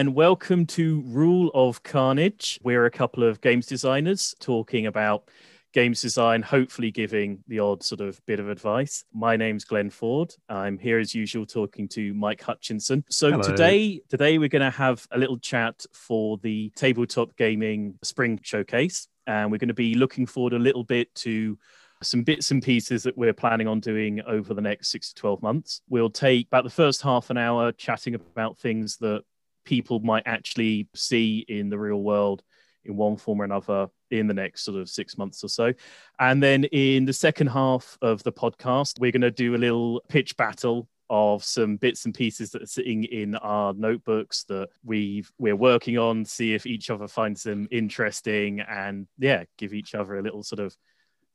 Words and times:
and 0.00 0.14
welcome 0.14 0.64
to 0.64 1.02
Rule 1.02 1.50
of 1.52 1.82
Carnage. 1.82 2.58
We're 2.62 2.86
a 2.86 2.90
couple 2.90 3.22
of 3.22 3.42
games 3.42 3.66
designers 3.66 4.34
talking 4.40 4.86
about 4.86 5.28
games 5.74 6.00
design, 6.00 6.40
hopefully 6.40 6.90
giving 6.90 7.44
the 7.48 7.58
odd 7.58 7.82
sort 7.82 8.00
of 8.00 8.18
bit 8.24 8.40
of 8.40 8.48
advice. 8.48 9.04
My 9.12 9.36
name's 9.36 9.66
Glenn 9.66 9.90
Ford. 9.90 10.34
I'm 10.48 10.78
here 10.78 10.98
as 10.98 11.14
usual 11.14 11.44
talking 11.44 11.86
to 11.88 12.14
Mike 12.14 12.40
Hutchinson. 12.40 13.04
So 13.10 13.32
Hello. 13.32 13.42
today, 13.42 14.00
today 14.08 14.38
we're 14.38 14.48
going 14.48 14.62
to 14.62 14.70
have 14.70 15.06
a 15.10 15.18
little 15.18 15.36
chat 15.36 15.84
for 15.92 16.38
the 16.38 16.72
tabletop 16.76 17.36
gaming 17.36 17.98
spring 18.02 18.40
showcase, 18.42 19.06
and 19.26 19.52
we're 19.52 19.58
going 19.58 19.68
to 19.68 19.74
be 19.74 19.96
looking 19.96 20.24
forward 20.24 20.54
a 20.54 20.58
little 20.58 20.82
bit 20.82 21.14
to 21.16 21.58
some 22.02 22.22
bits 22.22 22.50
and 22.50 22.62
pieces 22.62 23.02
that 23.02 23.18
we're 23.18 23.34
planning 23.34 23.68
on 23.68 23.80
doing 23.80 24.22
over 24.22 24.54
the 24.54 24.62
next 24.62 24.90
six 24.90 25.12
to 25.12 25.14
12 25.16 25.42
months. 25.42 25.82
We'll 25.90 26.08
take 26.08 26.46
about 26.46 26.64
the 26.64 26.70
first 26.70 27.02
half 27.02 27.28
an 27.28 27.36
hour 27.36 27.72
chatting 27.72 28.14
about 28.14 28.58
things 28.58 28.96
that 28.98 29.24
people 29.64 30.00
might 30.00 30.24
actually 30.26 30.88
see 30.94 31.44
in 31.48 31.68
the 31.70 31.78
real 31.78 32.02
world 32.02 32.42
in 32.84 32.96
one 32.96 33.16
form 33.16 33.40
or 33.40 33.44
another 33.44 33.88
in 34.10 34.26
the 34.26 34.34
next 34.34 34.64
sort 34.64 34.78
of 34.78 34.88
six 34.88 35.18
months 35.18 35.44
or 35.44 35.48
so. 35.48 35.72
And 36.18 36.42
then 36.42 36.64
in 36.64 37.04
the 37.04 37.12
second 37.12 37.48
half 37.48 37.98
of 38.02 38.22
the 38.22 38.32
podcast, 38.32 38.98
we're 38.98 39.12
going 39.12 39.20
to 39.22 39.30
do 39.30 39.54
a 39.54 39.58
little 39.58 40.02
pitch 40.08 40.36
battle 40.36 40.88
of 41.10 41.42
some 41.42 41.76
bits 41.76 42.04
and 42.04 42.14
pieces 42.14 42.50
that 42.50 42.62
are 42.62 42.66
sitting 42.66 43.02
in 43.02 43.34
our 43.34 43.74
notebooks 43.74 44.44
that 44.44 44.68
we've 44.84 45.30
we're 45.38 45.56
working 45.56 45.98
on 45.98 46.24
see 46.24 46.54
if 46.54 46.66
each 46.66 46.88
other 46.88 47.08
finds 47.08 47.42
them 47.42 47.66
interesting 47.72 48.60
and 48.60 49.08
yeah 49.18 49.42
give 49.58 49.74
each 49.74 49.96
other 49.96 50.18
a 50.18 50.22
little 50.22 50.44
sort 50.44 50.60
of 50.60 50.74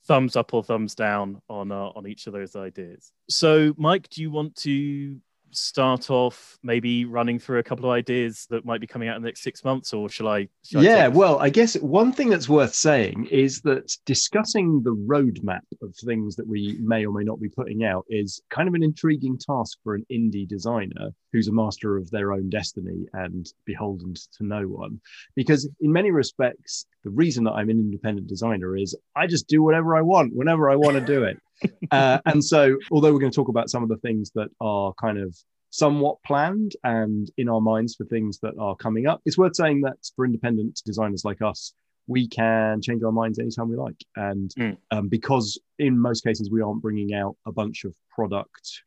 thumbs 0.08 0.38
up 0.38 0.54
or 0.54 0.64
thumbs 0.64 0.96
down 0.96 1.42
on 1.50 1.74
uh, 1.74 1.90
on 1.90 2.08
each 2.08 2.26
of 2.26 2.32
those 2.32 2.56
ideas 2.56 3.12
so 3.30 3.74
mike 3.78 4.08
do 4.10 4.22
you 4.22 4.32
want 4.32 4.56
to 4.56 5.18
start 5.56 6.10
off 6.10 6.58
maybe 6.64 7.06
running 7.06 7.40
through 7.40 7.60
a 7.60 7.64
couple 7.64 7.86
of 7.86 7.92
ideas 7.92 8.46
that 8.50 8.66
might 8.66 8.82
be 8.82 8.88
coming 8.88 9.10
out 9.10 9.16
in 9.16 9.22
the 9.22 9.28
next 9.28 9.44
six 9.44 9.64
months, 9.64 9.94
or 9.94 10.10
shall 10.10 10.28
I? 10.28 10.48
Shall 10.64 10.84
yeah, 10.84 11.06
I 11.06 11.08
well, 11.08 11.40
I 11.40 11.50
guess 11.50 11.76
one 11.78 12.12
thing 12.12 12.30
that's 12.30 12.50
worth 12.50 12.74
saying 12.74 13.28
is 13.32 13.62
that 13.62 13.96
discussing 14.06 14.82
the 14.84 14.96
roadmap 14.96 15.62
of 15.82 15.96
things 15.96 16.36
that 16.36 16.48
we 16.48 16.78
may 16.82 17.06
or 17.06 17.14
may 17.14 17.24
not 17.24 17.40
be 17.40 17.50
putting 17.50 17.84
out 17.84 18.06
is 18.10 18.42
kind 18.50 18.68
of 18.68 18.74
an 18.74 18.84
intriguing 18.84 19.38
task 19.38 19.78
for 19.84 19.96
an 19.96 20.06
indie 20.12 20.48
designer 20.48 21.12
who's 21.32 21.48
a 21.48 21.54
master 21.54 21.98
of 21.98 22.10
their 22.12 22.32
own 22.32 22.50
destiny 22.50 23.06
and 23.14 23.52
beholden 23.66 24.14
to 24.14 24.46
no 24.46 24.62
one. 24.64 25.02
Because 25.36 25.70
in 25.82 25.92
many 25.92 26.12
respects, 26.12 26.86
the 27.06 27.12
reason 27.12 27.44
that 27.44 27.52
I'm 27.52 27.70
an 27.70 27.80
independent 27.80 28.28
designer 28.28 28.76
is 28.76 28.98
I 29.16 29.28
just 29.28 29.48
do 29.48 29.62
whatever 29.64 29.96
I 29.96 30.02
want 30.02 30.36
whenever 30.36 30.70
I 30.70 30.76
want 30.76 30.98
to 30.98 31.06
do 31.06 31.24
it. 31.24 31.40
uh, 31.92 32.20
and 32.26 32.44
so, 32.44 32.78
although 32.92 33.14
we're 33.14 33.20
going 33.20 33.32
to 33.32 33.36
talk 33.36 33.48
about 33.48 33.70
some 33.70 33.84
of 33.84 33.90
the 33.90 33.98
things 33.98 34.32
that 34.36 34.50
are 34.60 34.92
kind 35.00 35.20
of 35.20 35.38
somewhat 35.70 36.18
planned 36.26 36.72
and 36.84 37.30
in 37.38 37.48
our 37.48 37.62
minds 37.62 37.96
for 37.96 38.06
things 38.06 38.40
that 38.40 38.58
are 38.60 38.76
coming 38.76 39.06
up, 39.06 39.22
it's 39.26 39.38
worth 39.38 39.56
saying 39.56 39.82
that 39.82 39.98
for 40.16 40.26
independent 40.26 40.82
designers 40.84 41.24
like 41.24 41.42
us, 41.42 41.74
we 42.08 42.28
can 42.28 42.82
change 42.82 43.04
our 43.04 43.12
minds 43.12 43.40
anytime 43.40 43.70
we 43.70 43.78
like. 43.78 44.04
And 44.16 44.52
Mm. 44.58 44.78
um, 44.92 45.08
because 45.08 45.60
in 45.78 45.98
most 45.98 46.24
cases 46.24 46.50
we 46.50 46.62
aren't 46.62 46.82
bringing 46.82 47.14
out 47.14 47.38
a 47.46 47.52
bunch 47.52 47.86
of 47.86 47.94
product 48.10 48.84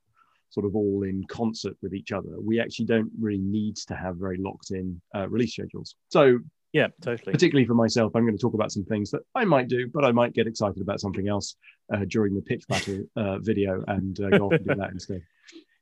sort 0.50 0.66
of 0.66 0.74
all 0.74 1.04
in 1.04 1.24
concert 1.28 1.76
with 1.82 1.94
each 1.94 2.10
other, 2.10 2.40
we 2.40 2.58
actually 2.58 2.86
don't 2.86 3.12
really 3.20 3.38
need 3.38 3.76
to 3.76 3.94
have 3.94 4.16
very 4.16 4.38
locked 4.38 4.72
in 4.72 5.00
uh, 5.14 5.28
release 5.28 5.52
schedules. 5.52 5.94
So 6.08 6.40
yeah, 6.72 6.88
totally. 7.00 7.32
particularly 7.32 7.66
for 7.66 7.74
myself, 7.74 8.12
I'm 8.14 8.24
going 8.24 8.36
to 8.36 8.40
talk 8.40 8.54
about 8.54 8.72
some 8.72 8.84
things 8.84 9.10
that 9.12 9.22
I 9.34 9.44
might 9.44 9.68
do, 9.68 9.88
but 9.88 10.04
I 10.04 10.12
might 10.12 10.34
get 10.34 10.46
excited 10.46 10.80
about 10.82 11.00
something 11.00 11.28
else 11.28 11.56
uh, 11.92 12.04
during 12.08 12.34
the 12.34 12.42
pitch 12.42 12.66
battle 12.68 13.02
uh, 13.16 13.38
video 13.38 13.82
and 13.88 14.18
uh, 14.20 14.30
go 14.30 14.46
off 14.46 14.52
and 14.52 14.66
do 14.66 14.74
that 14.74 14.90
instead. 14.90 15.22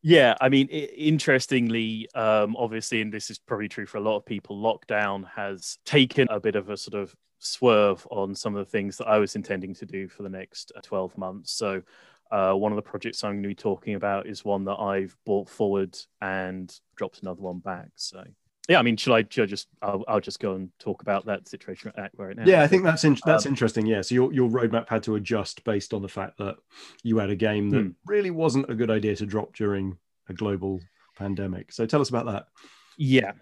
Yeah, 0.03 0.37
I 0.41 0.51
mean, 0.51 0.69
i- 0.71 0.91
interestingly, 0.97 2.07
um, 2.15 2.55
obviously, 2.57 3.01
and 3.01 3.13
this 3.13 3.29
is 3.29 3.41
probably 3.41 3.69
true 3.69 3.87
for 3.87 3.99
a 3.99 4.01
lot 4.01 4.17
of 4.19 4.25
people, 4.25 4.57
lockdown 4.57 5.25
has 5.35 5.79
taken 5.85 6.29
a 6.31 6.39
bit 6.39 6.55
of 6.55 6.71
a 6.71 6.77
sort 6.77 6.95
of 7.03 7.13
swerve 7.41 8.07
on 8.11 8.33
some 8.35 8.55
of 8.55 8.65
the 8.65 8.71
things 8.71 8.99
that 8.99 9.09
I 9.09 9.19
was 9.19 9.35
intending 9.35 9.75
to 9.75 9.87
do 9.87 10.07
for 10.07 10.23
the 10.23 10.29
next 10.29 10.71
uh, 10.77 10.81
12 10.83 11.19
months. 11.19 11.53
So, 11.53 11.83
uh, 12.31 12.53
one 12.53 12.71
of 12.71 12.77
the 12.77 12.83
projects 12.83 13.25
I'm 13.25 13.33
going 13.33 13.43
to 13.45 13.49
be 13.49 13.55
talking 13.57 13.95
about 13.95 14.29
is 14.29 14.45
one 14.45 14.65
that 14.67 14.79
I've 14.79 15.17
brought 15.27 15.49
forward 15.49 15.99
and 16.21 16.73
dropped 16.95 17.23
another 17.23 17.41
one 17.43 17.59
back. 17.59 17.89
So, 17.97 18.23
yeah, 18.69 18.79
I 18.79 18.83
mean, 18.83 18.97
shall 18.97 19.15
I, 19.15 19.25
shall 19.29 19.45
I 19.45 19.47
just, 19.47 19.69
I'll, 19.83 20.05
I'll 20.09 20.21
just 20.21 20.41
go 20.41 20.55
and 20.55 20.71
talk 20.79 21.03
about 21.03 21.27
that 21.27 21.49
situation 21.49 21.93
right 21.97 22.11
right 22.17 22.37
now. 22.37 22.45
Yeah, 22.47 22.63
I 22.63 22.67
think 22.67 22.83
that's 22.85 23.05
in- 23.05 23.17
that's 23.25 23.47
Um, 23.47 23.53
interesting. 23.53 23.87
Yeah, 23.87 24.03
so 24.03 24.15
your 24.15 24.33
your 24.33 24.49
roadmap 24.49 24.89
had 24.89 25.03
to 25.05 25.15
adjust 25.17 25.63
based 25.65 25.95
on 25.95 26.03
the 26.03 26.09
fact 26.09 26.39
that 26.39 26.57
you 27.03 27.19
had 27.19 27.31
a 27.31 27.37
game 27.37 27.71
that 27.71 27.83
Hmm. 27.83 27.91
really 28.07 28.31
wasn't 28.31 28.69
a 28.71 28.75
good 28.75 28.91
idea 28.91 29.15
to 29.17 29.27
drop 29.27 29.55
during 29.55 29.99
a 30.29 30.35
global 30.35 30.81
pandemic. 31.17 31.73
So 31.73 31.87
tell 31.87 32.01
us 32.01 32.09
about 32.09 32.27
that. 32.27 32.49
Yeah. 32.97 33.33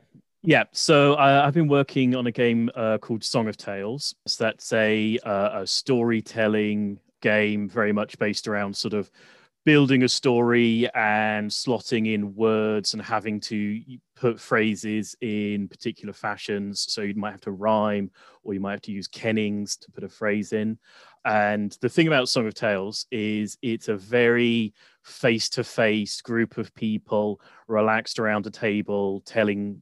Yeah, 0.47 0.65
so 0.73 1.15
uh, 1.15 1.43
I've 1.47 1.55
been 1.55 1.69
working 1.69 2.15
on 2.15 2.27
a 2.27 2.31
game 2.31 2.69
uh, 2.75 2.99
called 2.99 3.25
Song 3.25 3.49
of 3.49 3.57
Tales. 3.57 4.15
So 4.27 4.45
that's 4.45 4.75
a, 4.75 5.19
uh, 5.25 5.63
a 5.63 5.67
storytelling 5.67 6.99
game, 7.23 7.67
very 7.69 7.93
much 7.93 8.19
based 8.19 8.47
around 8.47 8.77
sort 8.77 8.93
of 8.93 9.11
building 9.65 10.03
a 10.03 10.09
story 10.09 10.89
and 10.95 11.51
slotting 11.51 12.13
in 12.13 12.35
words 12.35 12.93
and 12.93 13.03
having 13.03 13.41
to 13.41 13.81
put 14.15 14.39
phrases 14.39 15.17
in 15.23 15.69
particular 15.69 16.13
fashions. 16.13 16.85
So 16.89 17.01
you 17.01 17.15
might 17.15 17.33
have 17.33 17.41
to 17.43 17.53
rhyme 17.53 18.11
or 18.43 18.53
you 18.53 18.61
might 18.61 18.73
have 18.73 18.83
to 18.83 18.93
use 18.93 19.09
kennings 19.09 19.77
to 19.79 19.91
put 19.91 20.05
a 20.05 20.09
phrase 20.09 20.53
in. 20.53 20.79
And 21.25 21.77
the 21.81 21.89
thing 21.89 22.07
about 22.07 22.29
Song 22.29 22.47
of 22.47 22.55
Tales 22.55 23.07
is 23.11 23.57
it's 23.63 23.89
a 23.89 23.97
very 23.97 24.75
face 25.03 25.49
to 25.51 25.65
face 25.65 26.21
group 26.21 26.59
of 26.59 26.75
people 26.75 27.41
relaxed 27.67 28.19
around 28.19 28.47
a 28.47 28.51
table 28.51 29.23
telling 29.25 29.81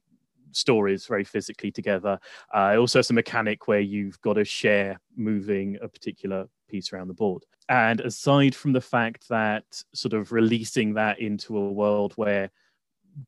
stories 0.53 1.07
very 1.07 1.25
physically 1.25 1.73
together. 1.73 2.19
Uh, 2.55 2.73
it 2.75 2.79
also 2.79 2.99
has 2.99 3.11
a 3.11 3.15
mechanic 3.15 3.67
where 3.67 3.81
you've 3.81 4.21
got 4.21 4.35
to 4.35 4.45
share 4.45 5.01
moving 5.17 5.79
a 5.83 5.89
particular 5.89 6.47
piece 6.73 6.93
around 6.93 7.09
the 7.09 7.15
board. 7.15 7.45
And 7.69 8.01
aside 8.01 8.55
from 8.55 8.73
the 8.73 8.81
fact 8.81 9.29
that 9.29 9.65
sort 9.95 10.15
of 10.15 10.33
releasing 10.33 10.95
that 10.95 11.21
into 11.21 11.57
a 11.57 11.73
world 11.73 12.15
where 12.17 12.51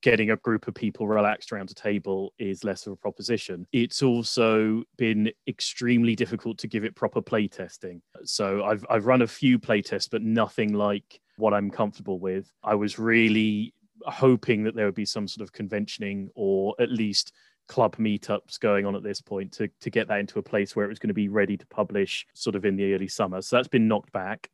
getting 0.00 0.30
a 0.30 0.36
group 0.36 0.66
of 0.66 0.74
people 0.74 1.06
relaxed 1.06 1.52
around 1.52 1.70
a 1.70 1.74
table 1.74 2.32
is 2.38 2.64
less 2.64 2.86
of 2.86 2.94
a 2.94 2.96
proposition. 2.96 3.66
It's 3.72 4.02
also 4.02 4.82
been 4.96 5.30
extremely 5.46 6.16
difficult 6.16 6.58
to 6.58 6.68
give 6.68 6.84
it 6.84 6.96
proper 6.96 7.20
playtesting. 7.20 8.00
So 8.24 8.64
I've 8.64 8.84
I've 8.88 9.06
run 9.06 9.22
a 9.22 9.26
few 9.26 9.58
playtests, 9.58 10.08
but 10.10 10.22
nothing 10.22 10.72
like 10.72 11.20
what 11.36 11.54
I'm 11.54 11.70
comfortable 11.70 12.18
with. 12.18 12.50
I 12.62 12.74
was 12.74 12.98
really 12.98 13.74
hoping 14.06 14.64
that 14.64 14.74
there 14.74 14.86
would 14.86 14.94
be 14.94 15.06
some 15.06 15.28
sort 15.28 15.42
of 15.42 15.52
conventioning 15.52 16.30
or 16.34 16.74
at 16.78 16.90
least 16.90 17.32
club 17.68 17.96
meetups 17.96 18.60
going 18.60 18.86
on 18.86 18.94
at 18.94 19.02
this 19.02 19.20
point 19.20 19.52
to, 19.52 19.68
to 19.80 19.90
get 19.90 20.08
that 20.08 20.20
into 20.20 20.38
a 20.38 20.42
place 20.42 20.74
where 20.74 20.84
it 20.84 20.88
was 20.88 20.98
going 20.98 21.08
to 21.08 21.14
be 21.14 21.28
ready 21.28 21.56
to 21.56 21.66
publish 21.66 22.26
sort 22.34 22.56
of 22.56 22.64
in 22.64 22.76
the 22.76 22.94
early 22.94 23.08
summer. 23.08 23.40
So 23.42 23.56
that's 23.56 23.68
been 23.68 23.88
knocked 23.88 24.12
back. 24.12 24.50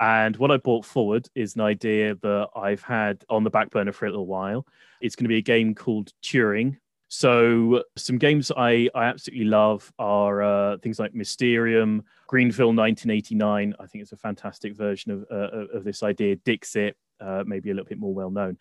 And 0.00 0.36
what 0.36 0.50
I 0.50 0.56
brought 0.56 0.86
forward 0.86 1.28
is 1.34 1.54
an 1.54 1.60
idea 1.60 2.14
that 2.22 2.48
I've 2.56 2.82
had 2.82 3.22
on 3.28 3.44
the 3.44 3.50
back 3.50 3.70
burner 3.70 3.92
for 3.92 4.06
a 4.06 4.10
little 4.10 4.26
while. 4.26 4.66
It's 5.00 5.14
going 5.14 5.24
to 5.24 5.28
be 5.28 5.38
a 5.38 5.42
game 5.42 5.74
called 5.74 6.12
Turing. 6.22 6.78
So 7.08 7.82
some 7.96 8.18
games 8.18 8.52
I, 8.56 8.88
I 8.94 9.04
absolutely 9.06 9.46
love 9.46 9.92
are 9.98 10.42
uh, 10.42 10.78
things 10.78 10.98
like 10.98 11.12
Mysterium, 11.12 12.04
Greenville 12.28 12.68
1989. 12.68 13.74
I 13.78 13.86
think 13.86 14.02
it's 14.02 14.12
a 14.12 14.16
fantastic 14.16 14.76
version 14.76 15.10
of, 15.10 15.26
uh, 15.30 15.76
of 15.76 15.84
this 15.84 16.02
idea. 16.02 16.36
Dixit, 16.36 16.96
uh, 17.20 17.42
maybe 17.44 17.70
a 17.70 17.74
little 17.74 17.88
bit 17.88 17.98
more 17.98 18.14
well 18.14 18.30
known. 18.30 18.58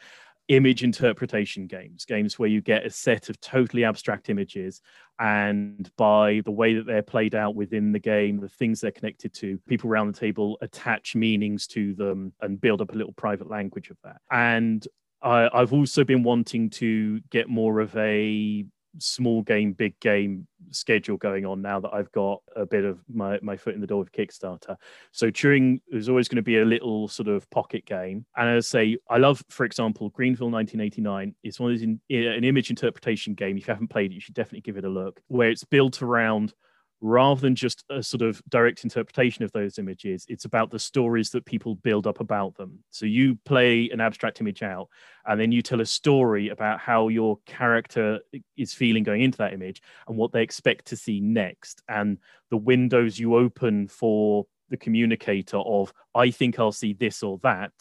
Image 0.49 0.83
interpretation 0.83 1.67
games, 1.67 2.05
games 2.05 2.37
where 2.37 2.49
you 2.49 2.59
get 2.59 2.85
a 2.85 2.89
set 2.89 3.29
of 3.29 3.39
totally 3.39 3.83
abstract 3.83 4.29
images, 4.29 4.81
and 5.19 5.91
by 5.95 6.41
the 6.43 6.51
way 6.51 6.73
that 6.73 6.85
they're 6.85 7.03
played 7.03 7.35
out 7.35 7.55
within 7.55 7.91
the 7.91 7.99
game, 7.99 8.39
the 8.39 8.49
things 8.49 8.81
they're 8.81 8.91
connected 8.91 9.33
to, 9.35 9.59
people 9.67 9.89
around 9.89 10.07
the 10.07 10.19
table 10.19 10.57
attach 10.61 11.15
meanings 11.15 11.67
to 11.67 11.93
them 11.93 12.33
and 12.41 12.59
build 12.59 12.81
up 12.81 12.93
a 12.93 12.97
little 12.97 13.13
private 13.13 13.49
language 13.49 13.89
of 13.89 13.97
that. 14.03 14.17
And 14.31 14.87
I, 15.21 15.49
I've 15.53 15.73
also 15.73 16.03
been 16.03 16.23
wanting 16.23 16.69
to 16.71 17.19
get 17.29 17.47
more 17.47 17.79
of 17.79 17.95
a 17.95 18.65
small 18.97 19.41
game, 19.41 19.73
big 19.73 19.99
game 19.99 20.47
schedule 20.71 21.17
going 21.17 21.45
on 21.45 21.61
now 21.61 21.79
that 21.79 21.93
I've 21.93 22.11
got 22.11 22.41
a 22.55 22.65
bit 22.65 22.83
of 22.83 22.99
my, 23.07 23.39
my 23.41 23.55
foot 23.55 23.75
in 23.75 23.81
the 23.81 23.87
door 23.87 23.99
with 23.99 24.11
Kickstarter. 24.11 24.75
So 25.11 25.31
Turing 25.31 25.81
is 25.91 26.09
always 26.09 26.27
going 26.27 26.37
to 26.37 26.41
be 26.41 26.59
a 26.59 26.65
little 26.65 27.07
sort 27.07 27.27
of 27.27 27.49
pocket 27.49 27.85
game. 27.85 28.25
And 28.35 28.49
as 28.49 28.67
I 28.67 28.67
say, 28.67 28.97
I 29.09 29.17
love, 29.17 29.43
for 29.49 29.65
example, 29.65 30.09
Greenville 30.09 30.51
1989. 30.51 31.35
It's 31.43 31.59
one 31.59 31.71
of 31.71 31.77
those 31.77 31.83
in, 31.83 31.99
an 32.09 32.43
image 32.43 32.69
interpretation 32.69 33.33
game. 33.33 33.57
If 33.57 33.67
you 33.67 33.73
haven't 33.73 33.89
played 33.89 34.11
it, 34.11 34.15
you 34.15 34.21
should 34.21 34.35
definitely 34.35 34.61
give 34.61 34.77
it 34.77 34.85
a 34.85 34.89
look, 34.89 35.21
where 35.27 35.49
it's 35.49 35.63
built 35.63 36.01
around 36.01 36.53
rather 37.01 37.39
than 37.39 37.55
just 37.55 37.83
a 37.89 38.03
sort 38.03 38.21
of 38.21 38.41
direct 38.49 38.83
interpretation 38.83 39.43
of 39.43 39.51
those 39.51 39.79
images, 39.79 40.25
it's 40.27 40.45
about 40.45 40.69
the 40.69 40.79
stories 40.79 41.29
that 41.29 41.45
people 41.45 41.75
build 41.75 42.05
up 42.05 42.19
about 42.19 42.55
them. 42.55 42.79
So 42.89 43.05
you 43.05 43.37
play 43.45 43.89
an 43.89 44.01
abstract 44.01 44.41
image 44.41 44.63
out, 44.63 44.89
and 45.25 45.39
then 45.39 45.51
you 45.51 45.61
tell 45.61 45.81
a 45.81 45.85
story 45.85 46.49
about 46.49 46.79
how 46.79 47.07
your 47.07 47.39
character 47.45 48.19
is 48.57 48.73
feeling 48.73 49.03
going 49.03 49.21
into 49.21 49.37
that 49.37 49.53
image 49.53 49.81
and 50.07 50.17
what 50.17 50.31
they 50.31 50.43
expect 50.43 50.85
to 50.87 50.97
see 50.97 51.19
next, 51.19 51.81
and 51.87 52.17
the 52.49 52.57
windows 52.57 53.17
you 53.17 53.35
open 53.35 53.87
for 53.87 54.45
the 54.69 54.77
communicator 54.77 55.57
of, 55.57 55.93
I 56.13 56.31
think 56.31 56.59
I'll 56.59 56.71
see 56.71 56.93
this 56.93 57.23
or 57.23 57.39
that. 57.43 57.71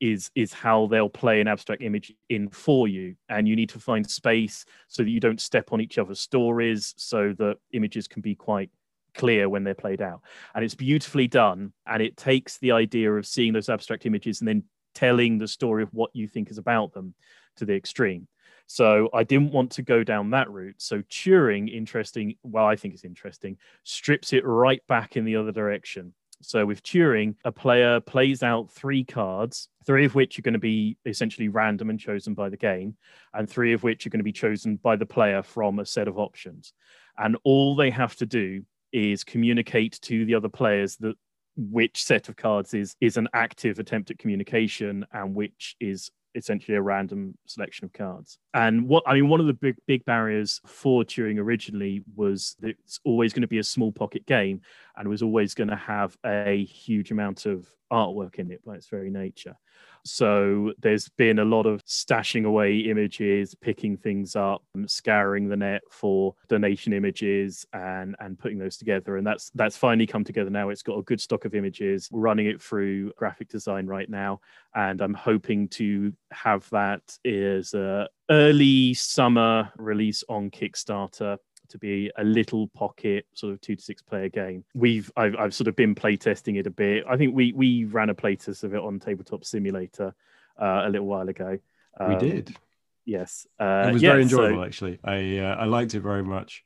Is 0.00 0.30
is 0.34 0.52
how 0.52 0.86
they'll 0.86 1.08
play 1.08 1.40
an 1.40 1.48
abstract 1.48 1.82
image 1.82 2.12
in 2.28 2.48
for 2.48 2.88
you 2.88 3.14
and 3.28 3.46
you 3.46 3.54
need 3.54 3.68
to 3.68 3.78
find 3.78 4.08
space 4.08 4.64
so 4.88 5.02
that 5.02 5.10
you 5.10 5.20
don't 5.20 5.40
step 5.40 5.72
on 5.72 5.80
each 5.80 5.98
other's 5.98 6.20
stories 6.20 6.94
so 6.96 7.34
that 7.38 7.56
images 7.72 8.08
can 8.08 8.22
be 8.22 8.34
quite 8.34 8.70
clear 9.14 9.48
when 9.48 9.64
they're 9.64 9.74
played 9.74 10.00
out 10.00 10.20
and 10.54 10.64
it's 10.64 10.74
beautifully 10.74 11.26
done 11.26 11.72
and 11.86 12.02
it 12.02 12.16
takes 12.16 12.58
the 12.58 12.72
idea 12.72 13.12
of 13.12 13.26
seeing 13.26 13.52
those 13.52 13.68
abstract 13.68 14.06
images 14.06 14.40
and 14.40 14.48
then 14.48 14.62
telling 14.94 15.38
the 15.38 15.48
story 15.48 15.82
of 15.82 15.92
what 15.92 16.10
you 16.14 16.26
think 16.26 16.50
is 16.50 16.58
about 16.58 16.92
them 16.92 17.14
to 17.56 17.64
the 17.64 17.74
extreme 17.74 18.26
so 18.72 19.08
I 19.12 19.24
didn't 19.24 19.50
want 19.50 19.72
to 19.72 19.82
go 19.82 20.04
down 20.04 20.30
that 20.30 20.48
route. 20.48 20.76
So 20.78 21.02
Turing, 21.02 21.74
interesting, 21.74 22.36
well, 22.44 22.66
I 22.66 22.76
think 22.76 22.94
it's 22.94 23.04
interesting, 23.04 23.56
strips 23.82 24.32
it 24.32 24.44
right 24.46 24.80
back 24.86 25.16
in 25.16 25.24
the 25.24 25.34
other 25.34 25.50
direction. 25.50 26.14
So 26.42 26.64
with 26.64 26.82
Turing, 26.82 27.34
a 27.44 27.52
player 27.52 28.00
plays 28.00 28.42
out 28.42 28.70
three 28.70 29.04
cards, 29.04 29.68
three 29.84 30.04
of 30.04 30.14
which 30.14 30.38
are 30.38 30.42
going 30.42 30.54
to 30.54 30.58
be 30.58 30.96
essentially 31.04 31.48
random 31.48 31.90
and 31.90 32.00
chosen 32.00 32.34
by 32.34 32.48
the 32.48 32.56
game, 32.56 32.96
and 33.34 33.48
three 33.48 33.72
of 33.72 33.82
which 33.82 34.06
are 34.06 34.10
going 34.10 34.20
to 34.20 34.24
be 34.24 34.32
chosen 34.32 34.76
by 34.76 34.96
the 34.96 35.06
player 35.06 35.42
from 35.42 35.78
a 35.78 35.86
set 35.86 36.08
of 36.08 36.18
options. 36.18 36.72
And 37.18 37.36
all 37.44 37.76
they 37.76 37.90
have 37.90 38.16
to 38.16 38.26
do 38.26 38.64
is 38.92 39.22
communicate 39.22 40.00
to 40.02 40.24
the 40.24 40.34
other 40.34 40.48
players 40.48 40.96
that 40.96 41.16
which 41.56 42.02
set 42.02 42.28
of 42.28 42.36
cards 42.36 42.72
is 42.72 42.96
is 43.00 43.16
an 43.16 43.28
active 43.34 43.78
attempt 43.78 44.10
at 44.10 44.18
communication 44.18 45.04
and 45.12 45.34
which 45.34 45.76
is 45.80 46.10
essentially 46.34 46.76
a 46.76 46.82
random 46.82 47.36
selection 47.46 47.84
of 47.84 47.92
cards. 47.92 48.38
And 48.54 48.88
what 48.88 49.02
I 49.06 49.14
mean, 49.14 49.28
one 49.28 49.40
of 49.40 49.46
the 49.46 49.52
big 49.52 49.76
big 49.86 50.04
barriers 50.04 50.60
for 50.66 51.04
Turing 51.04 51.38
originally 51.38 52.02
was 52.14 52.56
that 52.60 52.76
it's 52.84 53.00
always 53.04 53.32
going 53.32 53.42
to 53.42 53.48
be 53.48 53.58
a 53.58 53.64
small 53.64 53.92
pocket 53.92 54.26
game 54.26 54.60
and 54.96 55.08
was 55.08 55.22
always 55.22 55.54
going 55.54 55.68
to 55.68 55.76
have 55.76 56.16
a 56.24 56.64
huge 56.64 57.10
amount 57.10 57.46
of 57.46 57.68
artwork 57.92 58.36
in 58.36 58.50
it 58.50 58.64
by 58.64 58.74
its 58.74 58.88
very 58.88 59.10
nature. 59.10 59.56
So 60.04 60.72
there's 60.80 61.08
been 61.10 61.38
a 61.38 61.44
lot 61.44 61.66
of 61.66 61.84
stashing 61.84 62.44
away 62.44 62.78
images, 62.78 63.54
picking 63.54 63.96
things 63.96 64.36
up, 64.36 64.62
um, 64.74 64.88
scouring 64.88 65.48
the 65.48 65.56
net 65.56 65.82
for 65.90 66.34
donation 66.48 66.92
images 66.92 67.66
and 67.72 68.16
and 68.20 68.38
putting 68.38 68.58
those 68.58 68.76
together. 68.76 69.16
And 69.16 69.26
that's 69.26 69.50
that's 69.54 69.76
finally 69.76 70.06
come 70.06 70.24
together 70.24 70.50
now. 70.50 70.68
It's 70.70 70.82
got 70.82 70.98
a 70.98 71.02
good 71.02 71.20
stock 71.20 71.44
of 71.44 71.54
images. 71.54 72.08
We're 72.10 72.20
running 72.20 72.46
it 72.46 72.62
through 72.62 73.12
graphic 73.12 73.48
design 73.48 73.86
right 73.86 74.08
now. 74.08 74.40
And 74.74 75.00
I'm 75.00 75.14
hoping 75.14 75.68
to 75.68 76.12
have 76.30 76.68
that 76.70 77.02
as 77.24 77.74
a 77.74 78.08
early 78.30 78.94
summer 78.94 79.70
release 79.76 80.22
on 80.28 80.50
Kickstarter 80.50 81.36
to 81.70 81.78
be 81.78 82.10
a 82.18 82.24
little 82.24 82.68
pocket 82.68 83.26
sort 83.34 83.52
of 83.52 83.60
two 83.60 83.76
to 83.76 83.82
six 83.82 84.02
player 84.02 84.28
game. 84.28 84.64
We've 84.74 85.10
I've, 85.16 85.36
I've 85.36 85.54
sort 85.54 85.68
of 85.68 85.76
been 85.76 85.94
playtesting 85.94 86.58
it 86.58 86.66
a 86.66 86.70
bit. 86.70 87.04
I 87.08 87.16
think 87.16 87.34
we 87.34 87.52
we 87.52 87.84
ran 87.84 88.10
a 88.10 88.14
playtest 88.14 88.64
of 88.64 88.74
it 88.74 88.80
on 88.80 89.00
Tabletop 89.00 89.44
Simulator 89.44 90.14
uh, 90.60 90.82
a 90.86 90.88
little 90.88 91.06
while 91.06 91.28
ago. 91.28 91.58
Um, 91.98 92.08
we 92.08 92.16
did. 92.16 92.56
Yes, 93.04 93.46
uh, 93.58 93.86
it 93.88 93.92
was 93.94 94.02
yeah, 94.02 94.10
very 94.10 94.22
enjoyable. 94.22 94.58
So... 94.58 94.64
Actually, 94.64 94.98
I 95.02 95.38
uh, 95.38 95.56
I 95.56 95.64
liked 95.64 95.94
it 95.94 96.00
very 96.00 96.22
much 96.22 96.64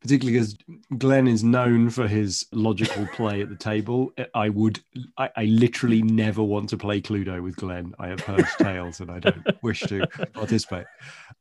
particularly 0.00 0.38
because 0.38 0.56
Glenn 0.98 1.26
is 1.26 1.42
known 1.42 1.90
for 1.90 2.06
his 2.06 2.46
logical 2.52 3.06
play 3.08 3.42
at 3.42 3.48
the 3.48 3.56
table. 3.56 4.12
I 4.34 4.48
would, 4.48 4.80
I, 5.18 5.30
I, 5.36 5.44
literally 5.44 6.02
never 6.02 6.42
want 6.42 6.68
to 6.70 6.76
play 6.76 7.00
Cluedo 7.00 7.42
with 7.42 7.56
Glenn. 7.56 7.94
I 7.98 8.08
have 8.08 8.20
heard 8.20 8.46
tales 8.58 9.00
and 9.00 9.10
I 9.10 9.18
don't 9.18 9.44
wish 9.62 9.80
to 9.80 10.06
participate. 10.32 10.86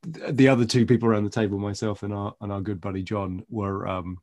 The 0.03 0.47
other 0.47 0.65
two 0.65 0.85
people 0.85 1.09
around 1.09 1.25
the 1.25 1.29
table, 1.29 1.59
myself 1.59 2.03
and 2.03 2.13
our 2.13 2.33
and 2.41 2.51
our 2.51 2.61
good 2.61 2.81
buddy 2.81 3.03
John, 3.03 3.43
were. 3.49 3.87
Um, 3.87 4.17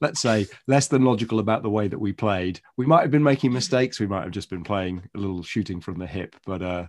let's 0.00 0.20
say 0.20 0.46
less 0.66 0.88
than 0.88 1.04
logical 1.04 1.38
about 1.38 1.62
the 1.62 1.70
way 1.70 1.86
that 1.86 1.98
we 1.98 2.12
played. 2.12 2.60
We 2.76 2.86
might 2.86 3.02
have 3.02 3.12
been 3.12 3.22
making 3.22 3.52
mistakes. 3.52 4.00
We 4.00 4.08
might 4.08 4.24
have 4.24 4.32
just 4.32 4.50
been 4.50 4.64
playing 4.64 5.08
a 5.14 5.18
little 5.18 5.44
shooting 5.44 5.80
from 5.80 5.96
the 5.96 6.08
hip, 6.08 6.34
but 6.44 6.60
uh, 6.60 6.86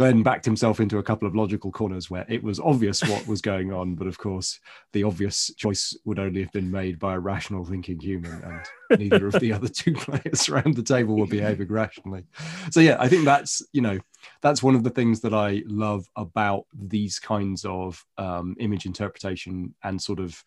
Glenn 0.00 0.22
backed 0.22 0.46
himself 0.46 0.80
into 0.80 0.96
a 0.96 1.02
couple 1.02 1.28
of 1.28 1.36
logical 1.36 1.70
corners 1.70 2.08
where 2.08 2.24
it 2.26 2.42
was 2.42 2.58
obvious 2.58 3.02
what 3.02 3.26
was 3.26 3.42
going 3.42 3.70
on, 3.70 3.94
but 3.94 4.06
of 4.06 4.16
course, 4.16 4.58
the 4.94 5.04
obvious 5.04 5.52
choice 5.58 5.94
would 6.06 6.18
only 6.18 6.40
have 6.40 6.50
been 6.52 6.70
made 6.70 6.98
by 6.98 7.12
a 7.12 7.18
rational 7.18 7.66
thinking 7.66 8.00
human, 8.00 8.42
and 8.42 8.98
neither 8.98 9.26
of 9.26 9.34
the 9.34 9.52
other 9.52 9.68
two 9.68 9.92
players 9.96 10.48
around 10.48 10.74
the 10.74 10.82
table 10.82 11.16
were 11.16 11.26
behaving 11.26 11.68
rationally. 11.70 12.24
So, 12.70 12.80
yeah, 12.80 12.96
I 12.98 13.08
think 13.08 13.26
that's 13.26 13.60
you 13.72 13.82
know 13.82 13.98
that's 14.40 14.62
one 14.62 14.74
of 14.74 14.84
the 14.84 14.88
things 14.88 15.20
that 15.20 15.34
I 15.34 15.64
love 15.66 16.06
about 16.16 16.64
these 16.72 17.18
kinds 17.18 17.66
of 17.66 18.02
um, 18.16 18.56
image 18.58 18.86
interpretation 18.86 19.74
and 19.84 20.00
sort 20.00 20.18
of 20.18 20.42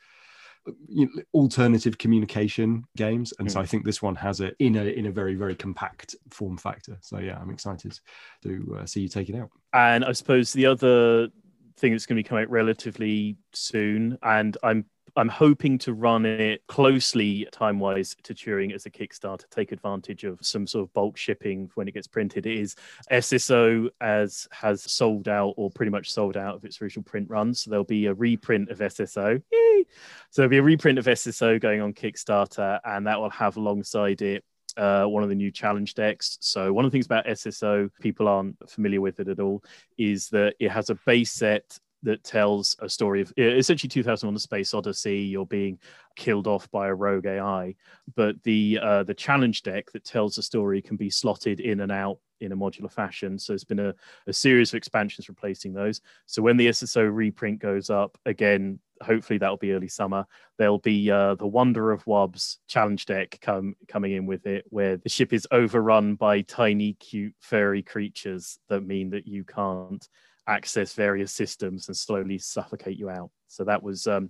you 0.87 1.09
know, 1.13 1.23
alternative 1.33 1.97
communication 1.97 2.85
games, 2.95 3.33
and 3.39 3.47
mm. 3.47 3.51
so 3.51 3.59
I 3.59 3.65
think 3.65 3.85
this 3.85 4.01
one 4.01 4.15
has 4.15 4.39
it 4.39 4.55
in 4.59 4.75
a 4.75 4.85
in 4.85 5.07
a 5.07 5.11
very 5.11 5.35
very 5.35 5.55
compact 5.55 6.15
form 6.29 6.57
factor. 6.57 6.97
So 7.01 7.19
yeah, 7.19 7.37
I'm 7.39 7.49
excited 7.49 7.99
to 8.43 8.77
uh, 8.79 8.85
see 8.85 9.01
you 9.01 9.09
take 9.09 9.29
it 9.29 9.35
out. 9.35 9.49
And 9.73 10.05
I 10.05 10.11
suppose 10.13 10.53
the 10.53 10.65
other 10.65 11.29
thing 11.77 11.91
that's 11.91 12.05
going 12.05 12.17
to 12.17 12.23
be 12.23 12.27
coming 12.27 12.43
out 12.43 12.49
relatively 12.49 13.37
soon, 13.53 14.17
and 14.21 14.57
I'm 14.63 14.85
I'm 15.15 15.29
hoping 15.29 15.77
to 15.79 15.93
run 15.93 16.25
it 16.25 16.65
closely 16.67 17.47
time 17.51 17.79
wise 17.79 18.15
to 18.23 18.33
Turing 18.33 18.73
as 18.73 18.85
a 18.85 18.89
Kickstarter, 18.89 19.47
take 19.49 19.71
advantage 19.71 20.23
of 20.23 20.39
some 20.41 20.65
sort 20.65 20.83
of 20.83 20.93
bulk 20.93 21.17
shipping 21.17 21.69
when 21.75 21.87
it 21.87 21.93
gets 21.93 22.07
printed. 22.07 22.47
It 22.47 22.59
is 22.59 22.75
SSO 23.11 23.89
as 24.01 24.47
has 24.51 24.81
sold 24.81 25.27
out 25.27 25.53
or 25.55 25.69
pretty 25.69 25.91
much 25.91 26.11
sold 26.11 26.35
out 26.35 26.55
of 26.55 26.65
its 26.65 26.81
original 26.81 27.03
print 27.03 27.29
run. 27.29 27.53
So 27.53 27.69
there'll 27.69 27.85
be 27.85 28.07
a 28.07 28.13
reprint 28.13 28.69
of 28.69 28.79
SSO. 28.79 29.41
Yay! 29.51 29.85
So 30.31 30.41
there'll 30.41 30.49
be 30.49 30.57
a 30.57 30.63
reprint 30.63 30.97
of 30.97 31.05
SSO 31.05 31.61
going 31.61 31.81
on 31.81 31.93
Kickstarter, 31.93 32.79
and 32.83 33.05
that 33.05 33.19
will 33.19 33.29
have 33.29 33.57
alongside 33.57 34.23
it 34.23 34.43
uh, 34.77 35.05
one 35.05 35.21
of 35.21 35.29
the 35.29 35.35
new 35.35 35.51
challenge 35.51 35.93
decks. 35.93 36.37
So 36.41 36.73
one 36.73 36.85
of 36.85 36.91
the 36.91 36.95
things 36.95 37.05
about 37.05 37.27
SSO, 37.27 37.89
people 38.01 38.27
aren't 38.27 38.69
familiar 38.69 39.01
with 39.01 39.19
it 39.19 39.27
at 39.27 39.39
all, 39.39 39.63
is 39.97 40.29
that 40.29 40.55
it 40.59 40.71
has 40.71 40.89
a 40.89 40.95
base 41.05 41.31
set 41.31 41.77
that 42.03 42.23
tells 42.23 42.75
a 42.79 42.89
story 42.89 43.21
of 43.21 43.33
essentially 43.37 43.89
2001: 43.89 44.33
The 44.33 44.39
Space 44.39 44.73
Odyssey. 44.73 45.19
You're 45.19 45.45
being 45.45 45.79
killed 46.15 46.47
off 46.47 46.69
by 46.71 46.87
a 46.87 46.93
rogue 46.93 47.25
AI, 47.25 47.75
but 48.15 48.41
the 48.43 48.79
uh, 48.81 49.03
the 49.03 49.13
challenge 49.13 49.63
deck 49.63 49.91
that 49.91 50.03
tells 50.03 50.35
the 50.35 50.43
story 50.43 50.81
can 50.81 50.97
be 50.97 51.09
slotted 51.09 51.59
in 51.59 51.81
and 51.81 51.91
out 51.91 52.19
in 52.43 52.51
a 52.51 52.57
modular 52.57 52.91
fashion. 52.91 53.39
So 53.39 53.53
it's 53.53 53.63
been 53.63 53.79
a, 53.79 53.93
a 54.27 54.33
series 54.33 54.71
of 54.71 54.77
expansions 54.77 55.29
replacing 55.29 55.73
those. 55.73 56.01
So 56.25 56.41
when 56.41 56.57
the 56.57 56.67
SSO 56.67 57.09
reprint 57.13 57.59
goes 57.59 57.89
up 57.89 58.17
again, 58.25 58.79
hopefully 59.01 59.37
that'll 59.39 59.57
be 59.57 59.71
early 59.71 59.87
summer. 59.87 60.25
There'll 60.57 60.79
be 60.79 61.09
uh, 61.09 61.35
the 61.35 61.47
Wonder 61.47 61.91
of 61.91 62.05
Wubs 62.05 62.57
challenge 62.67 63.05
deck 63.05 63.39
come 63.41 63.75
coming 63.87 64.13
in 64.13 64.25
with 64.25 64.45
it, 64.45 64.65
where 64.69 64.97
the 64.97 65.09
ship 65.09 65.33
is 65.33 65.47
overrun 65.51 66.15
by 66.15 66.41
tiny, 66.41 66.93
cute 66.93 67.35
furry 67.39 67.81
creatures 67.81 68.59
that 68.69 68.81
mean 68.81 69.09
that 69.11 69.27
you 69.27 69.43
can't 69.43 70.07
access 70.47 70.93
various 70.93 71.31
systems 71.31 71.87
and 71.87 71.97
slowly 71.97 72.37
suffocate 72.37 72.97
you 72.97 73.09
out. 73.09 73.29
So 73.47 73.63
that 73.63 73.81
was 73.81 74.07
um, 74.07 74.29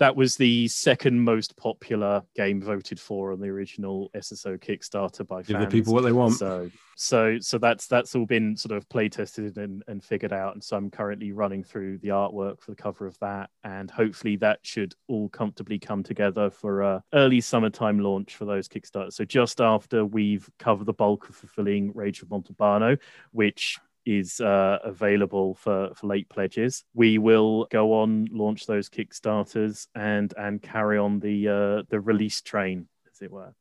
that 0.00 0.16
was 0.16 0.34
the 0.34 0.66
second 0.66 1.20
most 1.20 1.56
popular 1.58 2.22
game 2.34 2.60
voted 2.60 2.98
for 2.98 3.32
on 3.32 3.40
the 3.40 3.48
original 3.48 4.10
SSO 4.16 4.58
Kickstarter 4.58 5.26
by 5.26 5.42
fans. 5.42 5.48
Give 5.48 5.60
the 5.60 5.66
people 5.66 5.92
what 5.92 6.04
they 6.04 6.12
want. 6.12 6.34
So 6.36 6.70
so 6.96 7.38
so 7.38 7.58
that's 7.58 7.86
that's 7.86 8.14
all 8.14 8.24
been 8.24 8.56
sort 8.56 8.76
of 8.76 8.88
play 8.88 9.10
tested 9.10 9.58
and, 9.58 9.82
and 9.88 10.02
figured 10.02 10.32
out. 10.32 10.54
And 10.54 10.64
so 10.64 10.78
I'm 10.78 10.90
currently 10.90 11.32
running 11.32 11.62
through 11.62 11.98
the 11.98 12.08
artwork 12.08 12.62
for 12.62 12.70
the 12.70 12.76
cover 12.76 13.06
of 13.06 13.18
that. 13.20 13.50
And 13.62 13.90
hopefully 13.90 14.36
that 14.36 14.60
should 14.62 14.94
all 15.06 15.28
comfortably 15.28 15.78
come 15.78 16.02
together 16.02 16.48
for 16.48 16.80
a 16.80 17.04
early 17.12 17.42
summertime 17.42 18.00
launch 18.00 18.36
for 18.36 18.46
those 18.46 18.68
Kickstarters. 18.68 19.12
So 19.12 19.26
just 19.26 19.60
after 19.60 20.06
we've 20.06 20.48
covered 20.58 20.86
the 20.86 20.94
bulk 20.94 21.28
of 21.28 21.36
fulfilling 21.36 21.92
Rage 21.94 22.22
of 22.22 22.28
Montalbano, 22.28 22.98
which 23.32 23.78
is 24.06 24.40
uh, 24.40 24.78
available 24.84 25.54
for, 25.54 25.90
for 25.94 26.06
late 26.06 26.28
pledges. 26.28 26.84
We 26.94 27.18
will 27.18 27.66
go 27.70 27.94
on 28.00 28.28
launch 28.32 28.66
those 28.66 28.88
kickstarters 28.88 29.86
and 29.94 30.32
and 30.36 30.62
carry 30.62 30.98
on 30.98 31.20
the 31.20 31.48
uh, 31.48 31.82
the 31.88 32.00
release 32.00 32.40
train, 32.40 32.88
as 33.12 33.22
it 33.22 33.30
were. 33.30 33.54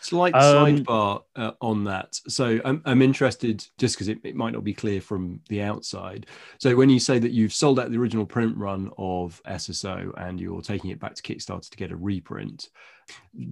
Slight 0.00 0.34
um, 0.34 0.66
sidebar 0.66 1.22
uh, 1.36 1.52
on 1.60 1.84
that. 1.84 2.14
So 2.28 2.60
I'm, 2.64 2.80
I'm 2.84 3.02
interested 3.02 3.66
just 3.76 3.96
because 3.96 4.08
it, 4.08 4.18
it 4.24 4.34
might 4.34 4.52
not 4.52 4.64
be 4.64 4.72
clear 4.72 5.00
from 5.00 5.40
the 5.48 5.62
outside. 5.62 6.26
So 6.58 6.74
when 6.74 6.88
you 6.88 7.00
say 7.00 7.18
that 7.18 7.32
you've 7.32 7.52
sold 7.52 7.78
out 7.78 7.90
the 7.90 7.98
original 7.98 8.24
print 8.24 8.56
run 8.56 8.90
of 8.96 9.42
SSO 9.46 10.12
and 10.16 10.40
you're 10.40 10.62
taking 10.62 10.90
it 10.90 11.00
back 11.00 11.14
to 11.14 11.22
Kickstarter 11.22 11.68
to 11.68 11.76
get 11.76 11.92
a 11.92 11.96
reprint, 11.96 12.70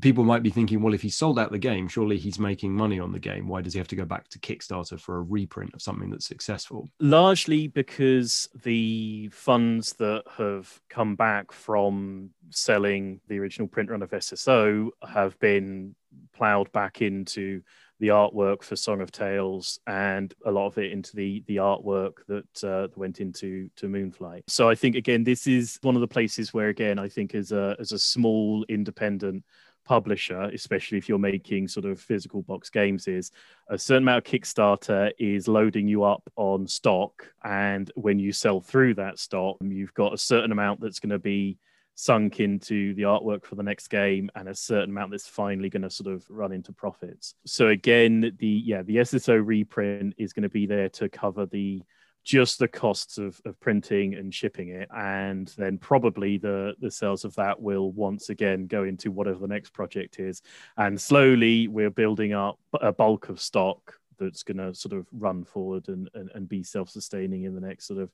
people 0.00 0.24
might 0.24 0.42
be 0.42 0.50
thinking, 0.50 0.82
well, 0.82 0.94
if 0.94 1.02
he 1.02 1.08
sold 1.08 1.38
out 1.38 1.52
the 1.52 1.58
game, 1.58 1.88
surely 1.88 2.16
he's 2.16 2.38
making 2.38 2.74
money 2.74 2.98
on 2.98 3.12
the 3.12 3.18
game. 3.18 3.48
Why 3.48 3.62
does 3.62 3.72
he 3.72 3.78
have 3.78 3.88
to 3.88 3.96
go 3.96 4.04
back 4.04 4.28
to 4.28 4.38
Kickstarter 4.38 5.00
for 5.00 5.16
a 5.16 5.22
reprint 5.22 5.74
of 5.74 5.82
something 5.82 6.10
that's 6.10 6.26
successful? 6.26 6.90
Largely 7.00 7.68
because 7.68 8.48
the 8.64 9.28
funds 9.32 9.94
that 9.94 10.24
have 10.36 10.80
come 10.88 11.16
back 11.16 11.52
from 11.52 12.30
selling 12.50 13.20
the 13.28 13.38
original 13.38 13.68
print 13.68 13.90
run 13.90 14.02
of 14.02 14.10
SSO 14.10 14.90
have 15.08 15.38
been 15.38 15.94
plowed 16.34 16.70
back 16.72 17.02
into 17.02 17.62
the 17.98 18.08
artwork 18.08 18.62
for 18.62 18.76
Song 18.76 19.00
of 19.00 19.10
Tales 19.10 19.78
and 19.86 20.34
a 20.44 20.50
lot 20.50 20.66
of 20.66 20.78
it 20.78 20.92
into 20.92 21.16
the 21.16 21.42
the 21.46 21.56
artwork 21.56 22.14
that, 22.28 22.64
uh, 22.64 22.88
went 22.96 23.20
into 23.20 23.70
to 23.76 23.88
Moonflight. 23.88 24.44
So 24.48 24.68
I 24.68 24.74
think 24.74 24.96
again 24.96 25.24
this 25.24 25.46
is 25.46 25.78
one 25.82 25.94
of 25.94 26.00
the 26.00 26.08
places 26.08 26.52
where 26.52 26.68
again 26.68 26.98
I 26.98 27.08
think 27.08 27.34
as 27.34 27.52
a 27.52 27.76
as 27.78 27.92
a 27.92 27.98
small 27.98 28.64
independent 28.68 29.44
publisher, 29.86 30.42
especially 30.42 30.98
if 30.98 31.08
you're 31.08 31.18
making 31.18 31.68
sort 31.68 31.86
of 31.86 32.00
physical 32.00 32.42
box 32.42 32.68
games, 32.68 33.06
is 33.08 33.30
a 33.68 33.78
certain 33.78 34.02
amount 34.02 34.26
of 34.26 34.30
Kickstarter 34.30 35.12
is 35.18 35.48
loading 35.48 35.88
you 35.88 36.02
up 36.02 36.28
on 36.36 36.66
stock. 36.66 37.32
And 37.44 37.90
when 37.94 38.18
you 38.18 38.32
sell 38.32 38.60
through 38.60 38.94
that 38.94 39.18
stock, 39.18 39.56
you've 39.62 39.94
got 39.94 40.12
a 40.12 40.18
certain 40.18 40.52
amount 40.52 40.80
that's 40.80 40.98
going 40.98 41.10
to 41.10 41.18
be 41.18 41.58
sunk 41.96 42.40
into 42.40 42.94
the 42.94 43.02
artwork 43.02 43.44
for 43.44 43.54
the 43.54 43.62
next 43.62 43.88
game 43.88 44.30
and 44.34 44.48
a 44.48 44.54
certain 44.54 44.90
amount 44.90 45.10
that's 45.10 45.26
finally 45.26 45.70
going 45.70 45.82
to 45.82 45.90
sort 45.90 46.12
of 46.12 46.24
run 46.28 46.52
into 46.52 46.70
profits. 46.72 47.34
So 47.46 47.68
again, 47.68 48.36
the 48.38 48.46
yeah, 48.46 48.82
the 48.82 48.96
SSO 48.96 49.44
reprint 49.44 50.14
is 50.18 50.32
going 50.32 50.44
to 50.44 50.48
be 50.48 50.66
there 50.66 50.90
to 50.90 51.08
cover 51.08 51.46
the 51.46 51.82
just 52.22 52.58
the 52.58 52.68
costs 52.68 53.18
of, 53.18 53.40
of 53.44 53.58
printing 53.60 54.14
and 54.14 54.34
shipping 54.34 54.70
it 54.70 54.88
and 54.94 55.54
then 55.56 55.78
probably 55.78 56.36
the 56.36 56.74
the 56.80 56.90
sales 56.90 57.24
of 57.24 57.32
that 57.36 57.62
will 57.62 57.92
once 57.92 58.30
again 58.30 58.66
go 58.66 58.82
into 58.82 59.12
whatever 59.12 59.38
the 59.38 59.46
next 59.46 59.72
project 59.72 60.18
is 60.18 60.42
and 60.76 61.00
slowly 61.00 61.68
we're 61.68 61.88
building 61.88 62.32
up 62.32 62.58
a 62.80 62.92
bulk 62.92 63.28
of 63.28 63.40
stock 63.40 63.94
that's 64.18 64.42
going 64.42 64.56
to 64.56 64.74
sort 64.74 64.92
of 64.92 65.06
run 65.12 65.44
forward 65.44 65.88
and, 65.88 66.10
and, 66.14 66.28
and 66.34 66.48
be 66.48 66.64
self-sustaining 66.64 67.44
in 67.44 67.54
the 67.54 67.60
next 67.60 67.86
sort 67.86 68.00
of 68.00 68.10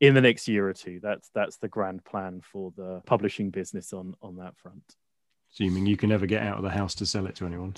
in 0.00 0.14
the 0.14 0.20
next 0.20 0.48
year 0.48 0.68
or 0.68 0.72
two. 0.72 1.00
That's 1.02 1.30
that's 1.34 1.56
the 1.58 1.68
grand 1.68 2.04
plan 2.04 2.40
for 2.42 2.72
the 2.76 3.02
publishing 3.06 3.50
business 3.50 3.92
on 3.92 4.14
on 4.22 4.36
that 4.36 4.56
front. 4.56 4.96
Assuming 5.52 5.86
you 5.86 5.96
can 5.96 6.10
never 6.10 6.26
get 6.26 6.42
out 6.42 6.58
of 6.58 6.62
the 6.62 6.70
house 6.70 6.94
to 6.96 7.06
sell 7.06 7.26
it 7.26 7.36
to 7.36 7.46
anyone. 7.46 7.76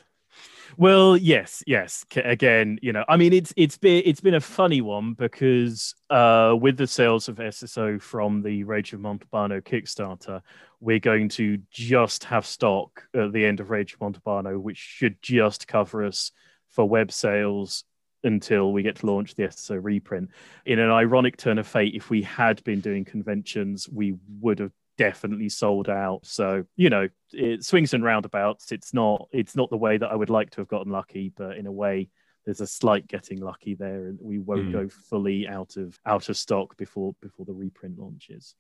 Well, 0.77 1.17
yes, 1.17 1.63
yes. 1.67 2.05
Again, 2.15 2.79
you 2.83 2.93
know, 2.93 3.05
I 3.09 3.17
mean, 3.17 3.33
it's 3.33 3.53
it's 3.57 3.79
been 3.79 4.03
it's 4.05 4.21
been 4.21 4.35
a 4.35 4.41
funny 4.41 4.81
one 4.81 5.15
because 5.15 5.95
uh, 6.11 6.55
with 6.61 6.77
the 6.77 6.87
sales 6.87 7.29
of 7.29 7.37
SSO 7.37 8.01
from 8.01 8.43
the 8.43 8.65
Rage 8.65 8.93
of 8.93 9.01
Montalbano 9.01 9.63
Kickstarter, 9.63 10.43
we're 10.81 10.99
going 10.99 11.31
to 11.31 11.59
just 11.71 12.25
have 12.25 12.47
stock 12.47 13.05
at 13.15 13.33
the 13.33 13.45
end 13.45 13.61
of 13.61 13.71
Rage 13.71 13.95
of 13.95 14.01
Montalbano, 14.01 14.61
which 14.61 14.77
should 14.77 15.21
just 15.23 15.67
cover 15.67 16.05
us 16.05 16.33
for 16.69 16.89
web 16.89 17.11
sales 17.11 17.85
until 18.25 18.73
we 18.73 18.83
get 18.83 18.97
to 18.97 19.07
launch 19.07 19.35
the 19.35 19.45
SSO 19.45 19.79
reprint. 19.83 20.31
In 20.67 20.79
an 20.79 20.91
ironic 20.91 21.37
turn 21.37 21.59
of 21.59 21.67
fate, 21.67 21.95
if 21.95 22.11
we 22.11 22.23
had 22.23 22.63
been 22.65 22.81
doing 22.81 23.05
conventions, 23.05 23.89
we 23.89 24.15
would 24.41 24.59
have 24.59 24.73
definitely 24.97 25.49
sold 25.49 25.89
out. 25.89 26.21
So, 26.25 26.65
you 26.77 26.91
know, 26.91 27.09
it 27.33 27.65
swings 27.65 27.95
and 27.95 28.05
roundabouts. 28.05 28.73
It's 28.73 28.93
not 28.93 29.29
it's 29.33 29.57
not 29.57 29.71
the 29.71 29.77
way 29.77 29.97
that 29.97 30.11
I 30.11 30.15
would 30.15 30.31
like 30.31 30.51
to 30.51 30.61
have 30.61 30.69
gotten 30.69 30.93
lucky, 30.93 31.33
but 31.37 31.57
in 31.57 31.67
a 31.67 31.73
way 31.73 32.11
there's 32.45 32.61
a 32.61 32.67
slight 32.67 33.07
getting 33.07 33.41
lucky 33.41 33.75
there 33.75 34.07
and 34.07 34.19
we 34.23 34.39
won't 34.39 34.69
mm. 34.69 34.73
go 34.73 34.89
fully 34.89 35.47
out 35.47 35.77
of 35.77 35.99
out 36.07 36.29
of 36.29 36.37
stock 36.37 36.77
before 36.77 37.15
before 37.21 37.47
the 37.47 37.53
reprint 37.53 37.99
launches. 37.99 38.55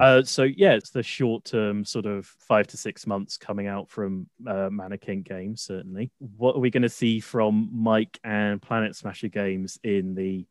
Uh, 0.00 0.22
so 0.22 0.42
yeah, 0.44 0.72
it's 0.72 0.90
the 0.90 1.02
short 1.02 1.44
term 1.44 1.84
sort 1.84 2.06
of 2.06 2.26
five 2.26 2.66
to 2.68 2.76
six 2.76 3.06
months 3.06 3.36
coming 3.36 3.66
out 3.66 3.88
from 3.90 4.26
uh, 4.46 4.68
Mannequin 4.70 5.22
Games. 5.22 5.62
Certainly, 5.62 6.10
what 6.18 6.56
are 6.56 6.60
we 6.60 6.70
going 6.70 6.82
to 6.82 6.88
see 6.88 7.20
from 7.20 7.68
Mike 7.72 8.18
and 8.24 8.60
Planet 8.60 8.96
Smasher 8.96 9.28
Games 9.28 9.78
in 9.82 10.14
the 10.14 10.46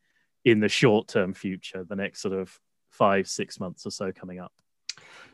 in 0.45 0.59
the 0.59 0.69
short 0.69 1.07
term 1.07 1.33
future? 1.33 1.83
The 1.83 1.95
next 1.95 2.21
sort 2.21 2.33
of 2.33 2.57
five 2.89 3.27
six 3.27 3.59
months 3.59 3.85
or 3.85 3.91
so 3.91 4.11
coming 4.11 4.39
up. 4.39 4.53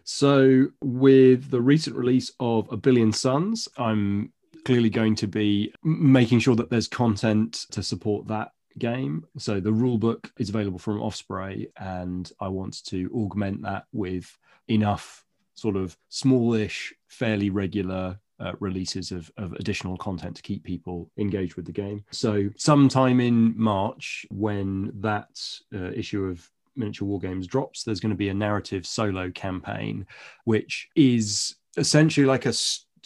So, 0.03 0.67
with 0.82 1.50
the 1.50 1.62
recent 1.62 1.96
release 1.96 2.32
of 2.39 2.72
A 2.72 2.77
Billion 2.77 3.12
Suns, 3.12 3.67
I'm 3.77 4.32
clearly 4.65 4.89
going 4.89 5.15
to 5.15 5.27
be 5.27 5.74
making 5.84 6.39
sure 6.39 6.56
that 6.56 6.70
there's 6.70 6.88
content 6.88 7.65
to 7.72 7.82
support 7.82 8.27
that 8.27 8.51
game. 8.79 9.25
So 9.38 9.60
the 9.60 9.72
rule 9.72 9.98
book 9.98 10.31
is 10.38 10.50
available 10.50 10.79
from 10.79 11.01
Osprey, 11.01 11.69
and 11.77 12.31
I 12.39 12.48
want 12.48 12.84
to 12.86 13.12
augment 13.13 13.62
that 13.63 13.86
with 13.91 14.38
enough 14.67 15.25
sort 15.55 15.75
of 15.75 15.98
smallish, 16.10 16.93
fairly 17.07 17.50
regular 17.50 18.19
uh, 18.39 18.53
releases 18.60 19.12
of, 19.12 19.31
of 19.38 19.53
additional 19.53 19.98
content 19.98 20.36
to 20.36 20.41
keep 20.41 20.63
people 20.63 21.10
engaged 21.17 21.55
with 21.55 21.65
the 21.65 21.72
game. 21.72 22.03
So, 22.12 22.50
sometime 22.55 23.19
in 23.19 23.53
March, 23.57 24.25
when 24.29 24.91
that 25.01 25.29
uh, 25.74 25.91
issue 25.91 26.25
of 26.25 26.48
miniature 26.75 27.07
war 27.07 27.19
games 27.19 27.48
drops, 27.48 27.84
there's 27.84 28.00
going 28.00 28.12
to 28.12 28.15
be 28.15 28.29
a 28.29 28.34
narrative 28.34 28.86
solo 28.86 29.31
campaign, 29.31 30.05
which 30.46 30.88
is 30.96 31.55
essentially 31.77 32.25
like 32.25 32.46
a 32.46 32.53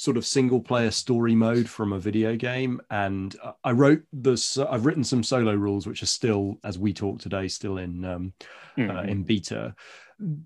sort 0.01 0.17
of 0.17 0.25
single 0.25 0.59
player 0.59 0.89
story 0.89 1.35
mode 1.35 1.69
from 1.69 1.93
a 1.93 1.99
video 1.99 2.35
game 2.35 2.81
and 2.89 3.35
i 3.63 3.71
wrote 3.71 4.01
this 4.11 4.57
i've 4.57 4.87
written 4.87 5.03
some 5.03 5.21
solo 5.21 5.53
rules 5.53 5.85
which 5.85 6.01
are 6.01 6.07
still 6.07 6.57
as 6.63 6.79
we 6.79 6.91
talk 6.91 7.19
today 7.19 7.47
still 7.47 7.77
in 7.77 8.03
um, 8.03 8.33
mm-hmm. 8.75 8.89
uh, 8.89 9.03
in 9.03 9.21
beta 9.21 9.75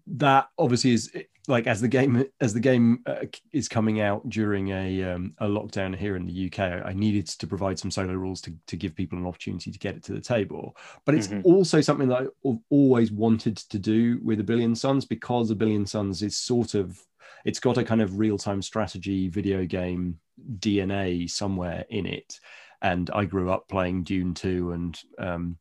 that 0.08 0.50
obviously 0.58 0.92
is 0.92 1.10
like 1.48 1.68
as 1.68 1.80
the 1.80 1.88
game 1.88 2.26
as 2.42 2.54
the 2.54 2.60
game 2.60 3.00
uh, 3.06 3.24
is 3.54 3.70
coming 3.70 4.02
out 4.02 4.28
during 4.28 4.70
a 4.70 5.04
um, 5.04 5.34
a 5.38 5.48
lockdown 5.48 5.96
here 5.96 6.18
in 6.18 6.26
the 6.26 6.48
UK 6.48 6.86
I 6.86 6.92
needed 6.92 7.28
to 7.28 7.48
provide 7.48 7.80
some 7.80 7.92
solo 7.92 8.14
rules 8.14 8.42
to, 8.42 8.54
to 8.68 8.76
give 8.76 8.94
people 8.94 9.18
an 9.18 9.26
opportunity 9.26 9.72
to 9.72 9.80
get 9.80 9.96
it 9.96 10.04
to 10.06 10.14
the 10.14 10.20
table 10.20 10.76
but 11.06 11.16
it's 11.16 11.28
mm-hmm. 11.28 11.46
also 11.46 11.80
something 11.80 12.10
that 12.10 12.28
I've 12.46 12.58
always 12.70 13.10
wanted 13.10 13.56
to 13.56 13.80
do 13.80 14.20
with 14.22 14.42
a 14.42 14.44
billion 14.44 14.76
suns 14.76 15.06
because 15.06 15.50
a 15.50 15.56
billion 15.56 15.86
suns 15.86 16.22
is 16.24 16.36
sort 16.36 16.74
of 16.74 17.00
it's 17.46 17.60
got 17.60 17.78
a 17.78 17.84
kind 17.84 18.02
of 18.02 18.18
real-time 18.18 18.62
strategy 18.62 19.30
video 19.30 19.66
game 19.66 20.20
DNA 20.58 21.30
somewhere 21.30 21.86
in 21.90 22.06
it. 22.06 22.40
And 22.82 23.10
I 23.14 23.26
grew 23.26 23.52
up 23.52 23.70
playing 23.70 24.04
Dune 24.04 24.34
2 24.34 24.72
and 24.72 25.00
um, 25.18 25.58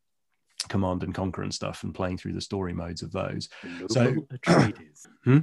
Command 0.67 1.03
and 1.03 1.13
Conquer 1.13 1.43
and 1.43 1.53
stuff 1.53 1.83
and 1.83 1.93
playing 1.93 2.17
through 2.17 2.33
the 2.33 2.41
story 2.41 2.73
modes 2.73 3.03
of 3.03 3.11
those. 3.11 3.49
So 3.89 4.11
Atreides. 4.33 5.05
hmm? 5.23 5.39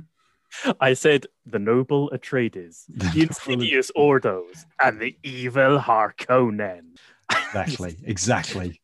I 0.80 0.92
said 0.92 1.26
the 1.46 1.58
noble 1.58 2.11
Atreides, 2.11 2.84
the 2.88 3.22
insidious 3.22 3.90
Ordos, 3.96 4.64
and 4.80 5.00
the 5.00 5.16
evil 5.22 5.78
Harkonnen. 5.78 6.99
exactly, 7.30 7.96
exactly. 8.04 8.80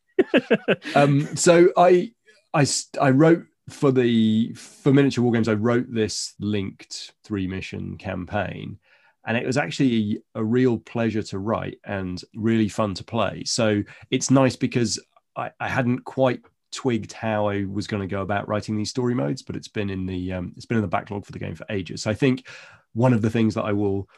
um, 0.95 1.37
so 1.37 1.69
I, 1.77 2.13
I, 2.55 2.67
I 3.01 3.11
wrote 3.11 3.45
for 3.69 3.93
the 3.93 4.53
for 4.55 4.93
miniature 4.93 5.23
war 5.23 5.33
games, 5.33 5.49
I 5.49 5.55
wrote 5.55 5.87
this 5.89 6.35
linked 6.41 7.13
three 7.25 7.47
mission 7.47 7.97
campaign, 7.97 8.79
and 9.27 9.37
it 9.37 9.47
was 9.47 9.57
actually 9.57 10.23
a 10.35 10.45
real 10.45 10.79
pleasure 10.79 11.23
to 11.25 11.39
write 11.39 11.79
and 11.85 12.23
really 12.35 12.69
fun 12.69 12.95
to 12.95 13.05
play. 13.05 13.45
So 13.45 13.83
it's 14.11 14.31
nice 14.31 14.57
because 14.57 14.99
I, 15.37 15.51
I 15.61 15.69
hadn't 15.69 16.05
quite 16.05 16.41
twigged 16.71 17.13
how 17.13 17.49
I 17.49 17.65
was 17.65 17.87
going 17.87 18.03
to 18.03 18.07
go 18.07 18.23
about 18.23 18.49
writing 18.49 18.77
these 18.77 18.91
story 18.91 19.15
modes, 19.15 19.43
but 19.43 19.57
it's 19.57 19.69
been 19.69 19.91
in 19.91 20.07
the 20.07 20.33
um, 20.33 20.53
it's 20.57 20.67
been 20.67 20.79
in 20.79 20.83
the 20.83 20.89
backlog 20.89 21.25
for 21.25 21.33
the 21.33 21.39
game 21.39 21.55
for 21.55 21.67
ages. 21.71 22.03
So 22.03 22.11
I 22.11 22.15
think 22.15 22.47
one 22.95 23.13
of 23.13 23.23
the 23.23 23.31
things 23.31 23.55
that 23.55 23.65
I 23.65 23.73
will 23.73 24.09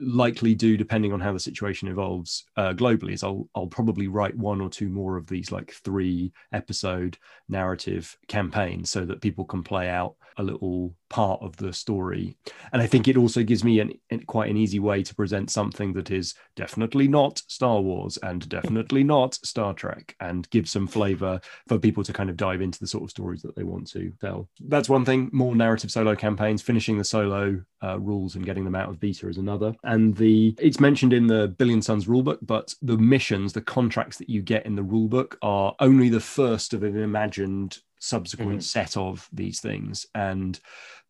likely 0.00 0.54
do 0.54 0.76
depending 0.76 1.12
on 1.12 1.20
how 1.20 1.32
the 1.32 1.40
situation 1.40 1.88
evolves 1.88 2.44
uh, 2.56 2.72
globally 2.72 3.12
is 3.12 3.22
I'll 3.22 3.48
I'll 3.54 3.66
probably 3.66 4.08
write 4.08 4.36
one 4.36 4.60
or 4.60 4.70
two 4.70 4.88
more 4.88 5.16
of 5.16 5.26
these 5.26 5.52
like 5.52 5.72
three 5.72 6.32
episode 6.52 7.18
narrative 7.48 8.16
campaigns 8.28 8.90
so 8.90 9.04
that 9.04 9.20
people 9.20 9.44
can 9.44 9.62
play 9.62 9.88
out 9.88 10.16
a 10.36 10.42
little 10.42 10.94
part 11.08 11.42
of 11.42 11.56
the 11.56 11.72
story. 11.72 12.36
And 12.72 12.80
I 12.80 12.86
think 12.86 13.08
it 13.08 13.16
also 13.16 13.42
gives 13.42 13.62
me 13.62 13.80
an, 13.80 13.92
an, 14.10 14.20
quite 14.24 14.50
an 14.50 14.56
easy 14.56 14.78
way 14.78 15.02
to 15.02 15.14
present 15.14 15.50
something 15.50 15.92
that 15.94 16.10
is 16.10 16.34
definitely 16.56 17.08
not 17.08 17.42
Star 17.48 17.80
Wars 17.80 18.16
and 18.22 18.48
definitely 18.48 19.04
not 19.04 19.34
Star 19.34 19.74
Trek 19.74 20.14
and 20.20 20.48
give 20.50 20.68
some 20.68 20.86
flavor 20.86 21.40
for 21.68 21.78
people 21.78 22.04
to 22.04 22.12
kind 22.12 22.30
of 22.30 22.36
dive 22.36 22.62
into 22.62 22.78
the 22.78 22.86
sort 22.86 23.04
of 23.04 23.10
stories 23.10 23.42
that 23.42 23.56
they 23.56 23.64
want 23.64 23.90
to 23.90 24.12
tell. 24.20 24.48
That's 24.60 24.88
one 24.88 25.04
thing. 25.04 25.28
More 25.32 25.54
narrative 25.54 25.90
solo 25.90 26.14
campaigns, 26.14 26.62
finishing 26.62 26.96
the 26.96 27.04
solo 27.04 27.60
uh, 27.82 27.98
rules 27.98 28.36
and 28.36 28.44
getting 28.44 28.64
them 28.64 28.74
out 28.74 28.88
of 28.88 29.00
beta 29.00 29.28
is 29.28 29.38
another. 29.38 29.74
And 29.90 30.16
the 30.16 30.54
it's 30.60 30.78
mentioned 30.78 31.12
in 31.12 31.26
the 31.26 31.48
Billion 31.48 31.82
Suns 31.82 32.06
rulebook, 32.06 32.38
but 32.42 32.72
the 32.80 32.96
missions, 32.96 33.52
the 33.52 33.60
contracts 33.60 34.18
that 34.18 34.30
you 34.30 34.40
get 34.40 34.64
in 34.64 34.76
the 34.76 34.84
rulebook 34.84 35.34
are 35.42 35.74
only 35.80 36.08
the 36.08 36.20
first 36.20 36.72
of 36.74 36.84
an 36.84 36.96
imagined 36.96 37.78
subsequent 37.98 38.52
mm-hmm. 38.52 38.60
set 38.60 38.96
of 38.96 39.28
these 39.32 39.58
things 39.58 40.06
and 40.14 40.60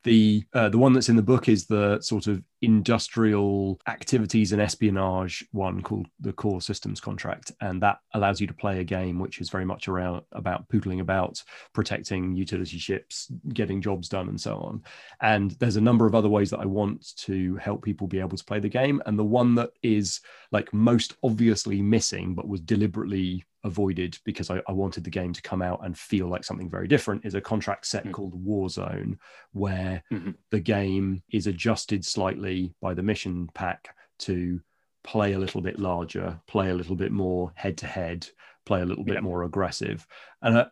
the 0.05 0.45
uh, 0.55 0.69
the 0.69 0.79
one 0.79 0.93
that's 0.93 1.09
in 1.09 1.17
the 1.17 1.23
book 1.23 1.49
is 1.49 1.67
the 1.67 2.01
sort 2.01 2.27
of 2.27 2.43
industrial 2.63 3.81
activities 3.87 4.53
and 4.53 4.61
espionage 4.61 5.47
one 5.53 5.83
called 5.83 6.07
the 6.21 6.33
core 6.33 6.61
systems 6.61 7.01
contract. 7.01 7.53
And 7.61 7.83
that 7.83 7.99
allows 8.15 8.41
you 8.41 8.47
to 8.47 8.55
play 8.55 8.81
a 8.81 8.85
game 8.85 9.19
which 9.19 9.41
is 9.41 9.49
very 9.49 9.65
much 9.65 9.89
around 9.89 10.23
about 10.33 10.69
poodling 10.69 11.01
about 11.01 11.43
protecting 11.73 12.35
utility 12.35 12.79
ships 12.79 13.31
getting 13.53 13.81
jobs 13.81 14.09
done 14.09 14.29
and 14.29 14.41
so 14.41 14.57
on. 14.57 14.83
And 15.21 15.53
there's 15.53 15.77
a 15.77 15.81
number 15.81 16.07
of 16.07 16.15
other 16.15 16.29
ways 16.29 16.51
that 16.51 16.61
i 16.61 16.67
want 16.67 17.17
to 17.17 17.57
help 17.57 17.83
people 17.83 18.07
be 18.07 18.21
able 18.21 18.37
to 18.37 18.45
play 18.45 18.61
the 18.61 18.69
game. 18.69 19.03
And 19.07 19.19
the 19.19 19.25
one 19.25 19.55
that 19.57 19.71
is 19.83 20.21
like 20.53 20.73
most 20.73 21.15
obviously 21.23 21.81
missing 21.83 22.35
but 22.35 22.49
was 22.49 22.61
deliberately 22.61 23.45
avoided 23.65 24.19
because 24.25 24.51
I, 24.51 24.61
I, 24.67 24.73
wanted 24.73 25.05
the 25.05 25.11
game 25.11 25.33
to 25.33 25.43
come 25.43 25.63
out 25.63 25.85
and 25.85 25.97
feel 25.97 26.29
like 26.29 26.45
something 26.45 26.71
very 26.71 26.89
different 26.89 27.25
is 27.25 27.35
a 27.35 27.41
contract 27.41 27.87
set 27.87 28.05
mm-hmm. 28.05 28.13
called 28.13 28.45
Warzone, 28.45 29.19
where 29.53 30.03
mm-hmm. 30.13 30.31
the 30.51 30.61
game 30.61 31.23
is 31.31 31.47
adjusted 31.47 32.05
slightly 32.05 32.75
by 32.81 32.95
the 32.95 33.03
mission 33.03 33.49
pack 33.55 33.95
to 34.21 34.61
play 35.05 35.33
a 35.33 35.39
little 35.39 35.61
bit 35.61 35.79
larger, 35.79 36.41
play 36.47 36.71
a 36.71 36.75
little 36.75 36.97
bit 36.97 37.13
more 37.13 37.53
head 37.55 37.77
to 37.79 37.87
head, 37.87 38.27
play 38.67 38.81
a 38.81 38.87
little 38.87 39.05
bit 39.05 39.23
more 39.23 39.45
aggressive. 39.45 40.07
And 40.43 40.59
I, 40.59 40.67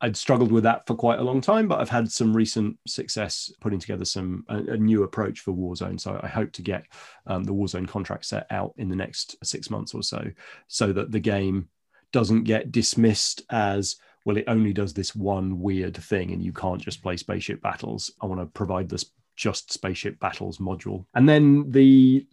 I'd 0.00 0.16
struggled 0.16 0.52
with 0.52 0.64
that 0.64 0.86
for 0.86 0.94
quite 0.94 1.18
a 1.18 1.22
long 1.24 1.40
time, 1.40 1.68
but 1.68 1.80
I've 1.80 1.88
had 1.88 2.10
some 2.10 2.36
recent 2.36 2.76
success 2.86 3.52
putting 3.60 3.78
together 3.78 4.04
some 4.04 4.44
a, 4.48 4.56
a 4.56 4.76
new 4.76 5.02
approach 5.02 5.40
for 5.40 5.52
Warzone. 5.52 6.00
So 6.00 6.18
I 6.22 6.28
hope 6.28 6.52
to 6.52 6.62
get 6.62 6.84
um, 7.26 7.44
the 7.44 7.52
Warzone 7.52 7.88
contract 7.88 8.24
set 8.24 8.46
out 8.50 8.74
in 8.76 8.88
the 8.88 8.96
next 8.96 9.36
six 9.44 9.70
months 9.70 9.94
or 9.94 10.02
so, 10.02 10.24
so 10.66 10.92
that 10.92 11.12
the 11.12 11.20
game 11.20 11.68
doesn't 12.12 12.44
get 12.44 12.72
dismissed 12.72 13.42
as 13.50 13.96
well. 14.24 14.36
It 14.36 14.44
only 14.48 14.72
does 14.72 14.92
this 14.92 15.14
one 15.14 15.60
weird 15.60 15.96
thing, 15.96 16.32
and 16.32 16.42
you 16.42 16.52
can't 16.52 16.80
just 16.80 17.02
play 17.02 17.16
spaceship 17.16 17.62
battles. 17.62 18.10
I 18.20 18.26
want 18.26 18.40
to 18.40 18.46
provide 18.46 18.88
this 18.88 19.06
just 19.36 19.72
spaceship 19.72 20.18
battles 20.20 20.58
module, 20.58 21.06
and 21.14 21.28
then 21.28 21.70
the 21.70 22.26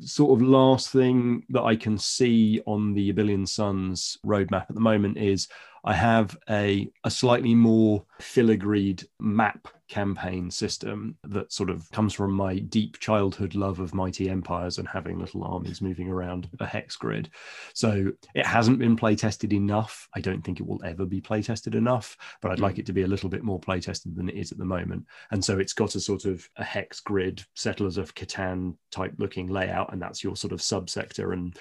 sort 0.00 0.32
of 0.32 0.46
last 0.46 0.90
thing 0.90 1.44
that 1.50 1.62
I 1.62 1.76
can 1.76 1.98
see 1.98 2.60
on 2.66 2.94
the 2.94 3.10
A 3.10 3.14
Billion 3.14 3.46
Suns 3.46 4.16
roadmap 4.24 4.66
at 4.68 4.74
the 4.74 4.80
moment 4.80 5.18
is 5.18 5.48
I 5.84 5.94
have 5.94 6.36
a, 6.48 6.90
a 7.04 7.10
slightly 7.10 7.54
more 7.54 8.04
filigreed 8.20 9.04
map 9.18 9.68
campaign 9.90 10.50
system 10.50 11.16
that 11.24 11.52
sort 11.52 11.68
of 11.68 11.90
comes 11.90 12.14
from 12.14 12.32
my 12.32 12.60
deep 12.60 12.98
childhood 13.00 13.56
love 13.56 13.80
of 13.80 13.92
mighty 13.92 14.30
empires 14.30 14.78
and 14.78 14.86
having 14.86 15.18
little 15.18 15.42
armies 15.42 15.82
moving 15.82 16.08
around 16.08 16.48
a 16.60 16.66
hex 16.66 16.94
grid. 16.94 17.28
So 17.74 18.12
it 18.34 18.46
hasn't 18.46 18.78
been 18.78 18.94
play 18.94 19.16
tested 19.16 19.52
enough. 19.52 20.08
I 20.14 20.20
don't 20.20 20.42
think 20.42 20.60
it 20.60 20.66
will 20.66 20.80
ever 20.84 21.04
be 21.04 21.20
play 21.20 21.42
tested 21.42 21.74
enough, 21.74 22.16
but 22.40 22.52
I'd 22.52 22.58
mm. 22.58 22.62
like 22.62 22.78
it 22.78 22.86
to 22.86 22.92
be 22.92 23.02
a 23.02 23.08
little 23.08 23.28
bit 23.28 23.42
more 23.42 23.58
play 23.58 23.80
tested 23.80 24.14
than 24.14 24.28
it 24.28 24.36
is 24.36 24.52
at 24.52 24.58
the 24.58 24.64
moment. 24.64 25.04
And 25.32 25.44
so 25.44 25.58
it's 25.58 25.72
got 25.72 25.96
a 25.96 26.00
sort 26.00 26.24
of 26.24 26.48
a 26.56 26.64
hex 26.64 27.00
grid, 27.00 27.44
settlers 27.56 27.98
of 27.98 28.14
Catan 28.14 28.76
type 28.92 29.14
looking 29.18 29.48
layout, 29.48 29.92
and 29.92 30.00
that's 30.00 30.22
your 30.22 30.36
sort 30.36 30.52
of 30.52 30.60
subsector. 30.60 31.32
And 31.32 31.56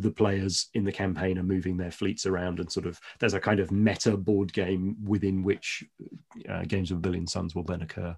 the 0.00 0.10
players 0.10 0.70
in 0.72 0.84
the 0.84 0.92
campaign 0.92 1.38
are 1.38 1.42
moving 1.42 1.76
their 1.76 1.90
fleets 1.90 2.24
around, 2.24 2.60
and 2.60 2.72
sort 2.72 2.86
of 2.86 2.98
there's 3.18 3.34
a 3.34 3.40
kind 3.40 3.60
of 3.60 3.70
meta 3.70 4.16
board 4.16 4.52
game 4.52 4.96
within 5.04 5.42
which 5.42 5.84
uh, 6.48 6.62
games 6.62 6.90
of 6.90 6.98
a 6.98 7.00
billion 7.00 7.26
suns 7.26 7.54
will 7.54 7.64
then 7.64 7.82
occur. 7.82 8.16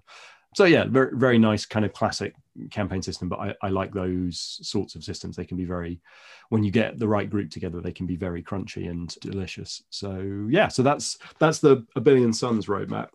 So 0.55 0.65
yeah, 0.65 0.85
very 0.87 1.11
very 1.13 1.37
nice 1.37 1.65
kind 1.65 1.85
of 1.85 1.93
classic 1.93 2.33
campaign 2.71 3.01
system. 3.01 3.29
But 3.29 3.39
I, 3.39 3.55
I 3.61 3.69
like 3.69 3.93
those 3.93 4.59
sorts 4.63 4.95
of 4.95 5.03
systems. 5.03 5.35
They 5.35 5.45
can 5.45 5.57
be 5.57 5.65
very, 5.65 6.01
when 6.49 6.63
you 6.63 6.71
get 6.71 6.97
the 6.97 7.07
right 7.07 7.29
group 7.29 7.51
together, 7.51 7.81
they 7.81 7.91
can 7.91 8.07
be 8.07 8.15
very 8.15 8.41
crunchy 8.41 8.89
and 8.89 9.15
delicious. 9.21 9.83
So 9.91 10.47
yeah, 10.49 10.67
so 10.67 10.81
that's 10.81 11.17
that's 11.39 11.59
the 11.59 11.85
a 11.95 12.01
billion 12.01 12.33
suns 12.33 12.65
roadmap. 12.65 13.09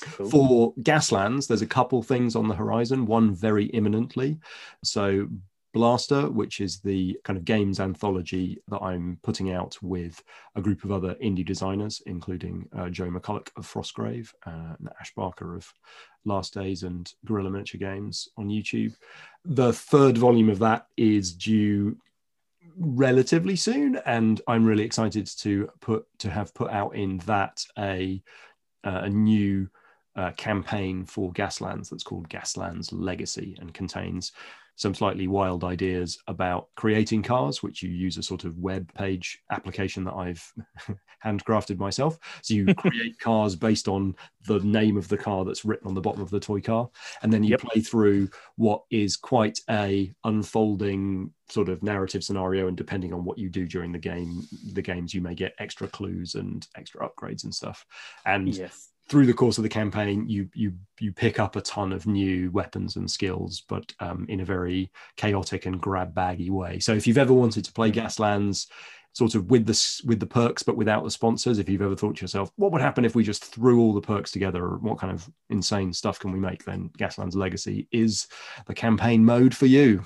Cool. 0.00 0.30
For 0.30 0.74
Gaslands, 0.82 1.46
there's 1.46 1.62
a 1.62 1.66
couple 1.66 2.02
things 2.02 2.36
on 2.36 2.48
the 2.48 2.54
horizon. 2.54 3.06
One 3.06 3.34
very 3.34 3.66
imminently. 3.66 4.38
So 4.84 5.28
Blaster, 5.74 6.30
which 6.30 6.60
is 6.60 6.80
the 6.80 7.18
kind 7.24 7.36
of 7.36 7.44
games 7.44 7.78
anthology 7.78 8.58
that 8.68 8.80
I'm 8.80 9.18
putting 9.22 9.52
out 9.52 9.76
with 9.82 10.22
a 10.56 10.62
group 10.62 10.84
of 10.84 10.92
other 10.92 11.14
indie 11.16 11.44
designers, 11.44 12.02
including 12.06 12.68
uh, 12.76 12.88
Joe 12.88 13.10
McCullough 13.10 13.48
of 13.56 13.70
Frostgrave, 13.70 14.32
uh, 14.46 14.74
and 14.78 14.88
Ash 15.00 15.12
Barker 15.14 15.56
of 15.56 15.72
Last 16.24 16.54
Days 16.54 16.82
and 16.82 17.12
Guerrilla 17.24 17.50
Miniature 17.50 17.78
Games 17.78 18.28
on 18.36 18.48
YouTube. 18.48 18.94
The 19.44 19.72
third 19.72 20.16
volume 20.16 20.48
of 20.48 20.58
that 20.60 20.86
is 20.96 21.34
due 21.34 21.96
relatively 22.78 23.56
soon, 23.56 23.96
and 24.06 24.40
I'm 24.46 24.64
really 24.64 24.84
excited 24.84 25.26
to 25.38 25.68
put 25.80 26.06
to 26.20 26.30
have 26.30 26.54
put 26.54 26.70
out 26.70 26.94
in 26.94 27.18
that 27.18 27.64
a 27.78 28.22
uh, 28.84 29.00
a 29.04 29.08
new 29.08 29.68
uh, 30.16 30.32
campaign 30.32 31.04
for 31.04 31.32
Gaslands 31.32 31.90
that's 31.90 32.02
called 32.02 32.28
Gaslands 32.28 32.88
Legacy 32.92 33.56
and 33.60 33.72
contains 33.72 34.32
some 34.78 34.94
slightly 34.94 35.26
wild 35.26 35.64
ideas 35.64 36.18
about 36.28 36.68
creating 36.76 37.20
cars, 37.20 37.64
which 37.64 37.82
you 37.82 37.90
use 37.90 38.16
a 38.16 38.22
sort 38.22 38.44
of 38.44 38.56
web 38.58 38.92
page 38.94 39.40
application 39.50 40.04
that 40.04 40.14
I've 40.14 40.52
handcrafted 41.24 41.78
myself. 41.78 42.16
So 42.42 42.54
you 42.54 42.72
create 42.76 43.18
cars 43.18 43.56
based 43.56 43.88
on 43.88 44.14
the 44.46 44.60
name 44.60 44.96
of 44.96 45.08
the 45.08 45.18
car 45.18 45.44
that's 45.44 45.64
written 45.64 45.88
on 45.88 45.94
the 45.94 46.00
bottom 46.00 46.22
of 46.22 46.30
the 46.30 46.38
toy 46.38 46.60
car, 46.60 46.88
and 47.22 47.32
then 47.32 47.42
you 47.42 47.50
yep. 47.50 47.60
play 47.60 47.80
through 47.80 48.30
what 48.54 48.84
is 48.88 49.16
quite 49.16 49.58
a 49.68 50.12
unfolding 50.22 51.32
sort 51.48 51.68
of 51.68 51.82
narrative 51.82 52.22
scenario. 52.22 52.68
And 52.68 52.76
depending 52.76 53.12
on 53.12 53.24
what 53.24 53.36
you 53.36 53.48
do 53.48 53.66
during 53.66 53.90
the 53.90 53.98
game, 53.98 54.46
the 54.74 54.82
games 54.82 55.12
you 55.12 55.20
may 55.20 55.34
get 55.34 55.54
extra 55.58 55.88
clues 55.88 56.36
and 56.36 56.64
extra 56.76 57.00
upgrades 57.00 57.42
and 57.42 57.52
stuff. 57.54 57.84
And 58.24 58.54
yes 58.54 58.90
through 59.08 59.26
the 59.26 59.34
course 59.34 59.58
of 59.58 59.62
the 59.62 59.68
campaign, 59.68 60.28
you 60.28 60.48
you 60.54 60.74
you 61.00 61.12
pick 61.12 61.40
up 61.40 61.56
a 61.56 61.60
ton 61.60 61.92
of 61.92 62.06
new 62.06 62.50
weapons 62.50 62.96
and 62.96 63.10
skills, 63.10 63.62
but 63.68 63.92
um, 64.00 64.26
in 64.28 64.40
a 64.40 64.44
very 64.44 64.90
chaotic 65.16 65.66
and 65.66 65.80
grab 65.80 66.14
baggy 66.14 66.50
way. 66.50 66.78
So 66.78 66.92
if 66.92 67.06
you've 67.06 67.18
ever 67.18 67.32
wanted 67.32 67.64
to 67.64 67.72
play 67.72 67.90
mm-hmm. 67.90 68.06
Gaslands, 68.06 68.66
sort 69.12 69.34
of 69.34 69.50
with 69.50 69.66
the 69.66 70.02
with 70.06 70.20
the 70.20 70.26
perks 70.26 70.62
but 70.62 70.76
without 70.76 71.04
the 71.04 71.10
sponsors, 71.10 71.58
if 71.58 71.68
you've 71.68 71.82
ever 71.82 71.96
thought 71.96 72.16
to 72.16 72.22
yourself, 72.22 72.50
what 72.56 72.70
would 72.72 72.82
happen 72.82 73.04
if 73.04 73.14
we 73.14 73.24
just 73.24 73.44
threw 73.44 73.80
all 73.80 73.94
the 73.94 74.00
perks 74.00 74.30
together? 74.30 74.76
What 74.76 74.98
kind 74.98 75.12
of 75.12 75.28
insane 75.48 75.92
stuff 75.92 76.18
can 76.18 76.32
we 76.32 76.38
make? 76.38 76.64
Then 76.64 76.90
Gaslands 76.98 77.34
Legacy 77.34 77.88
is 77.90 78.28
the 78.66 78.74
campaign 78.74 79.24
mode 79.24 79.56
for 79.56 79.66
you. 79.66 80.04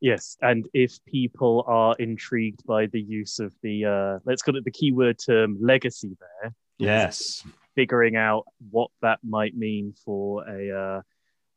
Yes, 0.00 0.36
and 0.40 0.66
if 0.74 0.98
people 1.04 1.64
are 1.68 1.94
intrigued 2.00 2.66
by 2.66 2.86
the 2.86 3.00
use 3.00 3.38
of 3.38 3.54
the 3.62 3.84
uh, 3.84 4.18
let's 4.24 4.42
call 4.42 4.56
it 4.56 4.64
the 4.64 4.70
keyword 4.70 5.18
term 5.18 5.58
legacy 5.60 6.16
there. 6.18 6.54
Yes 6.78 7.44
figuring 7.74 8.16
out 8.16 8.44
what 8.70 8.90
that 9.00 9.18
might 9.22 9.56
mean 9.56 9.94
for 10.04 10.48
a 10.48 10.78
uh, 10.78 11.02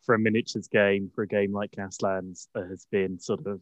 for 0.06 0.16
a 0.16 0.20
miniatures 0.20 0.68
game 0.68 1.12
for 1.14 1.24
a 1.24 1.28
game 1.28 1.52
like 1.52 1.72
Gaslands 1.72 2.48
has 2.56 2.86
been 2.92 3.20
sort 3.20 3.46
of 3.48 3.62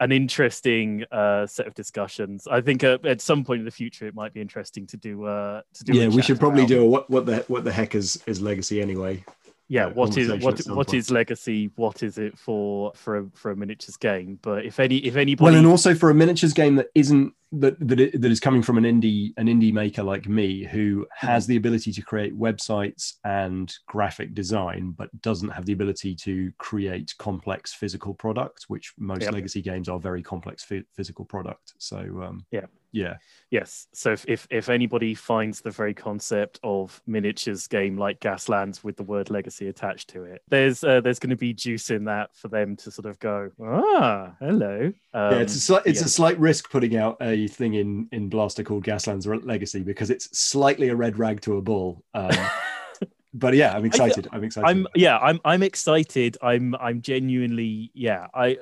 an 0.00 0.12
interesting 0.12 1.04
uh, 1.10 1.46
set 1.46 1.66
of 1.66 1.74
discussions. 1.74 2.46
I 2.50 2.60
think 2.60 2.84
uh, 2.84 2.98
at 3.04 3.20
some 3.20 3.44
point 3.44 3.60
in 3.60 3.64
the 3.64 3.70
future 3.70 4.06
it 4.06 4.14
might 4.14 4.34
be 4.34 4.40
interesting 4.40 4.86
to 4.88 4.96
do 4.96 5.24
uh, 5.24 5.62
to 5.74 5.84
do. 5.84 5.94
Yeah, 5.94 6.08
we 6.08 6.22
should 6.22 6.38
probably 6.40 6.66
do 6.66 6.82
a 6.82 6.86
what 6.86 7.08
what 7.10 7.26
the 7.26 7.44
what 7.48 7.64
the 7.64 7.72
heck 7.72 7.94
is 7.94 8.22
is 8.26 8.40
legacy 8.40 8.80
anyway 8.80 9.24
yeah 9.68 9.86
what 9.86 10.16
is 10.16 10.32
what 10.44 10.58
what 10.66 10.94
is 10.94 11.10
legacy? 11.10 11.70
What 11.76 12.02
is 12.02 12.18
it 12.18 12.38
for 12.38 12.92
for 12.94 13.18
a, 13.18 13.26
for 13.34 13.50
a 13.50 13.56
miniatures 13.56 13.96
game? 13.96 14.38
But 14.42 14.64
if 14.64 14.78
any 14.78 14.98
if 14.98 15.16
anybody 15.16 15.44
well 15.44 15.54
and 15.54 15.66
also 15.66 15.94
for 15.94 16.10
a 16.10 16.14
miniatures 16.14 16.52
game 16.52 16.76
that 16.76 16.88
isn't 16.94 17.32
that 17.52 17.78
that, 17.80 18.00
it, 18.00 18.20
that 18.20 18.30
is 18.30 18.40
coming 18.40 18.62
from 18.62 18.78
an 18.78 18.84
indie 18.84 19.32
an 19.36 19.46
indie 19.46 19.72
maker 19.72 20.02
like 20.02 20.28
me 20.28 20.64
who 20.64 21.06
has 21.14 21.44
mm-hmm. 21.44 21.52
the 21.52 21.56
ability 21.56 21.92
to 21.92 22.02
create 22.02 22.36
websites 22.38 23.14
and 23.24 23.74
graphic 23.86 24.34
design 24.34 24.92
but 24.96 25.08
doesn't 25.22 25.50
have 25.50 25.64
the 25.64 25.72
ability 25.72 26.14
to 26.14 26.52
create 26.58 27.14
complex 27.18 27.72
physical 27.72 28.14
products 28.14 28.68
which 28.68 28.92
most 28.98 29.22
yep. 29.22 29.32
legacy 29.32 29.62
games 29.62 29.88
are 29.88 29.98
very 29.98 30.22
complex 30.22 30.64
physical 30.94 31.24
product. 31.24 31.74
So 31.78 31.98
um 32.22 32.44
yeah 32.50 32.66
yeah. 32.96 33.16
Yes. 33.50 33.86
So 33.92 34.12
if, 34.12 34.24
if 34.26 34.46
if 34.50 34.68
anybody 34.68 35.14
finds 35.14 35.60
the 35.60 35.70
very 35.70 35.94
concept 35.94 36.58
of 36.64 37.00
miniatures 37.06 37.66
game 37.68 37.96
like 37.96 38.18
gaslands 38.18 38.82
with 38.82 38.96
the 38.96 39.02
word 39.02 39.30
legacy 39.30 39.68
attached 39.68 40.08
to 40.10 40.24
it 40.24 40.42
there's 40.48 40.82
uh, 40.82 41.00
there's 41.00 41.20
going 41.20 41.30
to 41.30 41.36
be 41.36 41.52
juice 41.52 41.90
in 41.90 42.04
that 42.04 42.34
for 42.34 42.48
them 42.48 42.74
to 42.76 42.90
sort 42.90 43.06
of 43.06 43.18
go 43.20 43.50
ah 43.62 44.32
hello. 44.40 44.92
Um, 45.14 45.32
yeah 45.32 45.38
it's 45.38 45.54
a 45.54 45.72
sli- 45.72 45.82
it's 45.84 46.00
yeah. 46.00 46.06
a 46.06 46.08
slight 46.08 46.38
risk 46.40 46.70
putting 46.70 46.96
out 46.96 47.18
a 47.20 47.46
thing 47.48 47.74
in 47.74 48.08
in 48.10 48.28
blaster 48.28 48.64
called 48.64 48.84
gaslands 48.84 49.26
legacy 49.44 49.82
because 49.82 50.10
it's 50.10 50.36
slightly 50.36 50.88
a 50.88 50.96
red 50.96 51.18
rag 51.18 51.40
to 51.42 51.56
a 51.56 51.62
bull. 51.62 52.02
Um, 52.14 52.30
but 53.34 53.54
yeah 53.54 53.74
i'm 53.74 53.84
excited. 53.84 54.26
I, 54.32 54.36
i'm 54.36 54.44
excited. 54.44 54.66
i'm 54.66 54.86
yeah 54.94 55.18
i'm 55.18 55.40
i'm 55.44 55.62
excited. 55.62 56.36
I'm 56.42 56.74
i'm 56.76 57.00
genuinely 57.02 57.90
yeah 57.94 58.26
i 58.34 58.56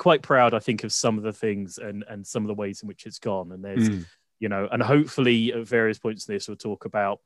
quite 0.00 0.22
proud, 0.22 0.54
I 0.54 0.60
think, 0.60 0.82
of 0.82 0.94
some 0.94 1.18
of 1.18 1.24
the 1.24 1.32
things 1.32 1.76
and 1.76 2.04
and 2.08 2.26
some 2.26 2.42
of 2.42 2.48
the 2.48 2.54
ways 2.54 2.82
in 2.82 2.88
which 2.88 3.04
it's 3.06 3.18
gone. 3.18 3.52
And 3.52 3.62
there's, 3.62 3.90
mm. 3.90 4.06
you 4.40 4.48
know, 4.48 4.66
and 4.72 4.82
hopefully 4.82 5.52
at 5.52 5.68
various 5.68 5.98
points 5.98 6.26
in 6.26 6.34
this 6.34 6.48
we'll 6.48 6.56
talk 6.56 6.86
about 6.86 7.20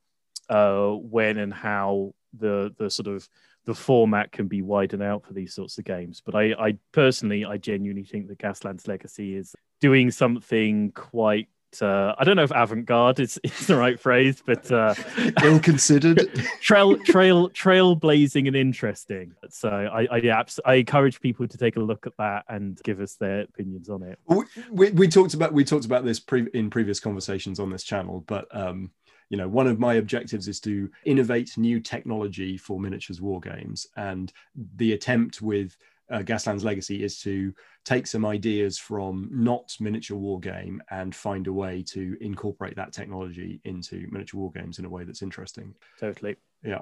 uh, 0.49 0.89
when 0.89 1.37
and 1.37 1.53
how 1.53 2.13
the 2.37 2.75
the 2.77 2.89
sort 2.89 3.07
of 3.07 3.27
the 3.63 3.73
format 3.73 4.31
can 4.31 4.47
be 4.47 4.61
widened 4.61 5.01
out 5.01 5.25
for 5.25 5.33
these 5.33 5.55
sorts 5.55 5.77
of 5.77 5.85
games. 5.85 6.21
But 6.23 6.35
I, 6.35 6.53
I 6.59 6.77
personally, 6.91 7.45
I 7.45 7.57
genuinely 7.57 8.03
think 8.03 8.27
that 8.27 8.37
Gaslands 8.39 8.87
Legacy 8.87 9.35
is 9.35 9.55
doing 9.79 10.11
something 10.11 10.91
quite 10.91 11.47
uh, 11.81 12.15
I 12.17 12.23
don't 12.23 12.35
know 12.35 12.43
if 12.43 12.51
avant-garde 12.51 13.19
is, 13.19 13.39
is 13.43 13.67
the 13.67 13.75
right 13.75 13.99
phrase, 13.99 14.41
but 14.45 14.71
uh, 14.71 14.95
ill-considered, 15.43 16.29
trail, 16.61 16.97
trail, 16.97 17.49
trailblazing, 17.49 18.47
and 18.47 18.55
interesting. 18.55 19.33
So 19.49 19.69
I, 19.69 20.07
I, 20.11 20.17
yeah, 20.17 20.43
I 20.65 20.75
encourage 20.75 21.21
people 21.21 21.47
to 21.47 21.57
take 21.57 21.75
a 21.75 21.79
look 21.79 22.07
at 22.07 22.13
that 22.17 22.45
and 22.49 22.79
give 22.83 22.99
us 22.99 23.15
their 23.15 23.41
opinions 23.41 23.89
on 23.89 24.03
it. 24.03 24.19
We, 24.27 24.43
we, 24.71 24.91
we 24.91 25.07
talked 25.07 25.33
about 25.33 25.53
we 25.53 25.63
talked 25.63 25.85
about 25.85 26.05
this 26.05 26.19
pre- 26.19 26.49
in 26.53 26.69
previous 26.69 26.99
conversations 26.99 27.59
on 27.59 27.69
this 27.69 27.83
channel, 27.83 28.23
but 28.27 28.47
um, 28.55 28.91
you 29.29 29.37
know, 29.37 29.47
one 29.47 29.67
of 29.67 29.79
my 29.79 29.95
objectives 29.95 30.47
is 30.47 30.59
to 30.61 30.89
innovate 31.05 31.57
new 31.57 31.79
technology 31.79 32.57
for 32.57 32.79
miniatures 32.79 33.21
war 33.21 33.39
games, 33.39 33.87
and 33.97 34.31
the 34.75 34.93
attempt 34.93 35.41
with 35.41 35.75
uh, 36.11 36.19
Gaslands 36.19 36.63
Legacy 36.63 37.03
is 37.03 37.19
to 37.21 37.53
take 37.83 38.07
some 38.07 38.25
ideas 38.25 38.77
from 38.77 39.29
not 39.31 39.75
miniature 39.79 40.17
war 40.17 40.39
game 40.39 40.81
and 40.89 41.15
find 41.15 41.47
a 41.47 41.53
way 41.53 41.83
to 41.89 42.17
incorporate 42.21 42.75
that 42.75 42.93
technology 42.93 43.59
into 43.65 44.07
miniature 44.11 44.39
war 44.39 44.51
games 44.51 44.79
in 44.79 44.85
a 44.85 44.89
way 44.89 45.03
that's 45.03 45.21
interesting. 45.21 45.73
Totally. 45.99 46.35
Yeah. 46.63 46.81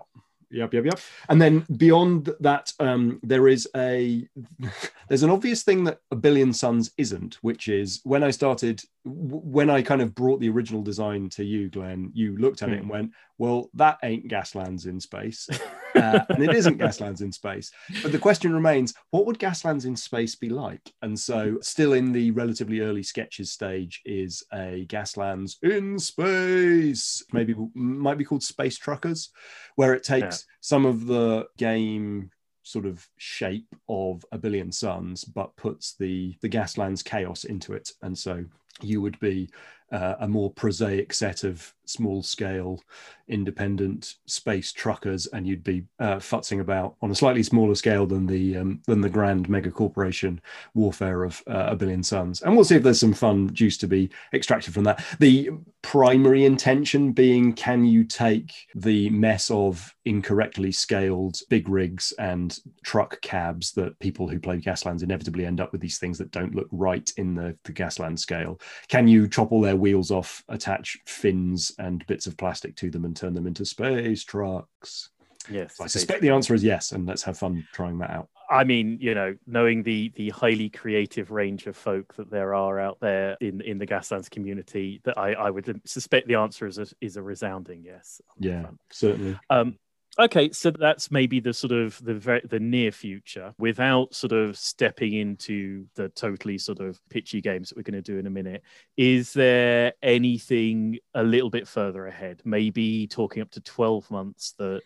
Yep, 0.53 0.73
yep, 0.75 0.85
yep. 0.85 0.99
And 1.29 1.41
then 1.41 1.65
beyond 1.77 2.29
that, 2.41 2.71
um, 2.79 3.19
there 3.23 3.47
is 3.47 3.67
a 3.75 4.27
there's 5.09 5.23
an 5.23 5.31
obvious 5.31 5.63
thing 5.63 5.83
that 5.85 5.99
a 6.11 6.15
billion 6.15 6.53
suns 6.53 6.91
isn't, 6.97 7.35
which 7.41 7.67
is 7.67 8.01
when 8.03 8.23
I 8.23 8.29
started 8.29 8.81
when 9.03 9.69
I 9.71 9.81
kind 9.81 10.01
of 10.01 10.13
brought 10.13 10.39
the 10.39 10.49
original 10.49 10.83
design 10.83 11.29
to 11.29 11.43
you, 11.43 11.69
Glenn, 11.69 12.11
you 12.13 12.37
looked 12.37 12.61
at 12.61 12.69
mm. 12.69 12.73
it 12.73 12.77
and 12.77 12.85
hmm. 12.85 12.91
went, 12.91 13.11
"Well, 13.37 13.69
that 13.73 13.97
ain't 14.03 14.27
Gaslands 14.27 14.85
in 14.85 14.99
space," 14.99 15.49
uh, 15.95 16.19
and 16.29 16.43
it 16.43 16.55
isn't 16.55 16.79
Gaslands 16.79 17.21
in 17.21 17.31
space. 17.31 17.71
But 18.01 18.11
the 18.11 18.19
question 18.19 18.53
remains: 18.53 18.93
What 19.11 19.25
would 19.25 19.39
Gaslands 19.39 19.85
in 19.85 19.95
space 19.95 20.35
be 20.35 20.49
like? 20.49 20.93
And 21.01 21.19
so, 21.19 21.57
still 21.61 21.93
in 21.93 22.11
the 22.11 22.31
relatively 22.31 22.81
early 22.81 23.03
sketches 23.03 23.51
stage 23.51 24.01
is 24.05 24.43
a 24.53 24.85
Gaslands 24.87 25.55
in 25.63 25.99
space. 25.99 27.23
Maybe 27.31 27.55
might 27.73 28.17
be 28.17 28.25
called 28.25 28.43
Space 28.43 28.77
Truckers, 28.77 29.29
where 29.75 29.93
it 29.93 30.03
takes 30.03 30.45
yeah. 30.47 30.53
some 30.61 30.85
of 30.85 31.05
the 31.05 31.47
game 31.57 32.31
sort 32.63 32.85
of 32.85 33.07
shape 33.17 33.75
of 33.89 34.23
a 34.31 34.37
billion 34.37 34.71
suns 34.71 35.25
but 35.25 35.55
puts 35.57 35.95
the 35.95 36.33
the 36.41 36.49
gaslands 36.49 37.03
chaos 37.03 37.43
into 37.43 37.73
it 37.73 37.91
and 38.01 38.17
so 38.17 38.43
you 38.81 39.01
would 39.01 39.19
be 39.19 39.49
uh, 39.93 40.15
a 40.19 40.27
more 40.27 40.51
prosaic 40.51 41.13
set 41.13 41.43
of 41.43 41.73
small 41.85 42.23
scale 42.23 42.81
independent 43.27 44.15
space 44.25 44.71
truckers 44.71 45.27
and 45.27 45.47
you'd 45.47 45.63
be 45.63 45.83
uh, 45.99 46.15
futzing 46.15 46.59
about 46.59 46.95
on 47.01 47.11
a 47.11 47.15
slightly 47.15 47.43
smaller 47.43 47.75
scale 47.75 48.05
than 48.05 48.25
the 48.25 48.57
um, 48.57 48.81
than 48.85 49.01
the 49.01 49.09
grand 49.09 49.47
mega 49.47 49.71
corporation 49.71 50.41
warfare 50.73 51.23
of 51.23 51.41
uh, 51.47 51.67
a 51.69 51.75
billion 51.75 52.03
suns. 52.03 52.41
And 52.41 52.55
we'll 52.55 52.65
see 52.65 52.75
if 52.75 52.83
there's 52.83 52.99
some 52.99 53.13
fun 53.13 53.53
juice 53.53 53.77
to 53.77 53.87
be 53.87 54.09
extracted 54.33 54.73
from 54.73 54.83
that. 54.85 55.03
The 55.19 55.51
primary 55.81 56.45
intention 56.45 57.11
being 57.11 57.53
can 57.53 57.85
you 57.85 58.03
take 58.03 58.53
the 58.75 59.09
mess 59.09 59.49
of 59.51 59.93
incorrectly 60.05 60.71
scaled 60.71 61.37
big 61.49 61.69
rigs 61.69 62.13
and 62.19 62.59
truck 62.83 63.21
cabs 63.21 63.71
that 63.73 63.97
people 63.99 64.27
who 64.27 64.39
play 64.39 64.59
gaslands 64.59 65.03
inevitably 65.03 65.45
end 65.45 65.61
up 65.61 65.71
with 65.71 65.81
these 65.81 65.97
things 65.97 66.17
that 66.17 66.31
don't 66.31 66.55
look 66.55 66.67
right 66.71 67.11
in 67.17 67.35
the, 67.35 67.55
the 67.63 67.73
gasland 67.73 68.19
scale? 68.19 68.59
Can 68.89 69.07
you 69.07 69.27
chop 69.27 69.51
all 69.51 69.61
their 69.61 69.75
wheels 69.83 70.11
off 70.11 70.43
attach 70.47 70.97
fins 71.05 71.73
and 71.77 72.07
bits 72.07 72.25
of 72.25 72.37
plastic 72.37 72.73
to 72.77 72.89
them 72.89 73.03
and 73.03 73.15
turn 73.15 73.33
them 73.33 73.47
into 73.47 73.65
space 73.65 74.23
trucks? 74.23 75.09
Yes. 75.49 75.81
I 75.81 75.87
suspect 75.87 76.21
the 76.21 76.29
answer 76.29 76.53
is 76.53 76.63
yes, 76.63 76.93
and 76.93 77.05
let's 77.05 77.23
have 77.23 77.37
fun 77.37 77.67
trying 77.73 77.97
that 77.97 78.11
out. 78.11 78.29
I 78.49 78.63
mean, 78.63 78.97
you 79.01 79.13
know, 79.13 79.35
knowing 79.45 79.83
the 79.83 80.11
the 80.15 80.29
highly 80.29 80.69
creative 80.69 81.31
range 81.31 81.67
of 81.67 81.75
folk 81.75 82.13
that 82.15 82.31
there 82.31 82.55
are 82.55 82.79
out 82.79 82.97
there 83.01 83.35
in 83.41 83.59
in 83.61 83.77
the 83.77 83.85
Gaslands 83.85 84.29
community, 84.29 85.01
that 85.03 85.17
I, 85.17 85.33
I 85.33 85.49
would 85.49 85.81
suspect 85.85 86.27
the 86.27 86.35
answer 86.35 86.65
is 86.65 86.77
a, 86.77 86.87
is 87.01 87.17
a 87.17 87.21
resounding 87.21 87.83
yes. 87.83 88.21
Yeah, 88.39 88.67
certainly. 88.89 89.37
Um, 89.49 89.77
Okay, 90.19 90.51
so 90.51 90.69
that's 90.69 91.09
maybe 91.09 91.39
the 91.39 91.53
sort 91.53 91.71
of 91.71 91.99
the 92.03 92.13
very, 92.13 92.41
the 92.47 92.59
near 92.59 92.91
future 92.91 93.51
without 93.57 94.13
sort 94.13 94.31
of 94.31 94.55
stepping 94.55 95.13
into 95.13 95.87
the 95.95 96.09
totally 96.09 96.59
sort 96.59 96.79
of 96.79 96.99
pitchy 97.09 97.41
games 97.41 97.69
that 97.69 97.77
we're 97.77 97.83
going 97.83 98.01
to 98.01 98.11
do 98.11 98.19
in 98.19 98.27
a 98.27 98.29
minute. 98.29 98.61
Is 98.95 99.33
there 99.33 99.93
anything 100.03 100.99
a 101.15 101.23
little 101.23 101.49
bit 101.49 101.67
further 101.67 102.05
ahead? 102.05 102.41
Maybe 102.45 103.07
talking 103.07 103.41
up 103.41 103.49
to 103.51 103.61
12 103.61 104.11
months 104.11 104.53
that 104.59 104.81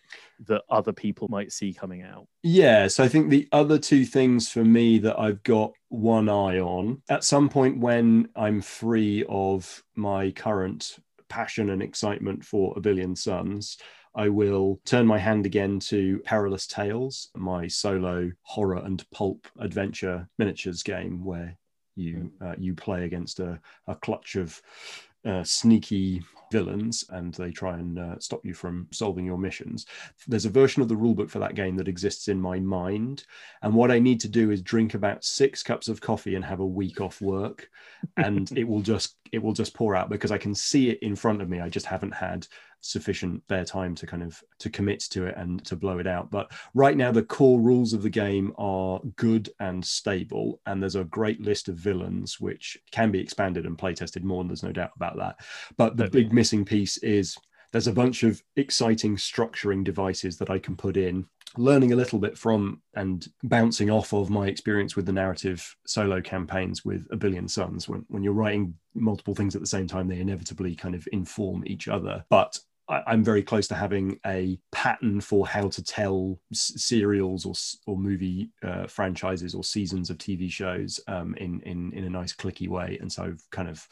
that 0.46 0.62
other 0.70 0.94
people 0.94 1.28
might 1.30 1.52
see 1.52 1.74
coming 1.74 2.04
out? 2.04 2.28
Yeah, 2.44 2.88
so 2.88 3.04
I 3.04 3.10
think 3.10 3.30
the 3.30 3.50
other 3.52 3.78
two 3.78 4.06
things 4.06 4.50
for 4.50 4.64
me 4.64 4.98
that 5.00 5.20
I've 5.20 5.44
got 5.44 5.74
one 5.90 6.30
eye 6.30 6.60
on 6.60 7.02
at 7.10 7.26
some 7.26 7.50
point 7.50 7.80
when 7.80 8.30
I'm 8.34 8.62
free 8.62 9.26
of 9.28 9.84
my 9.94 10.32
current 10.32 11.00
passion 11.28 11.70
and 11.70 11.84
excitement 11.84 12.46
for 12.46 12.74
a 12.78 12.80
billion 12.80 13.14
suns 13.14 13.78
I 14.18 14.30
will 14.30 14.82
turn 14.84 15.06
my 15.06 15.20
hand 15.20 15.46
again 15.46 15.80
to 15.82 16.20
Perilous 16.26 16.66
Tales, 16.66 17.30
my 17.36 17.68
solo 17.68 18.32
horror 18.42 18.82
and 18.84 19.06
pulp 19.12 19.48
adventure 19.60 20.28
miniatures 20.40 20.82
game 20.82 21.24
where 21.24 21.56
you 21.96 22.32
hmm. 22.40 22.46
uh, 22.46 22.56
you 22.58 22.74
play 22.74 23.06
against 23.06 23.40
a, 23.40 23.60
a 23.86 23.96
clutch 23.96 24.36
of 24.36 24.60
uh, 25.24 25.44
sneaky 25.44 26.24
villains 26.52 27.04
and 27.10 27.34
they 27.36 27.52
try 27.52 27.74
and 27.76 28.00
uh, 28.00 28.18
stop 28.20 28.46
you 28.46 28.54
from 28.54 28.88
solving 28.92 29.26
your 29.26 29.38
missions. 29.38 29.86
There's 30.28 30.46
a 30.46 30.50
version 30.50 30.82
of 30.82 30.88
the 30.88 30.96
rulebook 30.96 31.30
for 31.30 31.40
that 31.40 31.56
game 31.56 31.76
that 31.76 31.88
exists 31.88 32.28
in 32.28 32.40
my 32.40 32.60
mind. 32.60 33.26
And 33.62 33.74
what 33.74 33.92
I 33.92 34.00
need 34.00 34.22
to 34.22 34.30
do 34.30 34.52
is 34.52 34.62
drink 34.62 34.94
about 34.94 35.26
six 35.26 35.62
cups 35.62 35.90
of 35.90 36.02
coffee 36.02 36.36
and 36.36 36.46
have 36.46 36.60
a 36.60 36.66
week 36.66 37.02
off 37.02 37.22
work. 37.22 37.70
And 38.16 38.50
it 38.58 38.64
will 38.64 38.82
just 38.82 39.16
it 39.32 39.44
will 39.44 39.54
just 39.54 39.74
pour 39.74 39.96
out 39.96 40.10
because 40.10 40.32
I 40.32 40.38
can 40.38 40.56
see 40.56 40.90
it 40.90 41.00
in 41.02 41.16
front 41.16 41.42
of 41.42 41.50
me. 41.50 41.60
I 41.60 41.70
just 41.70 41.86
haven't 41.86 42.14
had 42.14 42.48
sufficient 42.82 43.46
bare 43.48 43.66
time 43.66 43.96
to 43.96 44.08
kind 44.08 44.24
of 44.24 44.42
to 44.60 44.70
commit 44.70 45.00
to 45.02 45.26
it 45.26 45.36
and 45.38 45.64
to 45.66 45.76
blow 45.76 46.00
it 46.00 46.08
out. 46.08 46.32
But 46.32 46.52
right 46.74 46.96
now 46.96 47.12
the 47.12 47.24
core 47.24 47.60
rules 47.60 47.94
of 47.94 48.02
the 48.02 48.10
game 48.10 48.54
are 48.58 49.00
good 49.16 49.50
and 49.60 49.84
stable 49.84 50.62
and 50.66 50.82
there's 50.82 50.96
a 50.96 51.04
great 51.04 51.42
list 51.42 51.70
of 51.70 51.76
villains 51.76 52.40
which 52.40 52.78
can 52.92 53.12
be 53.12 53.20
expanded 53.20 53.66
and 53.66 53.78
play 53.78 53.94
tested 53.94 54.24
more 54.24 54.42
and 54.42 54.50
there's 54.50 54.64
no 54.64 54.72
doubt 54.72 54.92
about 54.96 55.18
that. 55.18 55.38
But 55.78 55.98
the 55.98 56.10
big 56.10 56.34
missing 56.34 56.66
piece 56.66 56.98
is 56.98 57.38
there's 57.78 57.86
a 57.86 57.94
bunch 57.94 58.24
of 58.24 58.42
exciting 58.56 59.16
structuring 59.18 59.84
devices 59.84 60.40
that 60.40 60.50
I 60.50 60.58
can 60.58 60.76
put 60.76 60.98
in 60.98 61.28
learning 61.58 61.94
a 61.94 61.96
little 61.96 62.18
bit 62.18 62.36
from 62.36 62.82
and 62.96 63.28
bouncing 63.44 63.92
off 63.92 64.14
of 64.14 64.32
my 64.32 64.48
experience 64.48 64.96
with 64.96 65.06
the 65.06 65.12
narrative 65.12 65.76
solo 65.86 66.20
campaigns 66.20 66.84
with 66.84 67.08
a 67.12 67.16
billion 67.16 67.48
suns. 67.48 67.88
When, 67.88 68.04
when 68.08 68.24
you're 68.24 68.34
writing 68.34 68.74
multiple 68.96 69.36
things 69.36 69.54
at 69.54 69.62
the 69.62 69.68
same 69.68 69.86
time 69.86 70.08
they 70.08 70.20
inevitably 70.20 70.74
kind 70.74 70.96
of 70.96 71.08
inform 71.12 71.68
each 71.68 71.88
other. 71.88 72.26
But 72.32 72.58
I, 72.90 73.14
am 73.14 73.24
very 73.24 73.44
close 73.44 73.68
to 73.70 73.76
having 73.76 74.20
a 74.26 74.60
pattern 74.72 75.22
for 75.22 75.48
how 75.48 75.68
to 75.68 75.84
tell 75.84 76.40
s- 76.52 76.74
serials 76.78 77.46
or, 77.46 77.54
or 77.92 77.98
movie 77.98 78.52
uh, 78.64 78.88
franchises 78.88 79.54
or 79.54 79.64
seasons 79.64 80.10
of 80.10 80.18
TV 80.18 80.50
shows 80.50 81.00
um, 81.08 81.36
in, 81.36 81.62
in 81.62 81.94
in 81.94 82.06
a 82.06 82.10
nice 82.10 82.34
clicky 82.34 82.68
way, 82.68 82.98
and 83.02 83.12
so 83.12 83.24
I've 83.24 83.44
kind 83.52 83.70
of 83.70 83.88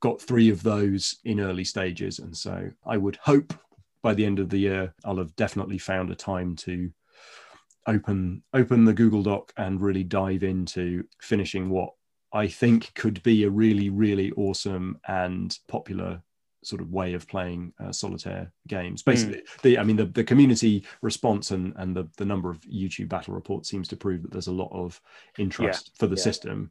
got 0.00 0.20
three 0.20 0.50
of 0.50 0.62
those 0.62 1.16
in 1.24 1.40
early 1.40 1.64
stages, 1.64 2.18
and 2.18 2.36
so 2.36 2.68
I 2.86 2.96
would 2.96 3.16
hope 3.16 3.54
by 4.02 4.14
the 4.14 4.26
end 4.26 4.38
of 4.38 4.50
the 4.50 4.58
year 4.58 4.94
I'll 5.04 5.16
have 5.16 5.34
definitely 5.36 5.78
found 5.78 6.10
a 6.10 6.14
time 6.14 6.56
to 6.56 6.90
open 7.86 8.42
open 8.52 8.84
the 8.84 8.92
Google 8.92 9.22
Doc 9.22 9.52
and 9.56 9.80
really 9.80 10.04
dive 10.04 10.42
into 10.42 11.04
finishing 11.20 11.70
what 11.70 11.94
I 12.32 12.48
think 12.48 12.92
could 12.94 13.22
be 13.22 13.44
a 13.44 13.50
really 13.50 13.90
really 13.90 14.32
awesome 14.32 14.98
and 15.08 15.56
popular 15.68 16.22
sort 16.66 16.82
of 16.82 16.92
way 16.92 17.14
of 17.14 17.26
playing 17.28 17.72
uh, 17.82 17.92
solitaire 17.92 18.52
games. 18.68 19.02
Hmm. 19.02 19.10
Basically, 19.10 19.38
mm. 19.38 19.62
the 19.62 19.78
I 19.78 19.84
mean 19.84 19.96
the, 19.96 20.06
the 20.06 20.24
community 20.24 20.84
response 21.02 21.50
and 21.50 21.72
and 21.76 21.96
the 21.96 22.08
the 22.16 22.24
number 22.24 22.50
of 22.50 22.60
YouTube 22.62 23.08
battle 23.08 23.34
reports 23.34 23.68
seems 23.68 23.88
to 23.88 23.96
prove 23.96 24.22
that 24.22 24.32
there's 24.32 24.48
a 24.48 24.52
lot 24.52 24.70
of 24.72 25.00
interest 25.38 25.90
yeah. 25.92 25.98
for 25.98 26.06
the 26.06 26.16
yeah. 26.16 26.22
system. 26.22 26.70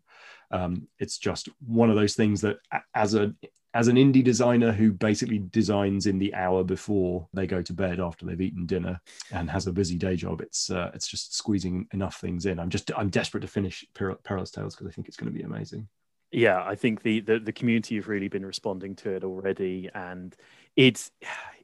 Um, 0.51 0.87
it's 0.99 1.17
just 1.17 1.49
one 1.65 1.89
of 1.89 1.95
those 1.95 2.13
things 2.13 2.41
that 2.41 2.57
as 2.93 3.15
a 3.15 3.33
as 3.75 3.87
an 3.87 3.95
indie 3.95 4.23
designer 4.23 4.71
who 4.71 4.91
basically 4.91 5.39
designs 5.39 6.05
in 6.05 6.19
the 6.19 6.33
hour 6.35 6.63
before 6.63 7.27
they 7.33 7.47
go 7.47 7.61
to 7.61 7.73
bed 7.73 7.99
after 7.99 8.25
they've 8.25 8.41
eaten 8.41 8.67
dinner 8.67 9.01
and 9.31 9.49
has 9.49 9.65
a 9.65 9.73
busy 9.73 9.97
day 9.97 10.15
job, 10.15 10.41
it's 10.41 10.69
uh, 10.69 10.91
it's 10.93 11.07
just 11.07 11.35
squeezing 11.35 11.87
enough 11.91 12.17
things 12.17 12.45
in. 12.45 12.59
I'm 12.59 12.69
just 12.69 12.91
I'm 12.95 13.09
desperate 13.09 13.41
to 13.41 13.47
finish 13.47 13.85
Perilous 13.93 14.51
Tales 14.51 14.75
because 14.75 14.87
I 14.87 14.91
think 14.91 15.07
it's 15.07 15.17
going 15.17 15.31
to 15.31 15.37
be 15.37 15.43
amazing 15.43 15.87
yeah 16.33 16.63
i 16.63 16.75
think 16.75 17.01
the, 17.03 17.19
the, 17.21 17.39
the 17.39 17.53
community 17.53 17.95
have 17.95 18.07
really 18.07 18.27
been 18.27 18.45
responding 18.45 18.95
to 18.95 19.09
it 19.09 19.23
already 19.23 19.89
and 19.93 20.35
it's 20.75 21.11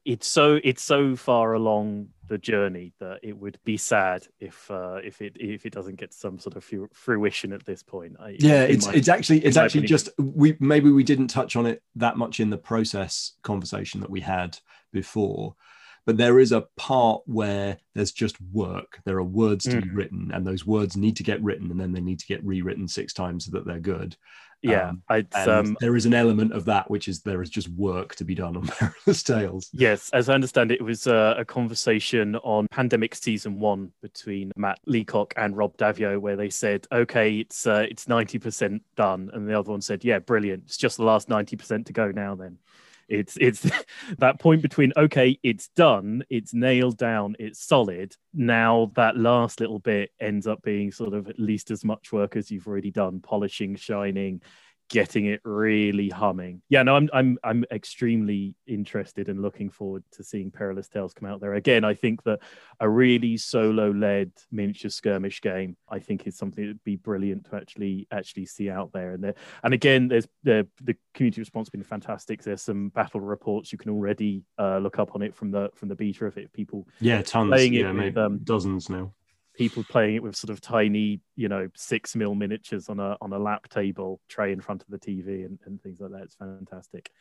it's 0.06 0.28
so 0.28 0.60
it's 0.64 0.82
so 0.82 1.16
far 1.16 1.54
along 1.54 2.10
the 2.28 2.38
journey 2.38 2.94
that 3.00 3.20
it 3.22 3.38
would 3.38 3.60
be 3.64 3.76
sad 3.76 4.26
if 4.40 4.70
uh, 4.72 5.00
if 5.04 5.22
it 5.22 5.36
if 5.40 5.66
it 5.66 5.74
doesn't 5.74 5.96
get 5.96 6.14
some 6.14 6.40
sort 6.40 6.56
of 6.56 6.64
fruition 6.94 7.52
at 7.54 7.66
this 7.66 7.84
point. 7.84 8.16
I, 8.20 8.38
yeah, 8.40 8.64
it's 8.64 8.88
my, 8.88 8.94
it's 8.94 9.10
actually 9.10 9.44
it's 9.44 9.58
actually 9.58 9.88
just 9.88 10.10
we 10.18 10.56
maybe 10.60 10.90
we 10.90 11.04
didn't 11.04 11.28
touch 11.28 11.56
on 11.56 11.66
it 11.66 11.84
that 11.96 12.18
much 12.18 12.40
in 12.40 12.50
the 12.50 12.58
process 12.58 13.34
conversation 13.42 14.00
that 14.02 14.10
we 14.10 14.22
had 14.22 14.58
before, 14.94 15.56
but 16.06 16.18
there 16.18 16.40
is 16.40 16.52
a 16.52 16.68
part 16.78 17.22
where 17.26 17.78
there's 17.94 18.12
just 18.12 18.38
work. 18.52 19.00
There 19.06 19.18
are 19.18 19.24
words 19.24 19.66
to 19.66 19.78
mm. 19.78 19.84
be 19.84 19.90
written, 19.90 20.32
and 20.34 20.46
those 20.46 20.66
words 20.66 20.96
need 20.96 21.18
to 21.18 21.24
get 21.24 21.44
written, 21.44 21.72
and 21.72 21.80
then 21.80 21.92
they 21.92 22.02
need 22.02 22.20
to 22.20 22.28
get 22.28 22.44
rewritten 22.44 22.88
six 22.88 23.14
times 23.14 23.46
so 23.46 23.52
that 23.52 23.66
they're 23.66 23.80
good. 23.80 24.16
Yeah, 24.62 24.92
um, 25.10 25.26
um, 25.34 25.78
there 25.80 25.96
is 25.96 26.06
an 26.06 26.14
element 26.14 26.52
of 26.52 26.66
that 26.66 26.90
which 26.90 27.08
is 27.08 27.22
there 27.22 27.42
is 27.42 27.50
just 27.50 27.70
work 27.70 28.16
to 28.16 28.26
be 28.26 28.36
done 28.36 28.58
on 28.58 28.68
Perilous 28.68 29.24
Tales. 29.24 29.70
Yes, 29.72 30.10
as 30.12 30.28
I 30.28 30.34
understand 30.34 30.72
it, 30.72 30.82
it 30.82 30.84
was 30.84 31.08
uh, 31.08 31.36
a 31.38 31.46
conversation 31.46 32.36
on 32.38 32.68
Pandemic 32.70 33.16
season 33.16 33.60
one 33.60 33.92
between 34.02 34.52
Matt 34.58 34.80
Leacock 34.86 35.34
and 35.38 35.56
Rob 35.56 35.78
Daviau, 35.78 36.20
where 36.20 36.36
they 36.36 36.50
said, 36.50 36.88
"Okay, 36.92 37.40
it's 37.40 37.66
uh, 37.66 37.86
it's 37.90 38.08
ninety 38.08 38.38
percent 38.38 38.84
done," 38.96 39.30
and 39.34 39.48
the 39.48 39.58
other 39.58 39.72
one 39.72 39.82
said, 39.82 40.04
"Yeah, 40.04 40.20
brilliant. 40.20 40.64
It's 40.66 40.78
just 40.78 40.98
the 40.98 41.04
last 41.04 41.30
ninety 41.30 41.56
percent 41.56 41.88
to 41.88 41.94
go 41.94 42.12
now." 42.12 42.36
Then 42.36 42.58
it's 43.10 43.38
it's 43.38 43.70
that 44.20 44.40
point 44.40 44.62
between 44.62 44.94
okay, 44.96 45.40
it's 45.44 45.70
done, 45.70 46.24
it's 46.30 46.54
nailed 46.54 46.98
down, 46.98 47.36
it's 47.40 47.66
solid. 47.66 48.16
Now 48.34 48.92
that 48.96 49.18
last 49.18 49.60
little 49.60 49.80
bit 49.80 50.12
ends 50.20 50.48
up 50.48 50.62
being 50.62 50.92
sort 50.92 51.14
of 51.14 51.28
at 51.28 51.40
least 51.40 51.72
as 51.72 51.84
much 51.84 52.12
work 52.12 52.36
as 52.36 52.50
you've 52.52 52.68
already 52.68 52.92
done, 52.92 53.20
polishing, 53.20 53.76
shining, 53.76 54.42
getting 54.90 55.26
it 55.28 55.40
really 55.44 56.10
humming. 56.10 56.62
Yeah, 56.68 56.84
no, 56.84 56.96
I'm 56.96 57.10
I'm 57.14 57.38
I'm 57.44 57.64
extremely 57.72 58.56
interested 58.68 59.30
and 59.30 59.42
looking 59.42 59.70
forward 59.70 60.04
to 60.14 60.24
seeing 60.24 60.52
Perilous 60.52 60.90
Tales 60.90 61.14
come 61.14 61.30
out 61.30 61.42
there. 61.42 61.54
Again, 61.54 61.84
I 61.84 61.94
think 61.94 62.24
that 62.24 62.40
a 62.80 62.90
really 62.90 63.38
solo-led 63.38 64.32
miniature 64.52 64.90
skirmish 64.90 65.42
game, 65.42 65.78
I 65.88 66.00
think, 66.00 66.28
is 66.28 66.38
something 66.38 66.64
that'd 66.64 66.84
be 66.84 66.96
brilliant 66.96 67.46
to 67.50 67.56
actually 67.56 68.08
actually 68.12 68.48
see 68.48 68.70
out 68.70 68.92
there. 68.92 69.14
And 69.14 69.24
there, 69.24 69.36
and 69.64 69.74
again, 69.74 70.08
there's 70.08 70.28
the 70.44 70.68
the 70.84 70.96
community 71.14 71.42
response 71.42 71.68
has 71.68 71.72
been 71.72 71.84
fantastic. 71.84 72.44
There's 72.44 72.64
some 72.64 72.90
battle 72.90 73.22
reports 73.22 73.72
you 73.72 73.78
can 73.78 73.92
already 73.92 74.44
uh, 74.58 74.80
look 74.80 75.00
up 75.00 75.16
on 75.16 75.22
it 75.22 75.36
from 75.36 75.52
the 75.52 75.70
from 75.76 75.90
the 75.90 75.96
beta 75.96 76.26
of 76.26 76.38
it. 76.38 76.52
People, 76.52 76.88
yeah, 77.00 77.22
tons, 77.22 77.50
playing 77.50 77.76
it 77.76 77.82
yeah, 77.82 77.92
with, 77.92 78.18
um, 78.18 78.40
dozens 78.44 78.90
now 78.90 79.14
people 79.60 79.84
playing 79.90 80.16
it 80.16 80.24
with 80.24 80.38
sort 80.38 80.50
of 80.50 80.62
tiny, 80.62 81.20
you 81.36 81.50
know, 81.50 81.68
six 81.76 82.16
mil 82.16 82.34
miniatures 82.34 82.88
on 82.88 82.98
a 82.98 83.18
on 83.20 83.34
a 83.34 83.38
lap 83.38 83.68
table 83.68 84.22
tray 84.30 84.54
in 84.54 84.62
front 84.62 84.82
of 84.82 84.88
the 84.88 84.98
TV 84.98 85.46
and, 85.46 85.60
and 85.66 85.84
things 85.84 86.00
like 86.00 86.12
that. 86.12 86.22
It's 86.22 86.36
fantastic. 86.36 87.12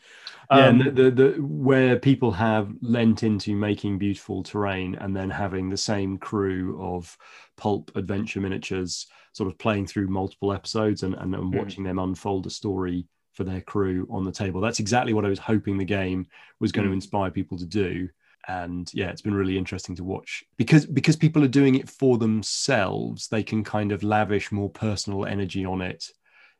Yeah, 0.48 0.68
um, 0.68 0.78
the, 0.78 0.90
the, 0.90 1.10
the 1.10 1.28
where 1.40 1.98
people 1.98 2.30
have 2.30 2.72
lent 2.80 3.24
into 3.24 3.56
making 3.56 3.98
beautiful 3.98 4.44
terrain 4.44 4.94
and 4.94 5.16
then 5.16 5.30
having 5.30 5.68
the 5.68 5.76
same 5.76 6.16
crew 6.16 6.80
of 6.80 7.18
pulp 7.56 7.90
adventure 7.96 8.40
miniatures 8.40 9.08
sort 9.32 9.50
of 9.50 9.58
playing 9.58 9.88
through 9.88 10.06
multiple 10.06 10.52
episodes 10.52 11.02
and, 11.02 11.14
and, 11.14 11.34
and 11.34 11.52
mm. 11.52 11.58
watching 11.58 11.82
them 11.82 11.98
unfold 11.98 12.46
a 12.46 12.50
story 12.50 13.04
for 13.32 13.42
their 13.42 13.62
crew 13.62 14.06
on 14.10 14.24
the 14.24 14.30
table. 14.32 14.60
That's 14.60 14.78
exactly 14.78 15.12
what 15.12 15.24
I 15.24 15.28
was 15.28 15.40
hoping 15.40 15.76
the 15.76 15.84
game 15.84 16.28
was 16.60 16.70
going 16.70 16.86
mm. 16.86 16.90
to 16.90 16.94
inspire 16.94 17.32
people 17.32 17.58
to 17.58 17.66
do 17.66 18.08
and 18.48 18.90
yeah 18.94 19.10
it's 19.10 19.22
been 19.22 19.34
really 19.34 19.58
interesting 19.58 19.94
to 19.96 20.04
watch. 20.04 20.44
Because 20.56 20.86
because 20.86 21.16
people 21.16 21.44
are 21.44 21.48
doing 21.48 21.74
it 21.74 21.88
for 21.88 22.18
themselves 22.18 23.28
they 23.28 23.42
can 23.42 23.62
kind 23.62 23.92
of 23.92 24.02
lavish 24.02 24.50
more 24.50 24.70
personal 24.70 25.26
energy 25.26 25.64
on 25.64 25.80
it 25.80 26.10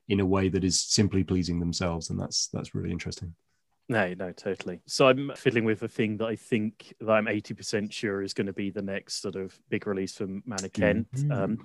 in 0.08 0.20
a 0.20 0.26
way 0.26 0.48
that 0.48 0.64
is 0.64 0.80
simply 0.80 1.24
pleasing 1.24 1.60
themselves 1.60 2.10
and 2.10 2.20
that's 2.20 2.48
that's 2.52 2.74
really 2.74 2.92
interesting. 2.92 3.34
No 3.88 4.14
no 4.14 4.32
totally. 4.32 4.80
So 4.86 5.08
i'm 5.08 5.32
fiddling 5.34 5.64
with 5.64 5.82
a 5.82 5.88
thing 5.88 6.18
that 6.18 6.26
i 6.26 6.36
think 6.36 6.94
that 7.00 7.10
i'm 7.10 7.26
80% 7.26 7.90
sure 7.90 8.22
is 8.22 8.34
going 8.34 8.46
to 8.46 8.52
be 8.52 8.70
the 8.70 8.82
next 8.82 9.22
sort 9.22 9.36
of 9.36 9.58
big 9.70 9.86
release 9.86 10.14
from 10.14 10.42
Kent 10.72 11.10
mm-hmm. 11.12 11.32
um, 11.32 11.58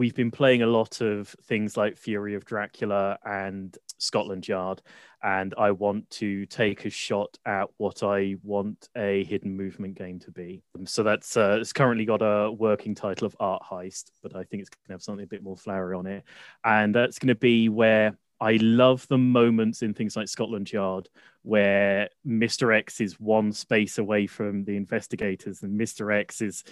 we've 0.00 0.14
been 0.14 0.30
playing 0.30 0.62
a 0.62 0.66
lot 0.66 1.02
of 1.02 1.28
things 1.44 1.76
like 1.76 1.94
Fury 1.94 2.34
of 2.34 2.46
Dracula 2.46 3.18
and 3.22 3.76
Scotland 3.98 4.48
Yard, 4.48 4.80
and 5.22 5.54
I 5.58 5.72
want 5.72 6.08
to 6.12 6.46
take 6.46 6.86
a 6.86 6.90
shot 6.90 7.36
at 7.44 7.68
what 7.76 8.02
I 8.02 8.36
want 8.42 8.88
a 8.96 9.24
hidden 9.24 9.54
movement 9.54 9.98
game 9.98 10.18
to 10.20 10.30
be. 10.30 10.62
So 10.86 11.02
that's 11.02 11.36
uh, 11.36 11.58
it's 11.60 11.74
currently 11.74 12.06
got 12.06 12.22
a 12.22 12.50
working 12.50 12.94
title 12.94 13.26
of 13.26 13.36
Art 13.40 13.62
Heist, 13.62 14.04
but 14.22 14.34
I 14.34 14.42
think 14.44 14.62
it's 14.62 14.70
going 14.70 14.86
to 14.86 14.92
have 14.94 15.02
something 15.02 15.24
a 15.24 15.26
bit 15.26 15.42
more 15.42 15.58
flowery 15.58 15.94
on 15.94 16.06
it, 16.06 16.24
and 16.64 16.94
that's 16.94 17.18
going 17.18 17.28
to 17.28 17.34
be 17.34 17.68
where 17.68 18.16
I 18.40 18.56
love 18.62 19.06
the 19.08 19.18
moments 19.18 19.82
in 19.82 19.92
things 19.92 20.16
like 20.16 20.28
Scotland 20.28 20.72
Yard 20.72 21.10
where 21.42 22.08
Mr. 22.26 22.74
X 22.74 23.02
is 23.02 23.20
one 23.20 23.52
space 23.52 23.98
away 23.98 24.26
from 24.26 24.64
the 24.64 24.76
investigators 24.76 25.62
and 25.62 25.78
Mr. 25.78 26.14
X 26.14 26.40
is 26.40 26.64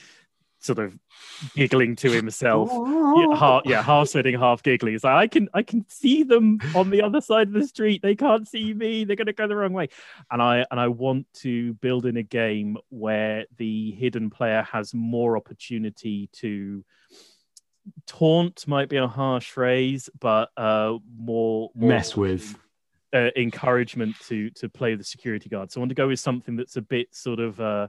sort 0.60 0.78
of 0.78 0.98
giggling 1.54 1.96
to 1.96 2.10
himself. 2.10 2.70
yeah, 2.72 3.34
half, 3.38 3.62
yeah, 3.64 3.82
half 3.82 4.08
sweating, 4.08 4.38
half 4.38 4.62
giggling. 4.62 4.94
It's 4.94 5.04
like 5.04 5.14
I 5.14 5.26
can 5.26 5.48
I 5.54 5.62
can 5.62 5.84
see 5.88 6.22
them 6.22 6.58
on 6.74 6.90
the 6.90 7.02
other 7.02 7.20
side 7.20 7.48
of 7.48 7.54
the 7.54 7.66
street. 7.66 8.02
They 8.02 8.16
can't 8.16 8.46
see 8.46 8.74
me. 8.74 9.04
They're 9.04 9.16
gonna 9.16 9.32
go 9.32 9.46
the 9.46 9.56
wrong 9.56 9.72
way. 9.72 9.88
And 10.30 10.42
I 10.42 10.66
and 10.70 10.80
I 10.80 10.88
want 10.88 11.26
to 11.34 11.74
build 11.74 12.06
in 12.06 12.16
a 12.16 12.22
game 12.22 12.76
where 12.88 13.46
the 13.56 13.92
hidden 13.92 14.30
player 14.30 14.62
has 14.62 14.92
more 14.94 15.36
opportunity 15.36 16.28
to 16.34 16.84
taunt 18.06 18.66
might 18.66 18.88
be 18.88 18.96
a 18.96 19.06
harsh 19.06 19.50
phrase, 19.50 20.10
but 20.18 20.50
uh 20.56 20.94
more, 21.16 21.70
more 21.74 21.88
mess 21.88 22.16
with. 22.16 22.56
Uh, 23.10 23.30
encouragement 23.36 24.14
to 24.20 24.50
to 24.50 24.68
play 24.68 24.94
the 24.94 25.02
security 25.02 25.48
guard. 25.48 25.72
So 25.72 25.78
I 25.78 25.80
want 25.80 25.88
to 25.88 25.94
go 25.94 26.08
with 26.08 26.20
something 26.20 26.56
that's 26.56 26.76
a 26.76 26.82
bit 26.82 27.14
sort 27.14 27.40
of 27.40 27.58
uh, 27.58 27.88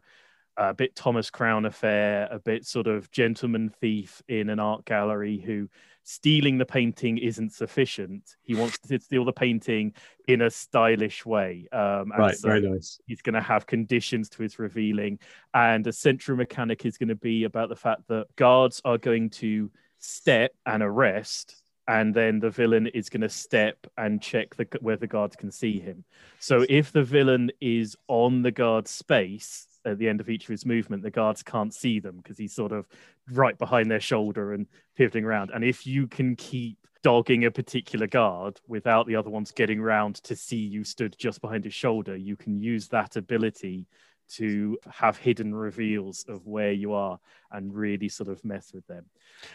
a 0.58 0.74
bit 0.74 0.96
Thomas 0.96 1.30
Crown 1.30 1.66
affair, 1.66 2.28
a 2.32 2.40
bit 2.40 2.66
sort 2.66 2.88
of 2.88 3.10
gentleman 3.12 3.70
thief 3.82 4.22
in 4.28 4.50
an 4.50 4.60
art 4.60 4.86
gallery 4.86 5.38
who 5.38 5.70
stealing 6.04 6.58
the 6.58 6.66
painting 6.66 7.18
isn't 7.18 7.54
sufficient. 7.54 8.36
He 8.42 8.56
wants 8.56 8.80
to 8.80 9.00
steal 9.00 9.26
the 9.26 9.32
painting 9.32 9.94
in 10.28 10.42
a 10.42 10.50
stylish 10.50 11.26
way. 11.26 11.68
Um, 11.72 12.12
right, 12.18 12.36
so 12.36 12.48
very 12.48 12.62
nice. 12.62 13.00
He's 13.06 13.22
going 13.22 13.36
to 13.36 13.42
have 13.42 13.68
conditions 13.68 14.30
to 14.30 14.44
his 14.44 14.60
revealing, 14.60 15.20
and 15.54 15.86
a 15.86 15.94
central 15.94 16.38
mechanic 16.38 16.86
is 16.86 16.98
going 16.98 17.10
to 17.10 17.16
be 17.16 17.44
about 17.44 17.70
the 17.70 17.76
fact 17.76 18.08
that 18.08 18.36
guards 18.36 18.82
are 18.84 18.98
going 18.98 19.30
to 19.32 19.72
step 20.00 20.54
and 20.66 20.82
arrest 20.82 21.62
and 21.90 22.14
then 22.14 22.40
the 22.40 22.52
villain 22.52 22.86
is 22.86 23.10
going 23.10 23.22
to 23.22 23.30
step 23.30 23.88
and 23.98 24.22
check 24.22 24.56
the, 24.56 24.68
where 24.80 24.96
the 24.96 25.08
guards 25.08 25.36
can 25.36 25.52
see 25.52 25.80
him. 25.80 26.06
So 26.40 26.64
if 26.70 26.92
the 26.92 27.04
villain 27.04 27.52
is 27.60 27.98
on 28.08 28.44
the 28.44 28.52
guard's 28.52 28.92
space, 28.92 29.66
at 29.86 29.98
the 29.98 30.10
end 30.10 30.22
of 30.22 30.30
each 30.30 30.44
of 30.44 30.50
his 30.50 30.66
movement, 30.66 31.04
the 31.04 31.12
guards 31.12 31.44
can't 31.44 31.74
see 31.74 32.00
them 32.00 32.18
because 32.18 32.38
he's 32.38 32.54
sort 32.54 32.72
of 32.72 32.88
right 33.32 33.58
behind 33.58 33.90
their 33.90 34.00
shoulder 34.00 34.54
and 34.54 34.68
pivoting 34.96 35.26
around. 35.26 35.52
And 35.54 35.64
if 35.64 35.86
you 35.88 36.08
can 36.08 36.36
keep 36.36 36.78
dogging 37.02 37.46
a 37.46 37.52
particular 37.52 38.08
guard 38.08 38.60
without 38.68 39.08
the 39.08 39.16
other 39.16 39.30
ones 39.30 39.52
getting 39.52 39.82
round 39.82 40.16
to 40.16 40.36
see 40.36 40.58
you 40.58 40.84
stood 40.84 41.16
just 41.18 41.42
behind 41.42 41.64
his 41.64 41.74
shoulder, 41.74 42.16
you 42.16 42.36
can 42.36 42.60
use 42.60 42.88
that 42.90 43.16
ability 43.16 43.88
to 44.30 44.78
have 44.92 45.18
hidden 45.18 45.56
reveals 45.56 46.26
of 46.28 46.46
where 46.46 46.72
you 46.72 46.94
are 46.94 47.20
and 47.52 47.74
really 47.74 48.10
sort 48.10 48.30
of 48.30 48.44
mess 48.46 48.72
with 48.74 48.86
them. 48.88 49.06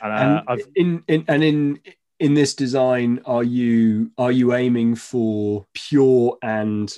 And, 0.02 0.42
uh, 0.48 0.56
in, 0.74 1.04
in 1.06 1.24
and 1.28 1.44
in 1.44 1.80
in 2.20 2.34
this 2.34 2.54
design, 2.54 3.20
are 3.24 3.44
you 3.44 4.10
are 4.18 4.32
you 4.32 4.54
aiming 4.54 4.96
for 4.96 5.66
pure 5.74 6.38
and 6.42 6.92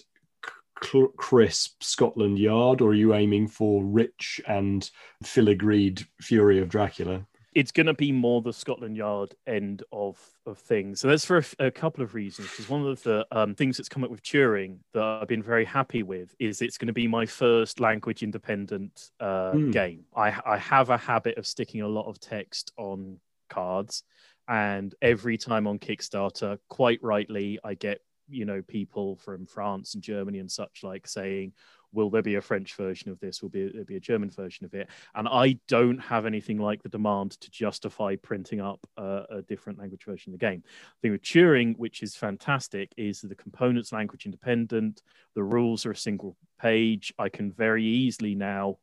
crisp 1.16 1.83
Scotland 1.83 2.38
Yard, 2.38 2.81
or 2.81 2.90
are 2.90 2.94
you 2.94 3.14
aiming 3.14 3.49
for 3.49 3.85
rich 3.85 4.40
and 4.46 4.90
filigreed 5.25 6.07
Fury 6.20 6.61
of 6.61 6.68
Dracula? 6.68 7.27
It's 7.55 7.72
going 7.72 7.87
to 7.87 7.94
be 7.94 8.12
more 8.12 8.42
the 8.42 8.53
Scotland 8.53 8.99
Yard 8.99 9.35
end 9.46 9.83
of, 9.90 10.20
of 10.44 10.59
things. 10.59 11.01
So 11.01 11.09
that's 11.09 11.25
for 11.25 11.38
a, 11.38 11.66
a 11.66 11.70
couple 11.70 12.05
of 12.05 12.14
reasons. 12.14 12.51
Because 12.51 12.68
one 12.68 12.87
of 12.87 13.03
the 13.03 13.27
um, 13.33 13.55
things 13.55 13.79
that's 13.79 13.88
come 13.88 14.05
up 14.05 14.11
with 14.11 14.22
Turing 14.22 14.81
that 14.92 15.03
I've 15.03 15.29
been 15.29 15.42
very 15.42 15.64
happy 15.64 16.03
with 16.03 16.35
is 16.38 16.61
it's 16.61 16.77
going 16.77 16.88
to 16.88 16.92
be 16.92 17.09
my 17.09 17.25
first 17.25 17.81
language 17.81 18.22
independent 18.22 19.11
uh, 19.20 19.53
mm. 19.53 19.72
game. 19.72 20.05
I, 20.14 20.38
I 20.44 20.59
have 20.59 20.90
a 20.90 20.99
habit 20.99 21.38
of 21.38 21.46
sticking 21.46 21.81
a 21.81 21.88
lot 21.88 22.07
of 22.07 22.20
text 22.20 22.72
on 22.77 23.20
cards. 23.49 24.03
And 24.49 24.94
every 25.03 25.38
time 25.38 25.66
on 25.66 25.79
Kickstarter, 25.79 26.59
quite 26.68 27.03
rightly, 27.03 27.59
I 27.64 27.75
get 27.75 28.01
you 28.28 28.44
know 28.44 28.62
people 28.62 29.16
from 29.16 29.46
France 29.46 29.94
and 29.94 30.02
Germany 30.02 30.38
and 30.38 30.50
such 30.50 30.82
like 30.82 31.06
saying, 31.06 31.52
"Will 31.92 32.10
there 32.10 32.22
be 32.22 32.36
a 32.36 32.40
French 32.40 32.74
version 32.74 33.10
of 33.10 33.20
this? 33.20 33.42
Will 33.42 33.48
be 33.48 33.70
there 33.72 33.84
be 33.84 33.96
a 33.96 34.00
German 34.00 34.30
version 34.30 34.64
of 34.64 34.74
it?" 34.74 34.88
And 35.14 35.28
I 35.28 35.58
don't 35.68 35.98
have 35.98 36.26
anything 36.26 36.58
like 36.58 36.82
the 36.82 36.88
demand 36.88 37.32
to 37.40 37.50
justify 37.50 38.16
printing 38.16 38.60
up 38.60 38.86
a, 38.96 39.24
a 39.30 39.42
different 39.42 39.78
language 39.78 40.04
version 40.04 40.32
of 40.32 40.38
the 40.38 40.46
game. 40.46 40.62
The 40.62 41.08
thing 41.08 41.12
with 41.12 41.22
Turing, 41.22 41.76
which 41.78 42.02
is 42.02 42.16
fantastic, 42.16 42.92
is 42.96 43.20
the 43.20 43.34
components 43.34 43.92
language 43.92 44.26
independent. 44.26 45.02
The 45.34 45.44
rules 45.44 45.86
are 45.86 45.92
a 45.92 45.96
single 45.96 46.36
page. 46.60 47.12
I 47.18 47.28
can 47.28 47.52
very 47.52 47.84
easily 47.84 48.34
now 48.34 48.78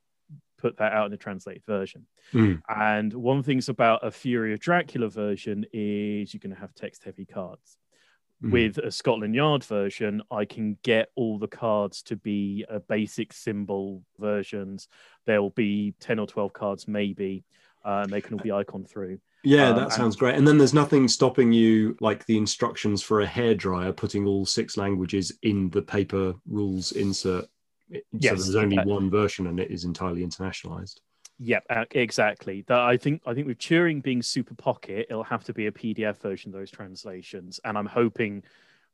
put 0.64 0.78
that 0.78 0.94
out 0.94 1.08
in 1.08 1.14
a 1.14 1.18
translated 1.18 1.66
version. 1.66 2.06
Mm. 2.34 2.62
And 2.70 3.14
one 3.14 3.38
of 3.38 3.44
the 3.44 3.52
things 3.52 3.68
about 3.68 4.06
a 4.06 4.10
Fury 4.10 4.54
of 4.54 4.60
Dracula 4.62 5.10
version 5.10 5.66
is 5.74 6.34
you're 6.34 6.40
going 6.40 6.56
to 6.56 6.60
have 6.60 6.74
text 6.74 7.04
heavy 7.04 7.26
cards. 7.26 7.78
Mm. 8.44 8.52
With 8.52 8.78
a 8.78 8.92
Scotland 8.92 9.36
Yard 9.36 9.64
version, 9.64 10.22
I 10.30 10.46
can 10.46 10.78
get 10.84 11.12
all 11.16 11.40
the 11.40 11.48
cards 11.48 12.02
to 12.04 12.16
be 12.18 12.66
a 12.68 12.80
basic 12.80 13.32
symbol 13.32 14.04
versions. 14.20 14.90
There'll 15.26 15.52
be 15.52 15.94
10 16.02 16.20
or 16.20 16.28
12 16.28 16.52
cards, 16.52 16.88
maybe, 16.88 17.46
uh, 17.86 18.02
and 18.04 18.12
they 18.12 18.22
can 18.22 18.34
all 18.34 18.44
be 18.44 18.52
icon 18.52 18.84
through. 18.84 19.20
Yeah, 19.44 19.70
um, 19.70 19.76
that 19.78 19.94
sounds 19.94 20.16
and, 20.16 20.20
great. 20.20 20.36
And 20.36 20.48
then 20.48 20.58
there's 20.58 20.74
nothing 20.74 21.08
stopping 21.08 21.54
you, 21.54 21.96
like 22.02 22.26
the 22.26 22.38
instructions 22.38 23.02
for 23.02 23.22
a 23.22 23.28
hairdryer, 23.28 23.96
putting 23.96 24.26
all 24.26 24.46
six 24.46 24.78
languages 24.78 25.32
in 25.42 25.70
the 25.70 25.82
paper 25.82 26.34
rules 26.48 26.92
insert. 26.92 27.46
Yes, 28.12 28.38
so 28.38 28.44
there's 28.44 28.56
only 28.56 28.80
one 28.80 29.10
version 29.10 29.48
and 29.48 29.60
it 29.60 29.70
is 29.70 29.84
entirely 29.84 30.26
internationalized. 30.26 31.00
Yep, 31.40 31.66
uh, 31.70 31.86
exactly. 31.92 32.64
That 32.68 32.80
I 32.80 32.98
think 32.98 33.22
I 33.26 33.34
think 33.34 33.48
with 33.48 33.58
Turing 33.58 34.02
being 34.04 34.22
Super 34.22 34.56
Pocket, 34.56 35.08
it'll 35.10 35.24
have 35.24 35.44
to 35.46 35.54
be 35.54 35.68
a 35.68 35.72
PDF 35.72 36.18
version 36.18 36.50
of 36.50 36.60
those 36.60 36.72
translations, 36.72 37.60
and 37.66 37.78
I'm 37.78 37.88
hoping, 37.88 38.44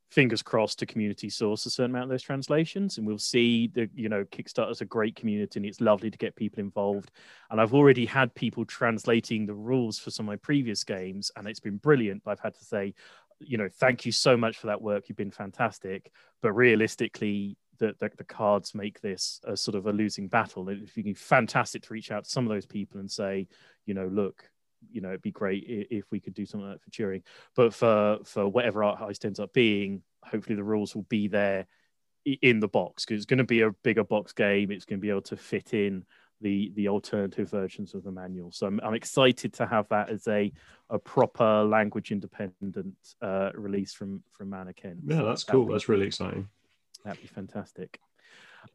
fingers 0.10 0.42
crossed, 0.42 0.80
to 0.80 0.86
community 0.86 1.30
source 1.30 1.66
a 1.66 1.70
certain 1.70 1.92
amount 1.92 2.06
of 2.06 2.10
those 2.10 2.24
translations, 2.24 2.98
and 2.98 3.06
we'll 3.06 3.18
see. 3.20 3.68
The 3.68 3.90
you 3.94 4.08
know 4.10 4.24
Kickstarter's 4.26 4.82
a 4.82 4.86
great 4.86 5.16
community, 5.16 5.60
and 5.60 5.66
it's 5.66 5.82
lovely 5.82 6.10
to 6.10 6.18
get 6.18 6.36
people 6.36 6.60
involved. 6.62 7.12
And 7.52 7.60
I've 7.60 7.74
already 7.74 8.06
had 8.06 8.34
people 8.36 8.66
translating 8.66 9.46
the 9.46 9.54
rules 9.54 10.00
for 10.00 10.10
some 10.10 10.26
of 10.26 10.28
my 10.28 10.38
previous 10.38 10.84
games, 10.84 11.32
and 11.36 11.48
it's 11.48 11.60
been 11.60 11.78
brilliant. 11.78 12.24
But 12.24 12.32
I've 12.32 12.40
had 12.40 12.56
to 12.56 12.64
say, 12.66 12.94
you 13.40 13.58
know, 13.58 13.70
thank 13.80 14.06
you 14.06 14.12
so 14.14 14.38
much 14.38 14.58
for 14.58 14.68
that 14.68 14.82
work. 14.82 15.10
You've 15.10 15.18
been 15.18 15.32
fantastic. 15.32 16.12
But 16.42 16.54
realistically, 16.54 17.58
that 17.80 18.00
the, 18.00 18.12
the, 18.18 18.24
cards 18.24 18.76
make 18.76 19.02
this 19.02 19.42
a 19.44 19.58
sort 19.58 19.76
of 19.76 19.88
a 19.88 19.92
losing 19.92 20.28
battle. 20.28 20.70
If 20.70 20.96
you 20.96 21.04
can 21.04 21.16
fantastic 21.16 21.84
to 21.84 21.94
reach 21.94 22.12
out 22.12 22.26
to 22.26 22.30
some 22.30 22.46
of 22.46 22.50
those 22.50 22.66
people 22.66 23.00
and 23.00 23.10
say, 23.10 23.48
you 23.86 23.94
know, 23.94 24.08
look, 24.08 24.50
you 24.92 25.02
know 25.02 25.10
it'd 25.10 25.22
be 25.22 25.32
great 25.32 25.66
if 25.68 26.06
we 26.12 26.20
could 26.20 26.34
do 26.34 26.46
something 26.46 26.70
like 26.70 26.80
that 26.80 26.84
for 26.84 26.92
Turing. 26.92 27.24
But 27.56 27.74
for 27.74 28.20
for 28.24 28.48
whatever 28.48 28.84
Art 28.84 29.00
Heist 29.00 29.26
ends 29.26 29.40
up 29.40 29.54
being, 29.54 30.04
hopefully 30.24 30.56
the 30.56 30.64
rules 30.64 30.96
will 30.96 31.04
be 31.04 31.28
there 31.28 31.68
in 32.42 32.60
the 32.60 32.68
box 32.68 33.06
because 33.06 33.18
it's 33.18 33.26
going 33.26 33.40
to 33.40 33.44
be 33.44 33.62
a 33.62 33.72
bigger 33.84 34.04
box 34.04 34.32
game. 34.34 34.72
It's 34.72 34.86
going 34.86 35.00
to 35.00 35.02
be 35.02 35.10
able 35.10 35.22
to 35.24 35.38
fit 35.38 35.74
in 35.74 36.06
the 36.42 36.72
the 36.76 36.88
alternative 36.88 37.50
versions 37.50 37.94
of 37.94 38.04
the 38.04 38.12
manual. 38.12 38.52
So 38.52 38.68
I'm, 38.68 38.80
I'm 38.84 38.94
excited 38.94 39.54
to 39.54 39.66
have 39.66 39.88
that 39.90 40.10
as 40.10 40.28
a 40.28 40.52
a 40.90 41.00
proper 41.00 41.64
language 41.64 42.12
independent 42.12 42.96
uh, 43.22 43.52
release 43.54 43.94
from 43.94 44.24
from 44.32 44.50
Mannequin. 44.50 45.00
Yeah, 45.06 45.24
that's 45.24 45.44
cool. 45.44 45.68
That's 45.68 45.90
really 45.90 46.08
exciting. 46.08 46.48
That'd 47.04 47.22
be 47.22 47.28
fantastic. 47.28 48.00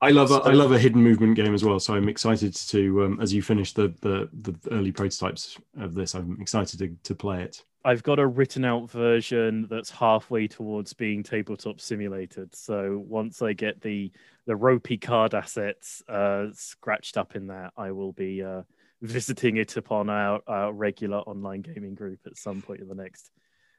I 0.00 0.10
love 0.10 0.30
a, 0.30 0.36
I 0.36 0.52
love 0.52 0.72
a 0.72 0.78
hidden 0.78 1.02
movement 1.02 1.36
game 1.36 1.54
as 1.54 1.64
well. 1.64 1.78
So 1.78 1.94
I'm 1.94 2.08
excited 2.08 2.54
to 2.54 3.04
um, 3.04 3.20
as 3.20 3.32
you 3.32 3.42
finish 3.42 3.72
the, 3.72 3.94
the 4.00 4.28
the 4.32 4.54
early 4.70 4.92
prototypes 4.92 5.58
of 5.78 5.94
this. 5.94 6.14
I'm 6.14 6.38
excited 6.40 6.78
to 6.78 6.96
to 7.02 7.14
play 7.14 7.42
it. 7.42 7.62
I've 7.86 8.02
got 8.02 8.18
a 8.18 8.26
written 8.26 8.64
out 8.64 8.90
version 8.90 9.66
that's 9.68 9.90
halfway 9.90 10.48
towards 10.48 10.94
being 10.94 11.22
tabletop 11.22 11.80
simulated. 11.80 12.54
So 12.56 13.04
once 13.06 13.42
I 13.42 13.52
get 13.52 13.82
the 13.82 14.10
the 14.46 14.56
ropey 14.56 14.96
card 14.96 15.34
assets 15.34 16.02
uh, 16.08 16.46
scratched 16.52 17.18
up 17.18 17.36
in 17.36 17.48
that, 17.48 17.72
I 17.76 17.92
will 17.92 18.12
be 18.12 18.42
uh, 18.42 18.62
visiting 19.02 19.58
it 19.58 19.76
upon 19.76 20.08
our, 20.08 20.40
our, 20.46 20.72
regular 20.72 21.18
online 21.18 21.60
gaming 21.60 21.94
group 21.94 22.20
at 22.26 22.38
some 22.38 22.62
point 22.62 22.80
in 22.80 22.88
the 22.88 22.94
next. 22.94 23.30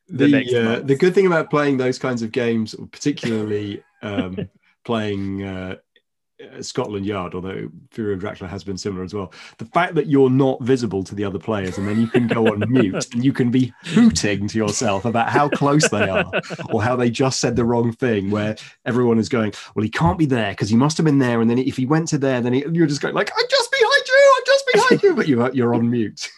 The 0.07 0.55
uh, 0.55 0.79
the 0.81 0.95
good 0.95 1.15
thing 1.15 1.25
about 1.25 1.49
playing 1.49 1.77
those 1.77 1.97
kinds 1.97 2.21
of 2.21 2.31
games, 2.31 2.75
particularly 2.91 3.83
um, 4.01 4.49
playing 4.85 5.43
uh, 5.43 5.75
uh, 6.43 6.61
Scotland 6.61 7.05
Yard, 7.05 7.33
although 7.33 7.69
Fury 7.91 8.13
of 8.13 8.19
Dracula 8.19 8.49
has 8.49 8.63
been 8.63 8.77
similar 8.77 9.03
as 9.03 9.13
well. 9.13 9.31
The 9.57 9.65
fact 9.65 9.95
that 9.95 10.07
you're 10.07 10.29
not 10.29 10.61
visible 10.61 11.01
to 11.05 11.15
the 11.15 11.23
other 11.23 11.39
players 11.39 11.77
and 11.77 11.87
then 11.87 12.01
you 12.01 12.07
can 12.07 12.27
go 12.27 12.47
on 12.47 12.63
mute 12.67 13.07
and 13.13 13.23
you 13.23 13.31
can 13.31 13.51
be 13.51 13.73
hooting 13.83 14.49
to 14.49 14.57
yourself 14.57 15.05
about 15.05 15.29
how 15.29 15.47
close 15.47 15.87
they 15.89 16.09
are 16.09 16.29
or 16.71 16.83
how 16.83 16.97
they 16.97 17.09
just 17.09 17.39
said 17.39 17.55
the 17.55 17.63
wrong 17.63 17.93
thing, 17.93 18.31
where 18.31 18.57
everyone 18.85 19.17
is 19.17 19.29
going, 19.29 19.53
Well, 19.75 19.83
he 19.83 19.89
can't 19.89 20.17
be 20.17 20.25
there 20.25 20.51
because 20.51 20.69
he 20.69 20.75
must 20.75 20.97
have 20.97 21.05
been 21.05 21.19
there. 21.19 21.39
And 21.39 21.49
then 21.49 21.57
if 21.57 21.77
he 21.77 21.85
went 21.85 22.09
to 22.09 22.17
there, 22.17 22.41
then 22.41 22.51
he, 22.51 22.65
you're 22.71 22.87
just 22.87 23.01
going, 23.01 23.15
like, 23.15 23.31
I'm 23.35 23.45
just 23.49 23.71
behind 23.71 24.07
you, 24.07 24.33
I'm 24.37 24.43
just 24.45 24.65
behind 24.73 25.03
you, 25.03 25.15
but 25.15 25.27
you're, 25.27 25.53
you're 25.53 25.73
on 25.73 25.89
mute. 25.89 26.29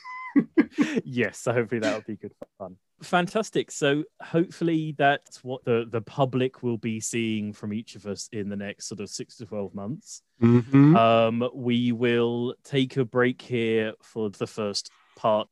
yes, 1.05 1.39
so 1.39 1.53
hopefully 1.53 1.79
that 1.79 1.95
will 1.95 2.03
be 2.05 2.15
good 2.17 2.33
fun. 2.59 2.77
Fantastic. 3.01 3.69
So 3.71 4.03
hopefully 4.21 4.95
that's 4.97 5.43
what 5.43 5.63
the, 5.65 5.85
the 5.89 6.01
public 6.01 6.63
will 6.63 6.77
be 6.77 6.99
seeing 6.99 7.53
from 7.53 7.71
each 7.71 7.95
of 7.95 8.07
us 8.07 8.27
in 8.31 8.49
the 8.49 8.55
next 8.55 8.87
sort 8.87 9.01
of 9.01 9.09
six 9.09 9.37
to 9.37 9.45
12 9.45 9.75
months. 9.75 10.23
Mm-hmm. 10.41 10.95
Um, 10.95 11.49
we 11.53 11.91
will 11.91 12.55
take 12.63 12.97
a 12.97 13.05
break 13.05 13.41
here 13.41 13.93
for 14.01 14.29
the 14.29 14.47
first 14.47 14.89
part. 15.15 15.47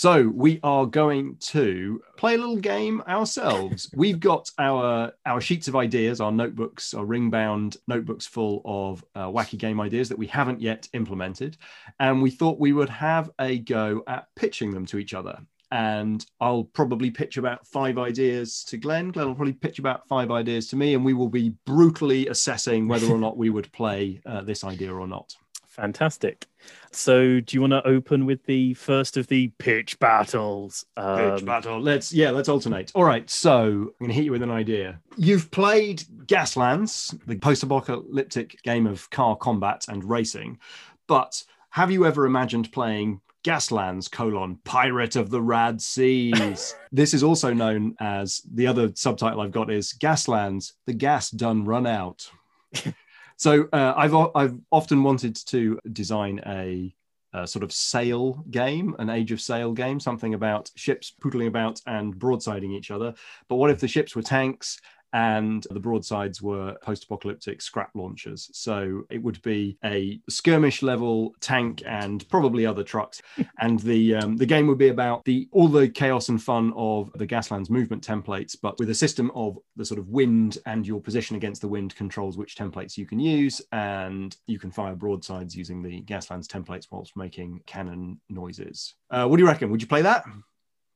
So 0.00 0.28
we 0.32 0.60
are 0.62 0.86
going 0.86 1.38
to 1.40 2.00
play 2.16 2.36
a 2.36 2.38
little 2.38 2.54
game 2.58 3.02
ourselves. 3.08 3.90
We've 3.96 4.20
got 4.20 4.48
our 4.56 5.12
our 5.26 5.40
sheets 5.40 5.66
of 5.66 5.74
ideas, 5.74 6.20
our 6.20 6.30
notebooks, 6.30 6.94
our 6.94 7.04
ring 7.04 7.30
bound 7.30 7.78
notebooks 7.88 8.24
full 8.24 8.62
of 8.64 9.04
uh, 9.16 9.26
wacky 9.26 9.58
game 9.58 9.80
ideas 9.80 10.08
that 10.10 10.16
we 10.16 10.28
haven't 10.28 10.60
yet 10.60 10.88
implemented, 10.92 11.56
and 11.98 12.22
we 12.22 12.30
thought 12.30 12.60
we 12.60 12.72
would 12.72 12.90
have 12.90 13.32
a 13.40 13.58
go 13.58 14.04
at 14.06 14.28
pitching 14.36 14.70
them 14.70 14.86
to 14.86 14.98
each 14.98 15.14
other. 15.14 15.36
And 15.72 16.24
I'll 16.40 16.62
probably 16.62 17.10
pitch 17.10 17.36
about 17.36 17.66
five 17.66 17.98
ideas 17.98 18.62
to 18.68 18.76
Glenn. 18.76 19.10
Glenn 19.10 19.26
will 19.26 19.34
probably 19.34 19.52
pitch 19.52 19.80
about 19.80 20.06
five 20.06 20.30
ideas 20.30 20.68
to 20.68 20.76
me, 20.76 20.94
and 20.94 21.04
we 21.04 21.12
will 21.12 21.28
be 21.28 21.54
brutally 21.66 22.28
assessing 22.28 22.86
whether 22.86 23.08
or 23.08 23.18
not 23.18 23.36
we 23.36 23.50
would 23.50 23.72
play 23.72 24.20
uh, 24.24 24.42
this 24.42 24.62
idea 24.62 24.94
or 24.94 25.08
not. 25.08 25.34
Fantastic. 25.78 26.44
So, 26.90 27.38
do 27.38 27.56
you 27.56 27.60
want 27.60 27.70
to 27.70 27.86
open 27.86 28.26
with 28.26 28.44
the 28.46 28.74
first 28.74 29.16
of 29.16 29.28
the 29.28 29.52
pitch 29.58 29.96
battles? 30.00 30.84
Um, 30.96 31.36
pitch 31.36 31.46
battle. 31.46 31.80
Let's 31.80 32.12
yeah, 32.12 32.30
let's 32.30 32.48
alternate. 32.48 32.90
All 32.96 33.04
right. 33.04 33.30
So, 33.30 33.62
I'm 33.62 33.92
going 34.00 34.08
to 34.08 34.14
hit 34.14 34.24
you 34.24 34.32
with 34.32 34.42
an 34.42 34.50
idea. 34.50 34.98
You've 35.16 35.52
played 35.52 36.02
Gaslands, 36.26 37.16
the 37.26 37.36
post-apocalyptic 37.36 38.60
game 38.64 38.88
of 38.88 39.08
car 39.10 39.36
combat 39.36 39.84
and 39.86 40.02
racing, 40.02 40.58
but 41.06 41.44
have 41.70 41.92
you 41.92 42.04
ever 42.04 42.26
imagined 42.26 42.72
playing 42.72 43.20
Gaslands 43.44 44.10
colon 44.10 44.58
Pirate 44.64 45.14
of 45.14 45.30
the 45.30 45.40
Rad 45.40 45.80
Seas. 45.80 46.74
this 46.92 47.14
is 47.14 47.22
also 47.22 47.52
known 47.52 47.94
as 48.00 48.42
the 48.52 48.66
other 48.66 48.90
subtitle 48.94 49.40
I've 49.40 49.52
got 49.52 49.70
is 49.70 49.94
Gaslands, 49.94 50.72
the 50.86 50.92
gas 50.92 51.30
done 51.30 51.64
run 51.64 51.86
out. 51.86 52.28
So 53.38 53.68
uh, 53.72 53.94
I've 53.96 54.14
I've 54.34 54.58
often 54.72 55.04
wanted 55.04 55.36
to 55.46 55.78
design 55.92 56.40
a, 56.44 56.92
a, 57.32 57.46
sort 57.46 57.62
of 57.62 57.72
sail 57.72 58.44
game, 58.50 58.96
an 58.98 59.10
Age 59.10 59.30
of 59.30 59.40
Sail 59.40 59.72
game, 59.72 60.00
something 60.00 60.34
about 60.34 60.72
ships 60.74 61.14
poodling 61.22 61.46
about 61.46 61.80
and 61.86 62.16
broadsiding 62.16 62.72
each 62.72 62.90
other. 62.90 63.14
But 63.48 63.56
what 63.56 63.70
if 63.70 63.78
the 63.78 63.86
ships 63.86 64.16
were 64.16 64.22
tanks 64.22 64.80
and 65.12 65.66
the 65.70 65.80
broadsides 65.80 66.42
were 66.42 66.76
post-apocalyptic 66.82 67.62
scrap 67.62 67.90
launchers. 67.94 68.50
So 68.52 69.04
it 69.10 69.22
would 69.22 69.40
be 69.42 69.78
a 69.84 70.20
skirmish 70.28 70.82
level 70.82 71.34
tank 71.40 71.82
and 71.86 72.28
probably 72.28 72.66
other 72.66 72.84
trucks. 72.84 73.22
and 73.60 73.78
the 73.80 74.16
um, 74.16 74.36
the 74.36 74.46
game 74.46 74.66
would 74.66 74.78
be 74.78 74.88
about 74.88 75.24
the 75.24 75.48
all 75.52 75.68
the 75.68 75.88
chaos 75.88 76.28
and 76.28 76.42
fun 76.42 76.72
of 76.76 77.10
the 77.14 77.26
Gaslands 77.26 77.70
movement 77.70 78.06
templates, 78.06 78.56
but 78.60 78.78
with 78.78 78.90
a 78.90 78.94
system 78.94 79.30
of 79.34 79.58
the 79.76 79.84
sort 79.84 79.98
of 79.98 80.08
wind 80.08 80.58
and 80.66 80.86
your 80.86 81.00
position 81.00 81.36
against 81.36 81.60
the 81.60 81.68
wind 81.68 81.94
controls 81.94 82.36
which 82.36 82.56
templates 82.56 82.96
you 82.96 83.06
can 83.06 83.18
use, 83.18 83.62
and 83.72 84.36
you 84.46 84.58
can 84.58 84.70
fire 84.70 84.94
broadsides 84.94 85.56
using 85.56 85.82
the 85.82 86.02
Gaslands 86.02 86.46
templates 86.46 86.86
whilst 86.90 87.16
making 87.16 87.62
cannon 87.66 88.20
noises. 88.28 88.94
Uh, 89.10 89.26
what 89.26 89.36
do 89.36 89.42
you 89.42 89.48
reckon? 89.48 89.70
Would 89.70 89.80
you 89.80 89.88
play 89.88 90.02
that? 90.02 90.24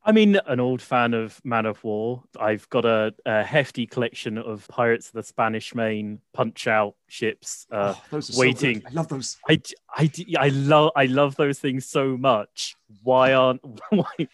I 0.04 0.10
mean, 0.10 0.36
an 0.46 0.58
old 0.58 0.82
fan 0.82 1.14
of 1.14 1.40
Man 1.44 1.64
O' 1.66 1.74
War. 1.82 2.24
I've 2.38 2.68
got 2.70 2.84
a, 2.84 3.14
a 3.24 3.44
hefty 3.44 3.86
collection 3.86 4.36
of 4.36 4.66
Pirates 4.68 5.08
of 5.08 5.12
the 5.12 5.22
Spanish 5.22 5.74
Main 5.74 6.20
Punch 6.32 6.66
Out 6.66 6.96
ships 7.06 7.66
uh, 7.70 7.94
oh, 8.12 8.20
waiting. 8.36 8.80
So 8.80 8.88
I 8.88 8.92
love 8.92 9.08
those. 9.08 9.36
I, 9.48 9.62
I, 9.94 10.10
I 10.38 10.48
love 10.48 10.90
I 10.96 11.06
love 11.06 11.36
those 11.36 11.60
things 11.60 11.86
so 11.86 12.16
much. 12.16 12.74
Why 13.02 13.34
aren't 13.34 13.60
why 13.90 14.28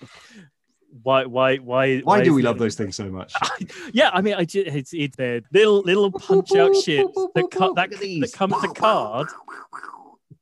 why 1.03 1.27
why 1.27 1.57
why 1.57 1.99
why, 1.99 2.23
do 2.23 2.33
we 2.33 2.43
love 2.43 2.59
those 2.59 2.75
things 2.75 2.97
so 2.97 3.11
much? 3.11 3.35
yeah, 3.93 4.11
I 4.13 4.23
mean, 4.23 4.35
I 4.35 4.45
just 4.45 4.75
it's 4.75 4.95
it's 4.95 5.17
their 5.17 5.43
little 5.53 5.81
little 5.81 6.11
punch 6.11 6.55
out 6.55 6.75
ships 6.77 7.13
that 7.35 7.51
cut 7.51 7.75
that 7.75 7.91
that 7.91 8.33
come 8.33 8.55
as 8.55 8.65
a 8.65 8.69
card 8.69 9.29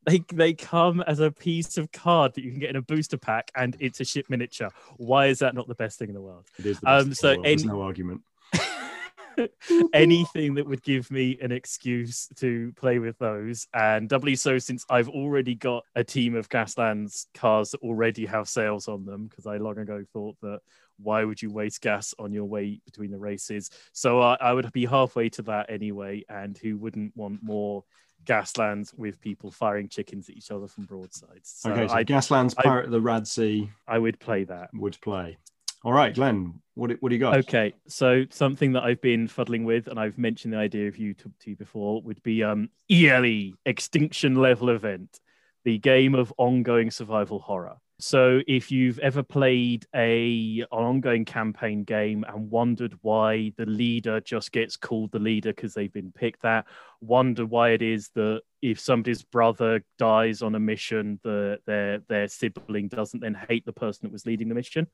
they 0.07 0.23
they 0.33 0.55
come 0.55 1.01
as 1.03 1.21
a 1.21 1.31
piece 1.31 1.77
of 1.77 1.91
card 1.93 2.35
that 2.35 2.45
you 2.45 2.51
can 2.51 2.61
get 2.61 2.71
in 2.71 2.77
a 2.77 2.83
booster 2.83 3.19
pack, 3.19 3.51
and 3.55 3.77
it's 3.81 4.01
a 4.01 4.05
ship 4.05 4.27
miniature. 4.29 4.71
Why 4.97 5.27
is 5.27 5.41
that 5.41 5.55
not 5.55 5.69
the 5.69 5.75
best 5.75 5.99
thing 5.99 6.09
in 6.09 6.15
the 6.15 6.21
world? 6.21 6.47
It 6.59 6.67
is. 6.67 6.79
um, 6.87 7.13
so 7.13 7.35
the 7.35 7.43
There's 7.43 7.65
no 7.65 7.83
argument. 7.83 8.23
anything 9.93 10.55
that 10.55 10.67
would 10.67 10.83
give 10.83 11.11
me 11.11 11.37
an 11.43 11.53
excuse 11.53 12.29
to 12.37 12.73
play 12.77 12.99
with 12.99 13.19
those, 13.19 13.67
and 13.75 14.09
doubly 14.09 14.37
so 14.37 14.59
since 14.59 14.85
I've 14.89 15.09
already 15.09 15.55
got 15.55 15.85
a 15.95 16.05
team 16.05 16.37
of 16.37 16.49
Gaslands 16.49 17.27
cars 17.35 17.73
that 17.73 17.83
already 17.83 18.27
have 18.27 18.49
sails 18.49 18.89
on 18.89 19.05
them, 19.05 19.27
because 19.27 19.47
I 19.47 19.57
long 19.57 19.79
ago 19.79 20.05
thought 20.13 20.37
that 20.43 20.61
why 20.99 21.25
would 21.25 21.43
you 21.43 21.51
waste 21.51 21.83
gas 21.83 22.15
on 22.19 22.33
your 22.33 22.45
way 22.45 22.81
between 22.87 23.11
the 23.11 23.19
races? 23.19 23.71
So 23.93 24.21
uh, 24.21 24.37
I 24.41 24.53
would 24.53 24.73
be 24.73 24.87
halfway 24.87 25.29
to 25.31 25.43
that 25.43 25.69
anyway, 25.69 26.25
and 26.29 26.57
who 26.57 26.79
wouldn't 26.79 27.17
want 27.17 27.43
more 27.43 27.85
Gaslands 28.25 28.97
with 28.97 29.21
people 29.21 29.51
firing 29.51 29.89
chickens 29.89 30.29
at 30.29 30.37
each 30.37 30.51
other 30.51 30.67
from 30.67 30.85
broadsides. 30.85 31.55
So 31.59 31.71
okay, 31.71 31.89
so 31.89 31.95
I, 31.95 32.05
Gaslands, 32.05 32.57
Pirate 32.57 32.83
I, 32.83 32.85
of 32.87 32.91
the 32.91 33.01
Rad 33.01 33.27
Sea. 33.27 33.71
I 33.87 33.99
would 33.99 34.19
play 34.19 34.45
that. 34.45 34.71
Would 34.75 35.01
play. 35.01 35.39
All 35.85 35.93
right, 35.93 36.13
Glenn, 36.13 36.61
what, 36.75 36.91
what 37.01 37.11
do 37.11 37.15
you 37.15 37.21
got? 37.21 37.37
Okay, 37.39 37.73
so 37.87 38.25
something 38.31 38.73
that 38.73 38.83
I've 38.83 39.01
been 39.01 39.29
fuddling 39.29 39.65
with, 39.65 39.87
and 39.87 40.01
I've 40.01 40.19
mentioned 40.19 40.53
the 40.53 40.59
idea 40.59 40.89
of 40.89 40.97
you 40.97 41.15
to, 41.15 41.31
to 41.41 41.51
you 41.51 41.57
before, 41.57 42.03
would 42.03 42.21
be 42.25 42.43
um, 42.43 42.71
ELE, 42.91 43.53
Extinction 43.65 44.35
Level 44.35 44.71
Event, 44.71 45.21
the 45.65 45.79
game 45.79 46.17
of 46.17 46.33
ongoing 46.39 46.91
survival 46.91 47.39
horror. 47.39 47.77
So 47.99 48.41
if 48.47 48.71
you've 48.71 48.99
ever 48.99 49.23
played 49.23 49.87
a 49.95 50.61
an 50.61 50.67
ongoing 50.71 51.25
campaign 51.25 51.85
game 51.85 52.27
and 52.29 52.51
wondered 52.51 52.99
why 53.01 53.53
the 53.57 53.65
leader 53.65 54.21
just 54.21 54.53
gets 54.53 54.77
called 54.77 55.13
the 55.13 55.19
leader 55.19 55.51
because 55.55 55.73
they've 55.73 55.93
been 55.93 56.13
picked 56.13 56.43
that, 56.43 56.67
wonder 57.01 57.47
why 57.47 57.71
it 57.71 57.81
is 57.81 58.11
that 58.15 58.43
if 58.61 58.79
somebody's 58.79 59.23
brother 59.23 59.83
dies 59.99 60.43
on 60.43 60.55
a 60.55 60.61
mission, 60.61 61.19
the 61.25 61.59
their 61.65 62.01
their 62.09 62.29
sibling 62.29 62.89
doesn't 62.89 63.21
then 63.21 63.39
hate 63.49 63.65
the 63.65 63.73
person 63.73 64.01
that 64.03 64.13
was 64.13 64.27
leading 64.27 64.49
the 64.49 64.55
mission. 64.55 64.87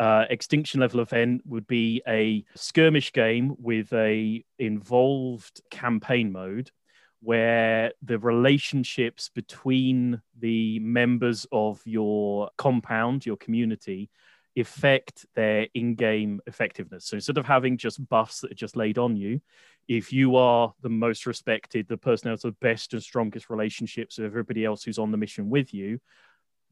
Uh, 0.00 0.24
extinction 0.28 0.80
level 0.80 1.00
event 1.00 1.42
would 1.44 1.66
be 1.68 2.02
a 2.06 2.44
skirmish 2.56 3.12
game 3.12 3.54
with 3.58 3.92
a 3.92 4.44
involved 4.58 5.60
campaign 5.70 6.32
mode 6.32 6.70
where 7.20 7.92
the 8.02 8.18
relationships 8.18 9.30
between 9.34 10.20
the 10.38 10.78
members 10.78 11.46
of 11.50 11.80
your 11.84 12.50
compound, 12.56 13.26
your 13.26 13.36
community, 13.36 14.10
affect 14.56 15.26
their 15.34 15.68
in-game 15.74 16.40
effectiveness. 16.46 17.06
So 17.06 17.14
instead 17.16 17.38
of 17.38 17.46
having 17.46 17.76
just 17.76 18.06
buffs 18.08 18.40
that 18.40 18.50
are 18.50 18.56
just 18.56 18.76
laid 18.76 18.98
on 18.98 19.16
you, 19.16 19.40
if 19.86 20.12
you 20.12 20.36
are 20.36 20.74
the 20.82 20.88
most 20.88 21.26
respected, 21.26 21.88
the 21.88 21.96
person 21.96 22.28
who 22.28 22.30
has 22.30 22.42
the 22.42 22.52
best 22.52 22.92
and 22.92 23.02
strongest 23.02 23.50
relationships 23.50 24.18
with 24.18 24.26
everybody 24.26 24.64
else 24.64 24.82
who's 24.82 24.98
on 24.98 25.10
the 25.10 25.16
mission 25.16 25.48
with 25.48 25.72
you, 25.72 26.00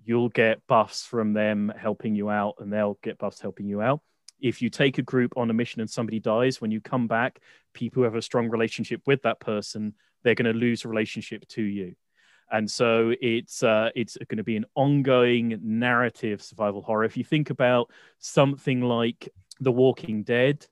you'll 0.05 0.29
get 0.29 0.67
buffs 0.67 1.05
from 1.07 1.33
them 1.33 1.73
helping 1.77 2.15
you 2.15 2.29
out, 2.29 2.57
and 2.59 2.73
they'll 2.73 2.99
get 3.03 3.19
buffs 3.19 3.41
helping 3.41 3.69
you 3.69 3.81
out. 3.81 4.01
If 4.41 4.61
you 4.63 4.71
take 4.71 4.99
a 4.99 5.03
group 5.03 5.35
on 5.37 5.51
a 5.51 5.55
mission 5.55 5.81
and 5.81 5.91
somebody 5.91 6.21
dies, 6.21 6.61
when 6.61 6.71
you 6.71 6.81
come 6.81 7.07
back, 7.07 7.41
people 7.73 8.01
who 8.01 8.05
have 8.05 8.15
a 8.15 8.23
strong 8.23 8.49
relationship 8.49 9.03
with 9.07 9.23
that 9.23 9.41
person, 9.41 9.95
they're 10.23 10.35
going 10.35 10.53
to 10.53 10.59
lose 10.59 10.85
a 10.85 10.89
relationship 10.89 11.47
to 11.49 11.63
you 11.63 11.95
and 12.51 12.71
so 12.71 13.13
it's 13.21 13.63
uh, 13.63 13.91
it's 13.95 14.17
going 14.29 14.39
to 14.39 14.45
be 14.45 14.57
an 14.57 14.67
ongoing 14.75 15.59
narrative 15.63 16.43
survival 16.43 16.83
horror. 16.83 17.05
If 17.05 17.17
you 17.17 17.25
think 17.25 17.51
about 17.51 17.91
something 18.19 18.83
like 18.83 19.29
The 19.61 19.73
Walking 19.73 20.23
Dead, 20.23 20.65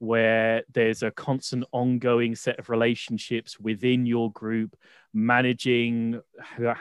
where 0.00 0.62
there's 0.72 1.02
a 1.02 1.10
constant 1.10 1.62
ongoing 1.72 2.34
set 2.34 2.58
of 2.58 2.70
relationships 2.70 3.60
within 3.60 4.06
your 4.06 4.32
group, 4.32 4.74
managing 5.12 6.18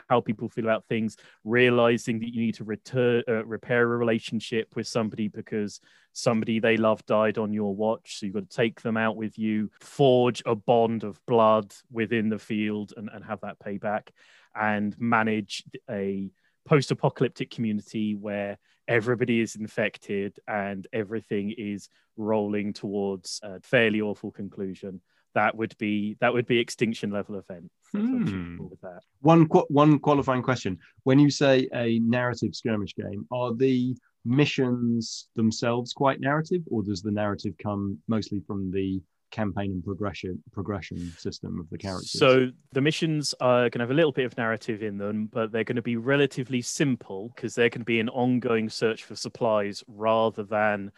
how 0.08 0.22
people 0.22 0.48
feel 0.48 0.64
about 0.64 0.86
things, 0.88 1.18
realizing 1.44 2.20
that 2.20 2.34
you 2.34 2.42
need 2.42 2.56
to 2.56 2.64
return, 2.64 3.22
uh, 3.28 3.44
repair 3.46 3.84
a 3.84 3.98
relationship 3.98 4.74
with 4.78 4.88
somebody 4.88 5.28
because 5.28 5.82
somebody 6.14 6.60
they 6.60 6.78
love 6.78 7.06
died 7.06 7.38
on 7.38 7.52
your 7.52 7.76
watch. 7.76 8.18
So 8.18 8.26
you've 8.26 8.36
got 8.36 8.50
to 8.50 8.56
take 8.56 8.82
them 8.82 8.96
out 8.96 9.18
with 9.18 9.38
you, 9.38 9.70
forge 9.82 10.42
a 10.46 10.56
bond 10.56 11.04
of 11.04 11.20
blood 11.26 11.74
within 11.92 12.30
the 12.30 12.40
field, 12.40 12.94
and, 12.96 13.10
and 13.14 13.26
have 13.26 13.42
that 13.42 13.60
payback 13.60 14.08
and 14.56 14.98
manage 14.98 15.66
a 15.90 16.32
post 16.66 16.92
apocalyptic 16.92 17.52
community 17.52 18.16
where 18.16 18.58
everybody 18.90 19.40
is 19.40 19.56
infected 19.56 20.38
and 20.48 20.88
everything 20.92 21.54
is 21.58 21.88
rolling 22.18 22.74
towards 22.74 23.40
a 23.44 23.62
fairly 23.62 24.02
awful 24.02 24.32
conclusion 24.32 25.00
that 25.36 25.56
would 25.56 25.78
be 25.78 26.18
that 26.22 26.34
would 26.34 26.48
be 26.48 26.58
extinction 26.58 27.12
level 27.12 27.36
event. 27.36 27.72
Hmm. 27.92 28.58
with 28.70 28.82
that. 28.82 29.02
One 29.22 29.46
one 29.70 30.00
qualifying 30.00 30.42
question. 30.42 30.78
When 31.04 31.20
you 31.20 31.30
say 31.30 31.68
a 31.74 32.00
narrative 32.00 32.56
skirmish 32.56 32.96
game 32.96 33.28
are 33.32 33.54
the 33.56 33.96
missions 34.26 35.28
themselves 35.36 35.94
quite 35.94 36.20
narrative 36.20 36.62
or 36.70 36.84
does 36.84 37.02
the 37.02 37.12
narrative 37.12 37.54
come 37.62 37.98
mostly 38.08 38.42
from 38.46 38.72
the 38.72 39.02
campaign 39.32 39.72
and 39.72 39.84
progression 39.84 40.42
progression 40.52 41.14
system 41.18 41.60
of 41.60 41.70
the 41.70 41.78
characters. 41.78 42.12
So 42.12 42.50
the 42.74 42.82
missions 42.82 43.34
are 43.40 43.70
going 43.70 43.80
to 43.80 43.80
have 43.80 43.92
a 43.92 43.94
little 43.94 44.12
bit 44.12 44.26
of 44.26 44.38
narrative 44.38 44.84
in 44.84 44.98
them, 44.98 45.28
but 45.32 45.52
they're 45.52 45.64
going 45.64 45.76
to 45.76 45.82
be 45.82 45.98
relatively 45.98 46.62
simple 46.62 47.32
because 47.36 47.56
going 47.56 47.72
to 47.72 47.80
be 47.80 48.00
an 48.00 48.10
ongoing 48.10 48.70
search 48.70 49.04
for 49.04 49.16
supplies 49.16 49.84
rather 49.88 50.44
than 50.44 50.92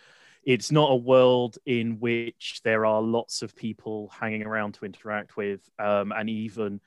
it's 0.43 0.71
not 0.71 0.91
a 0.91 0.95
world 0.95 1.57
in 1.65 1.99
which 1.99 2.61
there 2.63 2.85
are 2.85 3.01
lots 3.01 3.41
of 3.41 3.55
people 3.55 4.11
hanging 4.19 4.43
around 4.43 4.73
to 4.73 4.85
interact 4.85 5.37
with 5.37 5.69
um, 5.79 6.11
and 6.11 6.29
even 6.29 6.79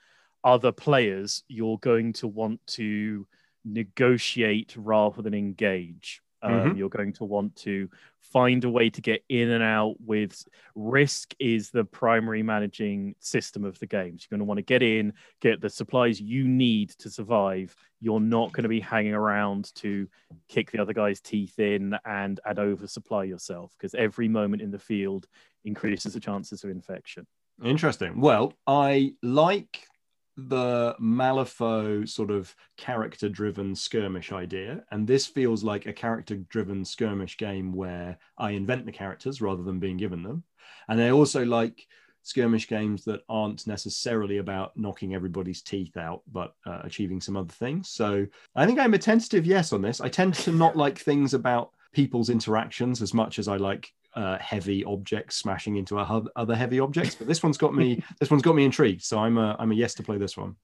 other 0.42 0.72
players 0.72 1.44
you're 1.48 1.78
going 1.78 2.12
to 2.12 2.26
want 2.26 2.64
to 2.66 3.26
negotiate 3.64 4.74
rather 4.76 5.22
than 5.22 5.34
engage 5.34 6.20
um, 6.44 6.52
mm-hmm. 6.52 6.78
You're 6.78 6.90
going 6.90 7.14
to 7.14 7.24
want 7.24 7.56
to 7.56 7.88
find 8.20 8.62
a 8.64 8.70
way 8.70 8.90
to 8.90 9.00
get 9.00 9.24
in 9.28 9.50
and 9.50 9.62
out 9.62 9.96
with 10.00 10.44
risk 10.74 11.34
is 11.38 11.70
the 11.70 11.84
primary 11.84 12.42
managing 12.42 13.14
system 13.18 13.64
of 13.64 13.78
the 13.78 13.86
game. 13.86 14.18
So 14.18 14.26
you're 14.30 14.38
going 14.38 14.46
to 14.46 14.48
want 14.48 14.58
to 14.58 14.62
get 14.62 14.82
in, 14.82 15.14
get 15.40 15.60
the 15.60 15.70
supplies 15.70 16.20
you 16.20 16.46
need 16.46 16.90
to 16.98 17.10
survive. 17.10 17.74
You're 18.00 18.20
not 18.20 18.52
going 18.52 18.64
to 18.64 18.68
be 18.68 18.80
hanging 18.80 19.14
around 19.14 19.74
to 19.76 20.06
kick 20.48 20.70
the 20.70 20.80
other 20.80 20.92
guy's 20.92 21.20
teeth 21.20 21.58
in 21.58 21.96
and 22.04 22.38
and 22.44 22.58
oversupply 22.58 23.24
yourself 23.24 23.72
because 23.78 23.94
every 23.94 24.28
moment 24.28 24.60
in 24.60 24.70
the 24.70 24.78
field 24.78 25.26
increases 25.64 26.12
the 26.12 26.20
chances 26.20 26.62
of 26.62 26.70
infection. 26.70 27.26
Interesting. 27.62 28.20
Well, 28.20 28.52
I 28.66 29.14
like 29.22 29.86
the 30.36 30.96
Malifaux 31.00 32.08
sort 32.08 32.30
of 32.30 32.54
character 32.76 33.28
driven 33.28 33.74
skirmish 33.74 34.32
idea. 34.32 34.84
And 34.90 35.06
this 35.06 35.26
feels 35.26 35.62
like 35.62 35.86
a 35.86 35.92
character 35.92 36.36
driven 36.36 36.84
skirmish 36.84 37.36
game 37.36 37.72
where 37.72 38.18
I 38.36 38.50
invent 38.50 38.86
the 38.86 38.92
characters 38.92 39.40
rather 39.40 39.62
than 39.62 39.78
being 39.78 39.96
given 39.96 40.22
them. 40.22 40.42
And 40.88 41.00
I 41.00 41.10
also 41.10 41.44
like 41.44 41.86
skirmish 42.22 42.66
games 42.68 43.04
that 43.04 43.20
aren't 43.28 43.66
necessarily 43.66 44.38
about 44.38 44.76
knocking 44.76 45.14
everybody's 45.14 45.62
teeth 45.62 45.96
out, 45.96 46.22
but 46.32 46.54
uh, 46.66 46.80
achieving 46.82 47.20
some 47.20 47.36
other 47.36 47.52
things. 47.52 47.90
So 47.90 48.26
I 48.56 48.66
think 48.66 48.78
I'm 48.78 48.94
a 48.94 48.98
tentative 48.98 49.46
yes 49.46 49.72
on 49.72 49.82
this. 49.82 50.00
I 50.00 50.08
tend 50.08 50.34
to 50.34 50.52
not 50.52 50.76
like 50.76 50.98
things 50.98 51.34
about 51.34 51.70
people's 51.92 52.30
interactions 52.30 53.02
as 53.02 53.14
much 53.14 53.38
as 53.38 53.46
I 53.46 53.56
like 53.56 53.92
uh, 54.14 54.38
heavy 54.38 54.84
objects 54.84 55.36
smashing 55.36 55.76
into 55.76 55.98
other 55.98 56.54
heavy 56.54 56.80
objects. 56.80 57.14
But 57.14 57.26
this 57.26 57.42
one's 57.42 57.58
got 57.58 57.74
me. 57.74 58.02
this 58.20 58.30
one's 58.30 58.42
got 58.42 58.54
me 58.54 58.64
intrigued. 58.64 59.02
So 59.02 59.18
I'm 59.18 59.38
a 59.38 59.56
I'm 59.58 59.72
a 59.72 59.74
yes 59.74 59.94
to 59.94 60.02
play 60.02 60.18
this 60.18 60.36
one. 60.36 60.56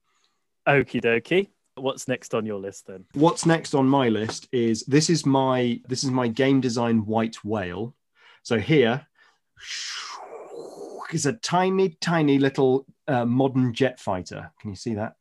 Okie 0.66 1.02
dokie. 1.02 1.48
What's 1.76 2.08
next 2.08 2.34
on 2.34 2.44
your 2.44 2.58
list 2.58 2.86
then? 2.86 3.06
What's 3.14 3.46
next 3.46 3.74
on 3.74 3.88
my 3.88 4.08
list 4.08 4.48
is 4.52 4.84
this 4.84 5.08
is 5.08 5.24
my 5.24 5.80
this 5.88 6.04
is 6.04 6.10
my 6.10 6.28
game 6.28 6.60
design 6.60 7.06
white 7.06 7.36
whale. 7.44 7.94
So 8.42 8.58
here 8.58 9.06
is 11.12 11.26
a 11.26 11.32
tiny 11.34 11.90
tiny 12.00 12.38
little 12.38 12.86
uh, 13.08 13.24
modern 13.24 13.72
jet 13.72 13.98
fighter. 13.98 14.52
Can 14.60 14.70
you 14.70 14.76
see 14.76 14.94
that? 14.94 15.14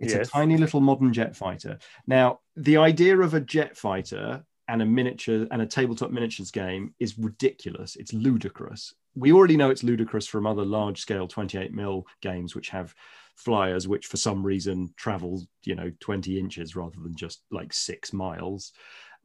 It's 0.00 0.12
yes. 0.12 0.28
a 0.28 0.30
tiny 0.30 0.56
little 0.56 0.80
modern 0.80 1.12
jet 1.12 1.36
fighter. 1.36 1.78
Now, 2.06 2.40
the 2.56 2.78
idea 2.78 3.18
of 3.18 3.34
a 3.34 3.40
jet 3.40 3.76
fighter 3.76 4.44
and 4.68 4.82
a 4.82 4.86
miniature 4.86 5.46
and 5.50 5.62
a 5.62 5.66
tabletop 5.66 6.10
miniatures 6.10 6.50
game 6.50 6.94
is 6.98 7.18
ridiculous. 7.18 7.96
It's 7.96 8.12
ludicrous. 8.12 8.94
We 9.14 9.32
already 9.32 9.56
know 9.56 9.70
it's 9.70 9.84
ludicrous 9.84 10.26
from 10.26 10.46
other 10.46 10.64
large 10.64 11.00
scale 11.00 11.28
28 11.28 11.72
mil 11.72 12.06
games, 12.20 12.54
which 12.54 12.70
have 12.70 12.94
flyers 13.36 13.88
which 13.88 14.06
for 14.06 14.16
some 14.16 14.44
reason 14.44 14.92
travel, 14.96 15.42
you 15.64 15.74
know, 15.74 15.90
20 16.00 16.38
inches 16.38 16.76
rather 16.76 16.98
than 17.00 17.14
just 17.16 17.42
like 17.50 17.72
six 17.72 18.12
miles. 18.12 18.72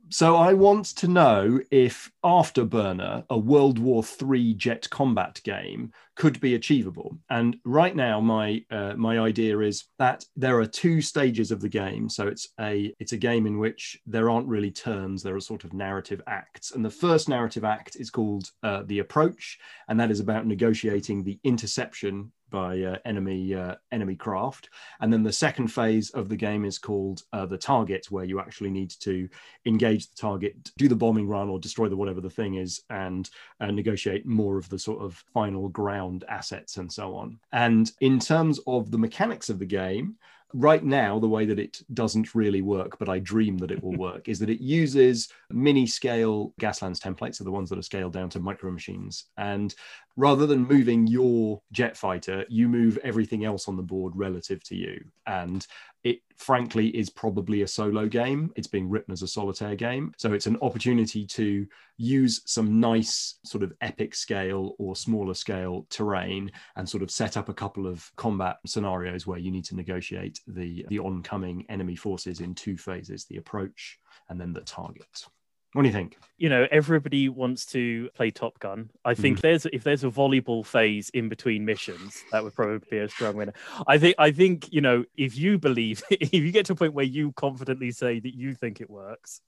So 0.09 0.35
I 0.35 0.53
want 0.53 0.85
to 0.97 1.07
know 1.07 1.59
if 1.71 2.11
Afterburner, 2.23 3.23
a 3.29 3.37
World 3.37 3.79
War 3.79 4.03
III 4.21 4.53
jet 4.55 4.89
combat 4.89 5.39
game, 5.43 5.91
could 6.15 6.41
be 6.41 6.55
achievable. 6.55 7.17
And 7.29 7.55
right 7.63 7.95
now, 7.95 8.19
my 8.19 8.63
uh, 8.69 8.93
my 8.95 9.19
idea 9.19 9.59
is 9.59 9.85
that 9.99 10.25
there 10.35 10.59
are 10.59 10.65
two 10.65 11.01
stages 11.01 11.49
of 11.49 11.61
the 11.61 11.69
game. 11.69 12.09
So 12.09 12.27
it's 12.27 12.49
a 12.59 12.93
it's 12.99 13.13
a 13.13 13.17
game 13.17 13.47
in 13.47 13.57
which 13.57 13.97
there 14.05 14.29
aren't 14.29 14.47
really 14.47 14.71
turns; 14.71 15.23
there 15.23 15.35
are 15.35 15.41
sort 15.41 15.63
of 15.63 15.73
narrative 15.73 16.21
acts. 16.27 16.71
And 16.71 16.83
the 16.83 16.89
first 16.89 17.29
narrative 17.29 17.63
act 17.63 17.95
is 17.95 18.09
called 18.09 18.51
uh, 18.63 18.83
the 18.85 18.99
approach, 18.99 19.57
and 19.87 19.99
that 19.99 20.11
is 20.11 20.19
about 20.19 20.45
negotiating 20.45 21.23
the 21.23 21.39
interception 21.43 22.31
by 22.49 22.81
uh, 22.81 22.97
enemy 23.05 23.53
uh, 23.53 23.75
enemy 23.91 24.15
craft. 24.15 24.69
And 24.99 25.11
then 25.11 25.23
the 25.23 25.31
second 25.31 25.67
phase 25.67 26.09
of 26.11 26.29
the 26.29 26.35
game 26.35 26.65
is 26.65 26.77
called 26.77 27.23
uh, 27.33 27.45
the 27.45 27.57
target, 27.57 28.07
where 28.09 28.25
you 28.25 28.39
actually 28.39 28.71
need 28.71 28.91
to 29.01 29.29
engage 29.65 30.09
the 30.09 30.15
target, 30.15 30.71
do 30.77 30.87
the 30.87 30.95
bombing 30.95 31.27
run 31.27 31.49
or 31.49 31.59
destroy 31.59 31.87
the 31.89 31.97
whatever 31.97 32.08
the 32.21 32.29
thing 32.29 32.55
is, 32.55 32.81
and 32.89 33.29
uh, 33.59 33.71
negotiate 33.71 34.25
more 34.25 34.57
of 34.57 34.69
the 34.69 34.79
sort 34.79 35.01
of 35.01 35.23
final 35.33 35.69
ground 35.69 36.23
assets 36.29 36.77
and 36.77 36.91
so 36.91 37.15
on. 37.15 37.39
And 37.51 37.91
in 38.01 38.19
terms 38.19 38.59
of 38.67 38.91
the 38.91 38.97
mechanics 38.97 39.49
of 39.49 39.59
the 39.59 39.65
game, 39.65 40.17
right 40.53 40.83
now 40.83 41.19
the 41.19 41.27
way 41.27 41.45
that 41.45 41.59
it 41.59 41.81
doesn't 41.93 42.33
really 42.33 42.61
work 42.61 42.97
but 42.97 43.07
i 43.07 43.19
dream 43.19 43.57
that 43.57 43.71
it 43.71 43.83
will 43.83 43.95
work 43.97 44.27
is 44.27 44.39
that 44.39 44.49
it 44.49 44.59
uses 44.59 45.29
mini 45.51 45.85
scale 45.85 46.53
gaslands 46.59 46.99
templates 46.99 47.35
so 47.35 47.43
the 47.43 47.51
ones 47.51 47.69
that 47.69 47.77
are 47.77 47.83
scaled 47.83 48.13
down 48.13 48.29
to 48.29 48.39
micro 48.39 48.71
machines 48.71 49.25
and 49.37 49.75
rather 50.15 50.45
than 50.45 50.67
moving 50.67 51.07
your 51.07 51.61
jet 51.71 51.95
fighter 51.95 52.45
you 52.49 52.67
move 52.67 52.97
everything 53.03 53.45
else 53.45 53.67
on 53.67 53.75
the 53.75 53.83
board 53.83 54.13
relative 54.15 54.63
to 54.63 54.75
you 54.75 54.99
and 55.27 55.67
it 56.03 56.21
frankly 56.37 56.87
is 56.97 57.09
probably 57.09 57.61
a 57.61 57.67
solo 57.67 58.07
game. 58.07 58.51
It's 58.55 58.67
being 58.67 58.89
written 58.89 59.11
as 59.11 59.21
a 59.21 59.27
solitaire 59.27 59.75
game. 59.75 60.13
So 60.17 60.31
it's 60.31 60.47
an 60.47 60.57
opportunity 60.61 61.25
to 61.25 61.67
use 61.97 62.41
some 62.45 62.79
nice 62.79 63.35
sort 63.43 63.63
of 63.63 63.73
epic 63.81 64.15
scale 64.15 64.75
or 64.79 64.95
smaller 64.95 65.33
scale 65.33 65.85
terrain 65.89 66.51
and 66.77 66.87
sort 66.87 67.03
of 67.03 67.11
set 67.11 67.35
up 67.35 67.49
a 67.49 67.53
couple 67.53 67.85
of 67.85 68.09
combat 68.15 68.57
scenarios 68.65 69.27
where 69.27 69.39
you 69.39 69.51
need 69.51 69.65
to 69.65 69.75
negotiate 69.75 70.39
the, 70.47 70.85
the 70.87 70.99
oncoming 70.99 71.65
enemy 71.67 71.95
forces 71.95 72.39
in 72.39 72.55
two 72.55 72.77
phases 72.77 73.25
the 73.25 73.37
approach 73.37 73.99
and 74.29 74.39
then 74.39 74.53
the 74.53 74.61
target. 74.61 75.25
What 75.73 75.83
do 75.83 75.87
you 75.87 75.93
think? 75.93 76.17
You 76.37 76.49
know, 76.49 76.67
everybody 76.71 77.29
wants 77.29 77.65
to 77.67 78.09
play 78.15 78.31
Top 78.31 78.57
Gun. 78.59 78.89
I 79.05 79.13
think 79.13 79.37
mm. 79.37 79.41
there's 79.41 79.65
if 79.67 79.83
there's 79.83 80.03
a 80.03 80.09
volleyball 80.09 80.65
phase 80.65 81.09
in 81.09 81.29
between 81.29 81.63
missions, 81.63 82.23
that 82.31 82.43
would 82.43 82.55
probably 82.55 82.79
be 82.89 82.97
a 82.97 83.09
strong 83.09 83.35
winner. 83.35 83.53
I 83.85 83.99
think 83.99 84.15
I 84.17 84.31
think 84.31 84.71
you 84.73 84.81
know 84.81 85.05
if 85.15 85.37
you 85.37 85.59
believe 85.59 86.01
if 86.09 86.33
you 86.33 86.51
get 86.51 86.65
to 86.67 86.73
a 86.73 86.75
point 86.75 86.93
where 86.93 87.05
you 87.05 87.33
confidently 87.33 87.91
say 87.91 88.19
that 88.19 88.33
you 88.33 88.55
think 88.55 88.81
it 88.81 88.89
works, 88.89 89.41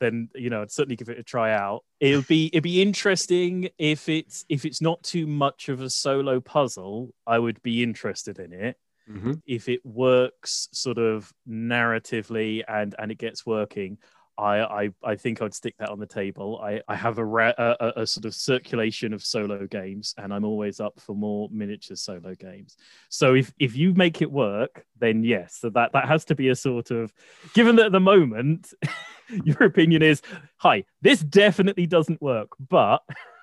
then 0.00 0.30
you 0.34 0.48
know 0.48 0.62
I'd 0.62 0.70
certainly 0.70 0.96
give 0.96 1.10
it 1.10 1.18
a 1.18 1.22
try 1.22 1.52
out. 1.52 1.84
It'll 2.00 2.22
be 2.22 2.46
it'd 2.46 2.62
be 2.62 2.80
interesting 2.80 3.68
if 3.76 4.08
it's 4.08 4.46
if 4.48 4.64
it's 4.64 4.80
not 4.80 5.02
too 5.02 5.26
much 5.26 5.68
of 5.68 5.82
a 5.82 5.90
solo 5.90 6.40
puzzle. 6.40 7.12
I 7.26 7.38
would 7.38 7.62
be 7.62 7.82
interested 7.82 8.38
in 8.38 8.54
it. 8.54 8.78
Mm-hmm. 9.10 9.32
If 9.46 9.68
it 9.68 9.84
works 9.84 10.68
sort 10.72 10.96
of 10.96 11.30
narratively 11.46 12.62
and 12.66 12.94
and 12.98 13.12
it 13.12 13.18
gets 13.18 13.44
working, 13.44 13.98
I, 14.38 14.60
I, 14.60 14.90
I 15.04 15.16
think 15.16 15.42
I'd 15.42 15.54
stick 15.54 15.74
that 15.78 15.90
on 15.90 15.98
the 15.98 16.06
table. 16.06 16.60
I, 16.62 16.80
I 16.88 16.96
have 16.96 17.18
a, 17.18 17.24
ra- 17.24 17.52
a, 17.58 17.92
a 17.96 18.06
sort 18.06 18.24
of 18.24 18.34
circulation 18.34 19.12
of 19.12 19.22
solo 19.22 19.66
games, 19.66 20.14
and 20.16 20.32
I'm 20.32 20.44
always 20.44 20.80
up 20.80 21.00
for 21.00 21.14
more 21.14 21.48
miniature 21.52 21.96
solo 21.96 22.34
games. 22.34 22.76
So 23.08 23.34
if 23.34 23.52
if 23.58 23.76
you 23.76 23.94
make 23.94 24.22
it 24.22 24.30
work, 24.30 24.84
then 24.98 25.22
yes. 25.22 25.58
So 25.60 25.70
that 25.70 25.92
that 25.92 26.08
has 26.08 26.24
to 26.26 26.34
be 26.34 26.48
a 26.48 26.56
sort 26.56 26.90
of, 26.90 27.12
given 27.52 27.76
that 27.76 27.86
at 27.86 27.92
the 27.92 28.00
moment, 28.00 28.72
your 29.44 29.62
opinion 29.62 30.02
is, 30.02 30.22
hi, 30.56 30.84
this 31.02 31.20
definitely 31.20 31.86
doesn't 31.86 32.22
work, 32.22 32.48
but 32.68 33.02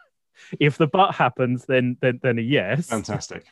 if 0.60 0.78
the 0.78 0.88
but 0.88 1.14
happens, 1.14 1.66
then 1.66 1.98
then 2.02 2.20
then 2.24 2.40
a 2.40 2.42
yes. 2.42 2.88
Fantastic. 2.88 3.46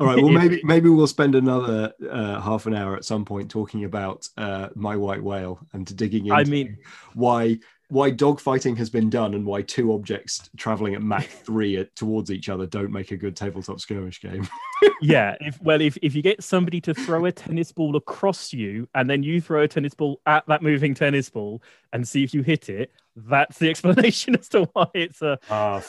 All 0.00 0.06
right. 0.06 0.16
Well, 0.16 0.28
maybe 0.32 0.60
maybe 0.64 0.88
we'll 0.88 1.06
spend 1.06 1.34
another 1.34 1.92
uh, 2.10 2.40
half 2.40 2.66
an 2.66 2.74
hour 2.74 2.96
at 2.96 3.04
some 3.04 3.24
point 3.24 3.50
talking 3.50 3.84
about 3.84 4.28
uh, 4.36 4.68
my 4.74 4.96
white 4.96 5.22
whale 5.22 5.60
and 5.72 5.84
digging 5.96 6.26
into 6.26 6.36
I 6.36 6.44
mean, 6.44 6.78
why 7.14 7.58
why 7.88 8.10
dogfighting 8.10 8.76
has 8.76 8.90
been 8.90 9.10
done 9.10 9.34
and 9.34 9.44
why 9.44 9.62
two 9.62 9.92
objects 9.92 10.48
traveling 10.56 10.94
at 10.94 11.02
Mach 11.02 11.24
three 11.44 11.76
at, 11.76 11.94
towards 11.94 12.30
each 12.30 12.48
other 12.48 12.66
don't 12.66 12.90
make 12.90 13.12
a 13.12 13.16
good 13.16 13.36
tabletop 13.36 13.78
skirmish 13.78 14.20
game. 14.20 14.48
yeah. 15.00 15.36
If 15.40 15.60
well, 15.60 15.80
if 15.80 15.96
if 16.02 16.14
you 16.14 16.22
get 16.22 16.42
somebody 16.42 16.80
to 16.82 16.94
throw 16.94 17.26
a 17.26 17.32
tennis 17.32 17.72
ball 17.72 17.94
across 17.96 18.52
you 18.52 18.88
and 18.94 19.08
then 19.08 19.22
you 19.22 19.40
throw 19.40 19.62
a 19.62 19.68
tennis 19.68 19.94
ball 19.94 20.20
at 20.26 20.44
that 20.48 20.62
moving 20.62 20.94
tennis 20.94 21.30
ball 21.30 21.62
and 21.92 22.06
see 22.06 22.24
if 22.24 22.34
you 22.34 22.42
hit 22.42 22.68
it, 22.68 22.90
that's 23.14 23.58
the 23.58 23.70
explanation 23.70 24.34
as 24.34 24.48
to 24.48 24.64
why 24.72 24.88
it's 24.94 25.22
a. 25.22 25.38
Uh, 25.48 25.80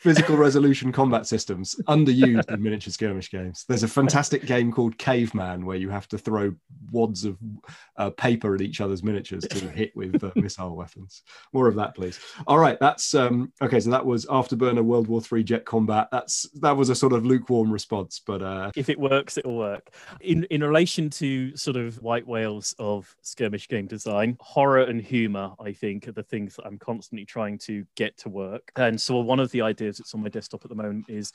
physical 0.00 0.36
resolution 0.36 0.90
combat 0.90 1.26
systems 1.26 1.76
underused 1.86 2.50
in 2.50 2.62
miniature 2.62 2.90
skirmish 2.90 3.30
games. 3.30 3.66
There's 3.68 3.82
a 3.82 3.88
fantastic 3.88 4.46
game 4.46 4.72
called 4.72 4.96
Caveman 4.96 5.66
where 5.66 5.76
you 5.76 5.90
have 5.90 6.08
to 6.08 6.18
throw 6.18 6.54
wads 6.90 7.26
of 7.26 7.36
uh, 7.98 8.08
paper 8.10 8.54
at 8.54 8.62
each 8.62 8.80
other's 8.80 9.02
miniatures 9.02 9.44
to 9.44 9.68
hit 9.70 9.94
with 9.94 10.24
uh, 10.24 10.30
missile 10.36 10.74
weapons. 10.74 11.22
More 11.52 11.68
of 11.68 11.74
that, 11.74 11.94
please. 11.94 12.18
All 12.46 12.58
right, 12.58 12.78
that's 12.80 13.14
um, 13.14 13.52
okay. 13.60 13.78
So 13.78 13.90
that 13.90 14.04
was 14.04 14.24
Afterburner 14.26 14.82
World 14.82 15.06
War 15.06 15.20
Three 15.20 15.44
jet 15.44 15.66
combat. 15.66 16.08
That's 16.10 16.48
that 16.60 16.76
was 16.76 16.88
a 16.88 16.94
sort 16.94 17.12
of 17.12 17.26
lukewarm 17.26 17.70
response, 17.70 18.22
but 18.26 18.40
uh... 18.40 18.70
if 18.76 18.88
it 18.88 18.98
works, 18.98 19.36
it'll 19.36 19.58
work. 19.58 19.90
In 20.22 20.44
in 20.44 20.62
relation 20.64 21.10
to 21.10 21.54
sort 21.56 21.76
of 21.76 22.00
white 22.00 22.26
whales 22.26 22.74
of 22.78 23.14
skirmish 23.20 23.68
game 23.68 23.86
design, 23.86 24.38
horror 24.40 24.84
and 24.84 25.02
humor, 25.02 25.52
I 25.60 25.72
think, 25.72 26.08
are 26.08 26.12
the 26.12 26.22
things 26.22 26.56
that 26.56 26.66
I'm 26.66 26.78
constantly 26.78 27.26
trying 27.26 27.58
to 27.58 27.84
get 27.96 28.16
to 28.18 28.30
work. 28.30 28.72
And 28.76 28.98
so 28.98 29.18
one 29.18 29.40
of 29.40 29.50
the 29.50 29.60
ideas 29.60 29.89
is 29.90 30.00
it's 30.00 30.14
on 30.14 30.22
my 30.22 30.28
desktop 30.28 30.64
at 30.64 30.70
the 30.70 30.74
moment 30.74 31.06
is 31.08 31.32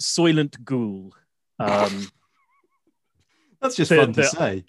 Soylent 0.00 0.62
Ghoul. 0.64 1.14
Um, 1.58 2.08
That's 3.60 3.76
just 3.76 3.90
the, 3.90 3.96
fun 3.96 4.12
to 4.12 4.22
the, 4.22 4.26
say. 4.26 4.64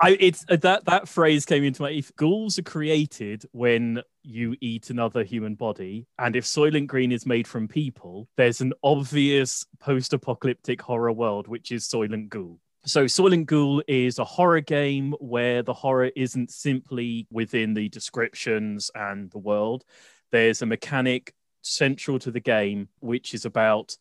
I, 0.00 0.16
it's 0.20 0.44
uh, 0.48 0.56
that 0.56 0.84
that 0.84 1.08
phrase 1.08 1.46
came 1.46 1.64
into 1.64 1.82
my. 1.82 1.90
If 1.90 2.14
ghouls 2.16 2.58
are 2.58 2.62
created 2.62 3.44
when 3.52 4.02
you 4.22 4.54
eat 4.60 4.90
another 4.90 5.24
human 5.24 5.54
body, 5.54 6.06
and 6.18 6.36
if 6.36 6.44
Soylent 6.44 6.86
Green 6.86 7.12
is 7.12 7.26
made 7.26 7.48
from 7.48 7.66
people, 7.66 8.28
there's 8.36 8.60
an 8.60 8.72
obvious 8.82 9.64
post-apocalyptic 9.80 10.82
horror 10.82 11.12
world, 11.12 11.48
which 11.48 11.72
is 11.72 11.88
Soylent 11.88 12.28
Ghoul. 12.28 12.60
So, 12.84 13.06
Soylent 13.06 13.46
Ghoul 13.46 13.82
is 13.88 14.18
a 14.18 14.24
horror 14.24 14.60
game 14.60 15.14
where 15.18 15.62
the 15.62 15.74
horror 15.74 16.10
isn't 16.14 16.50
simply 16.50 17.26
within 17.30 17.74
the 17.74 17.88
descriptions 17.88 18.90
and 18.94 19.30
the 19.30 19.38
world. 19.38 19.84
There's 20.30 20.60
a 20.60 20.66
mechanic 20.66 21.32
central 21.66 22.18
to 22.20 22.30
the 22.30 22.40
game, 22.40 22.88
which 23.00 23.34
is 23.34 23.44
about 23.44 23.96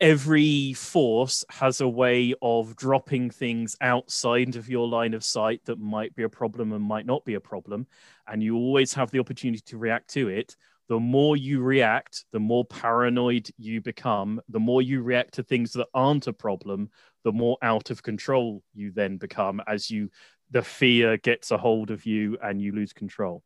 every 0.00 0.74
force 0.74 1.44
has 1.48 1.80
a 1.80 1.88
way 1.88 2.34
of 2.42 2.76
dropping 2.76 3.30
things 3.30 3.76
outside 3.80 4.56
of 4.56 4.68
your 4.68 4.86
line 4.86 5.14
of 5.14 5.24
sight 5.24 5.60
that 5.64 5.78
might 5.78 6.14
be 6.14 6.22
a 6.22 6.28
problem 6.28 6.72
and 6.72 6.84
might 6.84 7.06
not 7.06 7.24
be 7.24 7.34
a 7.34 7.40
problem. 7.40 7.86
And 8.26 8.42
you 8.42 8.56
always 8.56 8.92
have 8.94 9.10
the 9.10 9.20
opportunity 9.20 9.62
to 9.66 9.78
react 9.78 10.08
to 10.10 10.28
it. 10.28 10.54
The 10.88 11.00
more 11.00 11.36
you 11.36 11.62
react, 11.62 12.26
the 12.32 12.38
more 12.40 12.64
paranoid 12.64 13.48
you 13.58 13.80
become. 13.80 14.40
The 14.50 14.60
more 14.60 14.82
you 14.82 15.02
react 15.02 15.34
to 15.34 15.42
things 15.42 15.72
that 15.72 15.88
aren't 15.94 16.26
a 16.26 16.32
problem, 16.32 16.90
the 17.24 17.32
more 17.32 17.56
out 17.62 17.90
of 17.90 18.02
control 18.02 18.62
you 18.74 18.92
then 18.92 19.16
become 19.16 19.60
as 19.66 19.90
you 19.90 20.10
the 20.52 20.62
fear 20.62 21.16
gets 21.16 21.50
a 21.50 21.58
hold 21.58 21.90
of 21.90 22.06
you 22.06 22.38
and 22.40 22.62
you 22.62 22.72
lose 22.72 22.92
control. 22.92 23.42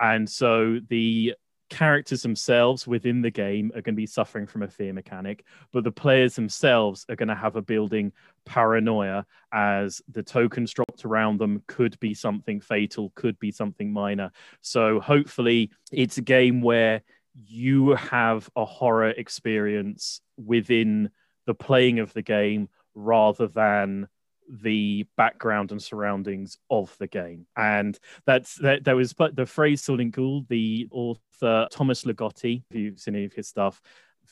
And 0.00 0.28
so 0.28 0.78
the 0.88 1.34
characters 1.68 2.22
themselves 2.22 2.86
within 2.86 3.22
the 3.22 3.30
game 3.30 3.70
are 3.74 3.82
going 3.82 3.94
to 3.94 4.00
be 4.00 4.06
suffering 4.06 4.46
from 4.46 4.62
a 4.62 4.68
fear 4.68 4.92
mechanic, 4.92 5.44
but 5.72 5.84
the 5.84 5.92
players 5.92 6.34
themselves 6.34 7.04
are 7.08 7.16
going 7.16 7.28
to 7.28 7.34
have 7.34 7.56
a 7.56 7.62
building 7.62 8.12
paranoia 8.44 9.26
as 9.52 10.00
the 10.08 10.22
tokens 10.22 10.72
dropped 10.72 11.04
around 11.04 11.38
them 11.38 11.62
could 11.66 11.98
be 12.00 12.14
something 12.14 12.60
fatal, 12.60 13.12
could 13.14 13.38
be 13.38 13.50
something 13.50 13.92
minor. 13.92 14.30
So 14.60 15.00
hopefully, 15.00 15.70
it's 15.92 16.18
a 16.18 16.22
game 16.22 16.62
where 16.62 17.02
you 17.34 17.90
have 17.94 18.48
a 18.56 18.64
horror 18.64 19.10
experience 19.10 20.20
within 20.36 21.10
the 21.46 21.54
playing 21.54 21.98
of 21.98 22.12
the 22.12 22.22
game 22.22 22.68
rather 22.94 23.46
than 23.46 24.08
the 24.48 25.06
background 25.16 25.72
and 25.72 25.82
surroundings 25.82 26.58
of 26.70 26.94
the 26.98 27.06
game. 27.06 27.46
And 27.56 27.98
that's 28.26 28.56
that 28.56 28.84
there 28.84 28.96
was 28.96 29.12
but 29.12 29.36
the 29.36 29.46
phrase 29.46 29.82
Soylent 29.82 30.12
Ghoul, 30.12 30.44
the 30.48 30.88
author 30.90 31.68
Thomas 31.70 32.04
Ligotti, 32.04 32.62
if 32.70 32.76
you've 32.76 33.00
seen 33.00 33.14
any 33.16 33.24
of 33.24 33.32
his 33.32 33.48
stuff, 33.48 33.80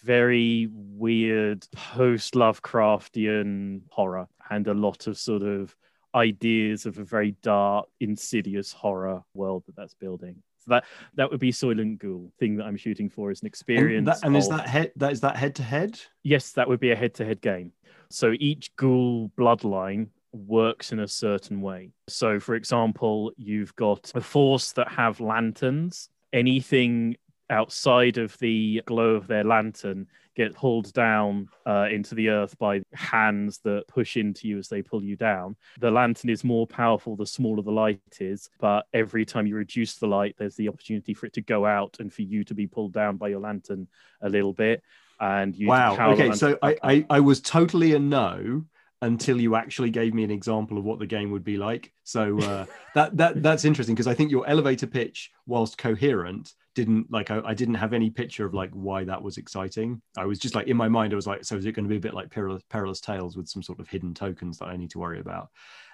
very 0.04 0.68
weird 0.70 1.66
post 1.72 2.34
Lovecraftian 2.34 3.82
horror 3.90 4.28
and 4.50 4.66
a 4.68 4.74
lot 4.74 5.06
of 5.06 5.18
sort 5.18 5.42
of 5.42 5.74
ideas 6.14 6.86
of 6.86 6.98
a 6.98 7.04
very 7.04 7.32
dark, 7.42 7.86
insidious 8.00 8.72
horror 8.72 9.22
world 9.34 9.64
that 9.66 9.76
that's 9.76 9.94
building. 9.94 10.42
So 10.66 10.74
that 10.74 10.84
that 11.14 11.30
would 11.30 11.40
be 11.40 11.52
Soylent 11.52 11.98
Ghoul 11.98 12.32
thing 12.38 12.56
that 12.56 12.64
I'm 12.64 12.76
shooting 12.76 13.08
for 13.08 13.30
as 13.30 13.40
an 13.40 13.46
experience. 13.46 13.98
And, 13.98 14.08
that, 14.08 14.24
and 14.24 14.36
of, 14.36 14.42
is 14.42 14.48
that 14.48 14.68
head 14.68 14.92
that 14.96 15.12
is 15.12 15.20
that 15.20 15.36
head 15.36 15.54
to 15.56 15.62
head? 15.62 16.00
Yes, 16.22 16.52
that 16.52 16.68
would 16.68 16.80
be 16.80 16.90
a 16.90 16.96
head 16.96 17.14
to 17.14 17.24
head 17.24 17.40
game. 17.40 17.72
So 18.10 18.34
each 18.38 18.74
ghoul 18.76 19.30
bloodline 19.38 20.08
works 20.32 20.92
in 20.92 21.00
a 21.00 21.08
certain 21.08 21.60
way. 21.60 21.92
So, 22.08 22.38
for 22.38 22.54
example, 22.54 23.32
you've 23.36 23.74
got 23.76 24.12
a 24.14 24.20
force 24.20 24.72
that 24.72 24.88
have 24.88 25.20
lanterns. 25.20 26.08
Anything 26.32 27.16
outside 27.48 28.18
of 28.18 28.36
the 28.38 28.82
glow 28.86 29.10
of 29.10 29.26
their 29.26 29.44
lantern 29.44 30.08
get 30.36 30.54
pulled 30.54 30.92
down 30.92 31.48
uh, 31.66 31.88
into 31.90 32.14
the 32.14 32.28
earth 32.28 32.56
by 32.58 32.82
hands 32.92 33.58
that 33.64 33.88
push 33.88 34.16
into 34.16 34.46
you 34.46 34.58
as 34.58 34.68
they 34.68 34.82
pull 34.82 35.02
you 35.02 35.16
down. 35.16 35.56
The 35.80 35.90
lantern 35.90 36.30
is 36.30 36.44
more 36.44 36.66
powerful 36.66 37.16
the 37.16 37.26
smaller 37.26 37.62
the 37.62 37.72
light 37.72 38.00
is, 38.20 38.50
but 38.60 38.86
every 38.92 39.24
time 39.24 39.46
you 39.46 39.56
reduce 39.56 39.96
the 39.96 40.06
light, 40.06 40.36
there's 40.38 40.56
the 40.56 40.68
opportunity 40.68 41.14
for 41.14 41.26
it 41.26 41.32
to 41.32 41.40
go 41.40 41.66
out 41.66 41.96
and 41.98 42.12
for 42.12 42.22
you 42.22 42.44
to 42.44 42.54
be 42.54 42.66
pulled 42.66 42.92
down 42.92 43.16
by 43.16 43.28
your 43.28 43.40
lantern 43.40 43.88
a 44.20 44.28
little 44.28 44.52
bit 44.52 44.82
and 45.18 45.56
you 45.56 45.68
wow. 45.68 46.12
okay 46.12 46.30
so 46.32 46.58
I, 46.60 46.76
I 46.82 47.06
i 47.08 47.20
was 47.20 47.40
totally 47.40 47.94
a 47.94 47.98
no 47.98 48.66
until 49.02 49.40
you 49.40 49.56
actually 49.56 49.90
gave 49.90 50.14
me 50.14 50.24
an 50.24 50.30
example 50.30 50.78
of 50.78 50.84
what 50.84 50.98
the 50.98 51.06
game 51.06 51.30
would 51.30 51.44
be 51.44 51.56
like. 51.58 51.92
So 52.04 52.40
uh, 52.40 52.66
that 52.94 53.16
that 53.16 53.42
that's 53.42 53.64
interesting 53.64 53.94
because 53.94 54.06
i 54.06 54.14
think 54.14 54.30
your 54.30 54.46
elevator 54.48 54.86
pitch 54.86 55.30
whilst 55.46 55.78
coherent 55.78 56.54
didn't 56.76 57.10
like 57.10 57.30
I, 57.30 57.40
I, 57.44 57.54
didn't 57.54 57.76
have 57.76 57.94
any 57.94 58.10
picture 58.10 58.44
of 58.44 58.52
like 58.52 58.70
why 58.72 59.02
that 59.04 59.20
was 59.20 59.38
exciting. 59.38 60.00
I 60.16 60.26
was 60.26 60.38
just 60.38 60.54
like 60.54 60.68
in 60.68 60.76
my 60.76 60.88
mind 60.88 61.12
i 61.12 61.16
was 61.16 61.26
like 61.26 61.42
so 61.44 61.56
is 61.56 61.64
it 61.64 61.72
going 61.72 61.86
to 61.86 61.88
be 61.88 61.96
a 61.96 62.00
bit 62.00 62.14
like 62.14 62.30
perilous, 62.30 62.62
perilous 62.68 63.00
tales 63.00 63.36
with 63.36 63.48
some 63.48 63.62
sort 63.62 63.80
of 63.80 63.88
hidden 63.88 64.12
tokens 64.12 64.58
that 64.58 64.66
i 64.66 64.76
need 64.76 64.90
to 64.90 64.98
worry 64.98 65.18
about? 65.18 65.48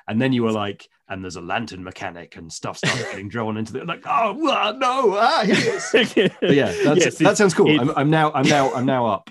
And 0.08 0.20
then 0.20 0.32
you 0.32 0.42
were 0.42 0.50
like, 0.50 0.88
and 1.08 1.22
there's 1.22 1.36
a 1.36 1.40
lantern 1.40 1.84
mechanic 1.84 2.34
and 2.34 2.52
stuff 2.52 2.76
starts 2.78 3.04
getting 3.04 3.28
drawn 3.34 3.56
into 3.56 3.72
the 3.72 3.84
like, 3.84 4.02
oh 4.04 4.32
no, 4.32 5.16
ah, 5.16 5.42
yeah, 5.44 6.28
yes, 6.42 7.18
that 7.18 7.34
sounds 7.36 7.54
cool. 7.54 7.80
I'm, 7.80 7.90
I'm 7.90 8.10
now, 8.10 8.32
I'm 8.32 8.48
now, 8.48 8.74
I'm 8.74 8.84
now 8.84 9.06
up 9.06 9.30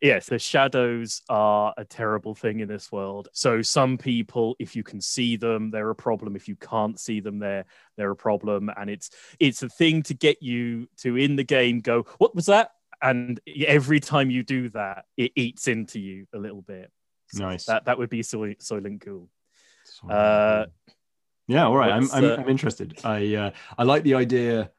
yes, 0.00 0.26
the 0.26 0.38
shadows 0.38 1.22
are 1.28 1.74
a 1.76 1.84
terrible 1.84 2.34
thing 2.34 2.60
in 2.60 2.68
this 2.68 2.90
world. 2.92 3.28
So 3.32 3.62
some 3.62 3.98
people, 3.98 4.56
if 4.58 4.76
you 4.76 4.82
can 4.82 5.00
see 5.00 5.36
them, 5.36 5.70
they're 5.70 5.90
a 5.90 5.94
problem. 5.94 6.36
If 6.36 6.48
you 6.48 6.56
can't 6.56 6.98
see 6.98 7.20
them, 7.20 7.38
they're 7.38 7.64
they're 7.96 8.10
a 8.10 8.16
problem. 8.16 8.70
And 8.76 8.90
it's 8.90 9.10
it's 9.38 9.62
a 9.62 9.68
thing 9.68 10.02
to 10.04 10.14
get 10.14 10.42
you 10.42 10.88
to 10.98 11.16
in 11.16 11.36
the 11.36 11.44
game 11.44 11.80
go, 11.80 12.06
what 12.18 12.34
was 12.34 12.46
that? 12.46 12.70
And 13.02 13.40
every 13.66 14.00
time 14.00 14.30
you 14.30 14.42
do 14.42 14.70
that, 14.70 15.04
it 15.16 15.32
eats 15.34 15.68
into 15.68 16.00
you 16.00 16.26
a 16.32 16.38
little 16.38 16.62
bit. 16.62 16.90
So 17.28 17.44
nice. 17.44 17.66
That 17.66 17.86
that 17.86 17.98
would 17.98 18.10
be 18.10 18.22
so 18.22 18.38
Soylent 18.38 19.04
Ghoul. 19.04 19.28
Uh, 20.08 20.66
yeah, 21.46 21.66
all 21.66 21.76
right. 21.76 21.92
I'm, 21.92 22.10
I'm, 22.12 22.24
uh, 22.24 22.36
I'm 22.36 22.48
interested. 22.48 22.98
I 23.04 23.34
uh, 23.34 23.50
I 23.76 23.82
like 23.82 24.02
the 24.02 24.14
idea. 24.14 24.70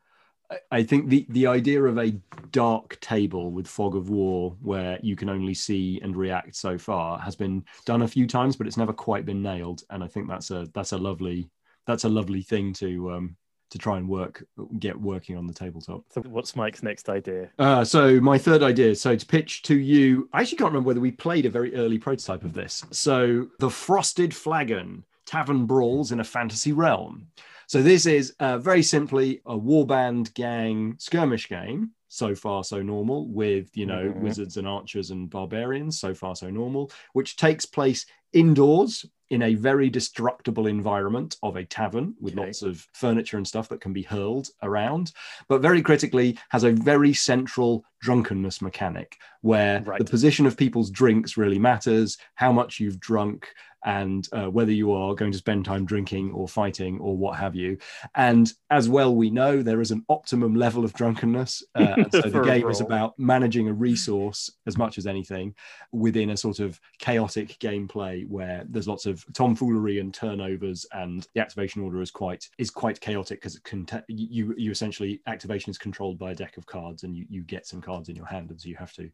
I 0.71 0.83
think 0.83 1.09
the 1.09 1.25
the 1.29 1.47
idea 1.47 1.83
of 1.83 1.97
a 1.97 2.11
dark 2.51 2.99
table 2.99 3.51
with 3.51 3.67
fog 3.67 3.95
of 3.95 4.09
war 4.09 4.55
where 4.61 4.99
you 5.01 5.15
can 5.15 5.29
only 5.29 5.53
see 5.53 5.99
and 6.03 6.15
react 6.15 6.55
so 6.55 6.77
far 6.77 7.19
has 7.19 7.35
been 7.35 7.63
done 7.85 8.03
a 8.03 8.07
few 8.07 8.27
times, 8.27 8.55
but 8.55 8.67
it's 8.67 8.77
never 8.77 8.93
quite 8.93 9.25
been 9.25 9.41
nailed. 9.41 9.83
And 9.89 10.03
I 10.03 10.07
think 10.07 10.27
that's 10.27 10.51
a 10.51 10.67
that's 10.73 10.91
a 10.91 10.97
lovely 10.97 11.49
that's 11.87 12.03
a 12.03 12.09
lovely 12.09 12.41
thing 12.41 12.73
to 12.73 13.11
um, 13.11 13.35
to 13.71 13.77
try 13.77 13.97
and 13.97 14.07
work 14.07 14.43
get 14.79 14.99
working 14.99 15.37
on 15.37 15.47
the 15.47 15.53
tabletop. 15.53 16.03
So 16.11 16.21
what's 16.21 16.55
Mike's 16.55 16.83
next 16.83 17.09
idea? 17.09 17.49
Uh, 17.57 17.83
so 17.83 18.19
my 18.19 18.37
third 18.37 18.63
idea, 18.63 18.95
so 18.95 19.15
to 19.15 19.25
pitch 19.25 19.63
to 19.63 19.75
you, 19.75 20.29
I 20.31 20.41
actually 20.41 20.57
can't 20.57 20.69
remember 20.69 20.87
whether 20.87 20.99
we 20.99 21.11
played 21.11 21.45
a 21.45 21.49
very 21.49 21.75
early 21.75 21.97
prototype 21.97 22.43
of 22.43 22.53
this. 22.53 22.85
So 22.91 23.47
the 23.59 23.69
Frosted 23.69 24.33
Flagon 24.33 25.03
Tavern 25.25 25.65
Brawls 25.65 26.11
in 26.11 26.19
a 26.19 26.23
Fantasy 26.23 26.71
Realm. 26.71 27.27
So 27.67 27.81
this 27.81 28.05
is 28.05 28.33
uh, 28.39 28.57
very 28.59 28.83
simply 28.83 29.41
a 29.45 29.57
warband 29.57 30.33
gang 30.33 30.95
skirmish 30.99 31.49
game. 31.49 31.91
So 32.07 32.33
far, 32.33 32.63
so 32.63 32.81
normal 32.81 33.27
with 33.27 33.75
you 33.75 33.85
know 33.85 34.05
Mhm. 34.09 34.21
wizards 34.21 34.55
and 34.57 34.67
archers 34.67 35.11
and 35.11 35.29
barbarians. 35.29 35.99
So 35.99 36.13
far, 36.13 36.35
so 36.35 36.49
normal, 36.49 36.91
which 37.13 37.35
takes 37.35 37.65
place 37.65 38.05
indoors 38.31 39.05
in 39.31 39.41
a 39.41 39.55
very 39.55 39.89
destructible 39.89 40.67
environment 40.67 41.35
of 41.41 41.55
a 41.55 41.65
tavern 41.65 42.13
with 42.21 42.35
Okay. 42.35 42.45
lots 42.45 42.61
of 42.61 42.87
furniture 42.93 43.37
and 43.37 43.47
stuff 43.47 43.67
that 43.69 43.81
can 43.81 43.91
be 43.91 44.03
hurled 44.03 44.49
around. 44.61 45.11
But 45.49 45.61
very 45.61 45.81
critically, 45.81 46.37
has 46.49 46.63
a 46.63 46.71
very 46.71 47.11
central 47.13 47.83
drunkenness 48.01 48.61
mechanic 48.61 49.17
where 49.41 49.81
Right. 49.81 49.97
the 49.97 50.05
position 50.05 50.45
of 50.45 50.55
people's 50.57 50.91
drinks 50.91 51.37
really 51.37 51.59
matters, 51.59 52.17
how 52.35 52.51
much 52.53 52.79
you've 52.79 52.99
drunk, 52.99 53.47
and 53.85 54.27
uh, 54.33 54.49
whether 54.49 54.71
you 54.71 54.91
are 54.91 55.13
going 55.13 55.31
to 55.31 55.37
spend 55.37 55.63
time 55.63 55.85
drinking 55.85 56.31
or 56.31 56.47
fighting 56.47 56.99
or 56.99 57.15
what 57.15 57.37
have 57.37 57.55
you. 57.55 57.77
And 58.15 58.51
as 58.71 58.89
well, 58.89 59.15
we 59.15 59.29
know 59.29 59.61
there 59.61 59.81
is 59.81 59.91
an 59.91 60.03
optimum 60.09 60.55
level 60.55 60.83
of 60.83 60.93
drunkenness. 60.93 61.63
Uh, 61.75 61.93
and 61.97 62.11
so 62.11 62.21
the 62.21 62.41
game 62.41 62.67
is 62.67 62.81
about 62.81 63.17
managing 63.19 63.69
a 63.69 63.73
resource 63.73 64.51
as 64.65 64.77
much 64.77 64.97
as 64.97 65.05
anything 65.05 65.53
within 65.91 66.31
a 66.31 66.37
sort 66.37 66.59
of 66.59 66.79
chaotic 66.99 67.57
gameplay 67.59 68.27
where 68.27 68.65
there's 68.69 68.87
lots 68.87 69.05
of 69.05 69.23
tomfoolery 69.33 69.99
and 69.99 70.13
turnovers 70.13 70.85
and 70.93 71.27
the 71.35 71.41
activation 71.41 71.83
order 71.83 72.01
is 72.01 72.11
quite 72.11 72.49
is 72.57 72.71
quite 72.71 72.99
chaotic 72.99 73.39
because 73.41 73.59
you 74.07 74.53
you 74.57 74.71
essentially 74.71 75.21
activation 75.27 75.69
is 75.69 75.77
controlled 75.77 76.17
by 76.17 76.31
a 76.31 76.35
deck 76.35 76.57
of 76.57 76.65
cards 76.65 77.03
and 77.03 77.15
you, 77.15 77.25
you 77.29 77.43
get 77.43 77.67
some 77.67 77.81
cards 77.81 78.09
in 78.09 78.15
your 78.15 78.25
hand 78.25 78.49
and 78.49 78.59
so 78.59 78.67
you 78.67 78.75
have 78.75 78.93
to 78.93 79.09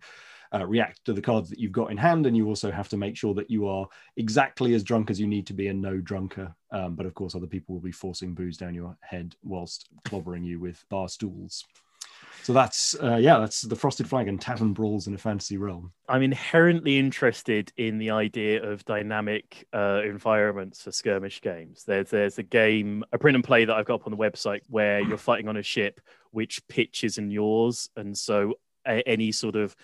uh, 0.53 0.65
react 0.65 1.03
to 1.05 1.13
the 1.13 1.21
cards 1.21 1.49
that 1.49 1.59
you've 1.59 1.71
got 1.71 1.91
in 1.91 1.97
hand 1.97 2.25
and 2.25 2.35
you 2.35 2.47
also 2.47 2.71
have 2.71 2.89
to 2.89 2.97
make 2.97 3.15
sure 3.15 3.33
that 3.33 3.49
you 3.49 3.67
are 3.67 3.87
exactly 4.17 4.73
as 4.73 4.83
drunk 4.83 5.09
as 5.09 5.19
you 5.19 5.27
need 5.27 5.47
to 5.47 5.53
be 5.53 5.67
and 5.67 5.81
no 5.81 5.97
drunker. 5.97 6.53
Um, 6.71 6.95
but 6.95 7.05
of 7.05 7.13
course 7.13 7.35
other 7.35 7.47
people 7.47 7.75
will 7.75 7.81
be 7.81 7.91
forcing 7.91 8.33
booze 8.33 8.57
down 8.57 8.73
your 8.73 8.97
head 9.01 9.35
whilst 9.43 9.89
clobbering 10.05 10.45
you 10.45 10.59
with 10.59 10.83
bar 10.89 11.09
stools. 11.09 11.65
So 12.43 12.53
that's 12.53 12.95
uh, 13.01 13.17
yeah 13.17 13.37
that's 13.37 13.61
the 13.61 13.75
frosted 13.75 14.09
flagon 14.09 14.37
tavern 14.37 14.73
brawls 14.73 15.05
in 15.07 15.13
a 15.13 15.17
fantasy 15.17 15.57
realm. 15.57 15.91
I'm 16.09 16.23
inherently 16.23 16.97
interested 16.97 17.71
in 17.77 17.99
the 17.99 18.11
idea 18.11 18.63
of 18.63 18.83
dynamic 18.85 19.67
uh, 19.73 20.01
environments 20.03 20.81
for 20.81 20.91
skirmish 20.91 21.41
games. 21.41 21.83
There's 21.85 22.09
there's 22.09 22.39
a 22.39 22.43
game, 22.43 23.03
a 23.13 23.19
print 23.19 23.35
and 23.35 23.43
play 23.43 23.65
that 23.65 23.75
I've 23.75 23.85
got 23.85 24.01
up 24.01 24.07
on 24.07 24.11
the 24.11 24.17
website 24.17 24.61
where 24.69 25.01
you're 25.01 25.17
fighting 25.17 25.47
on 25.47 25.57
a 25.57 25.63
ship 25.63 26.01
which 26.31 26.67
pitches 26.67 27.17
in 27.17 27.29
yours, 27.29 27.89
and 27.95 28.17
so 28.17 28.55
a- 28.87 29.07
any 29.07 29.31
sort 29.31 29.55
of 29.55 29.75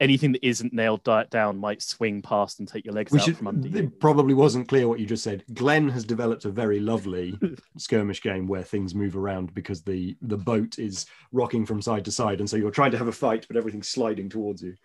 anything 0.00 0.32
that 0.32 0.46
isn't 0.46 0.72
nailed 0.72 1.02
down 1.30 1.58
might 1.58 1.82
swing 1.82 2.20
past 2.20 2.58
and 2.58 2.68
take 2.68 2.84
your 2.84 2.94
legs 2.94 3.12
we 3.12 3.20
out 3.20 3.30
from 3.30 3.46
under 3.46 3.68
you. 3.68 3.78
it 3.78 4.00
probably 4.00 4.34
wasn't 4.34 4.68
clear 4.68 4.88
what 4.88 5.00
you 5.00 5.06
just 5.06 5.24
said 5.24 5.44
glenn 5.54 5.88
has 5.88 6.04
developed 6.04 6.44
a 6.44 6.50
very 6.50 6.80
lovely 6.80 7.38
skirmish 7.78 8.22
game 8.22 8.46
where 8.46 8.62
things 8.62 8.94
move 8.94 9.16
around 9.16 9.54
because 9.54 9.82
the 9.82 10.16
the 10.22 10.36
boat 10.36 10.78
is 10.78 11.06
rocking 11.32 11.64
from 11.64 11.80
side 11.80 12.04
to 12.04 12.12
side 12.12 12.40
and 12.40 12.50
so 12.50 12.56
you're 12.56 12.70
trying 12.70 12.90
to 12.90 12.98
have 12.98 13.08
a 13.08 13.12
fight 13.12 13.46
but 13.48 13.56
everything's 13.56 13.88
sliding 13.88 14.28
towards 14.28 14.62
you 14.62 14.76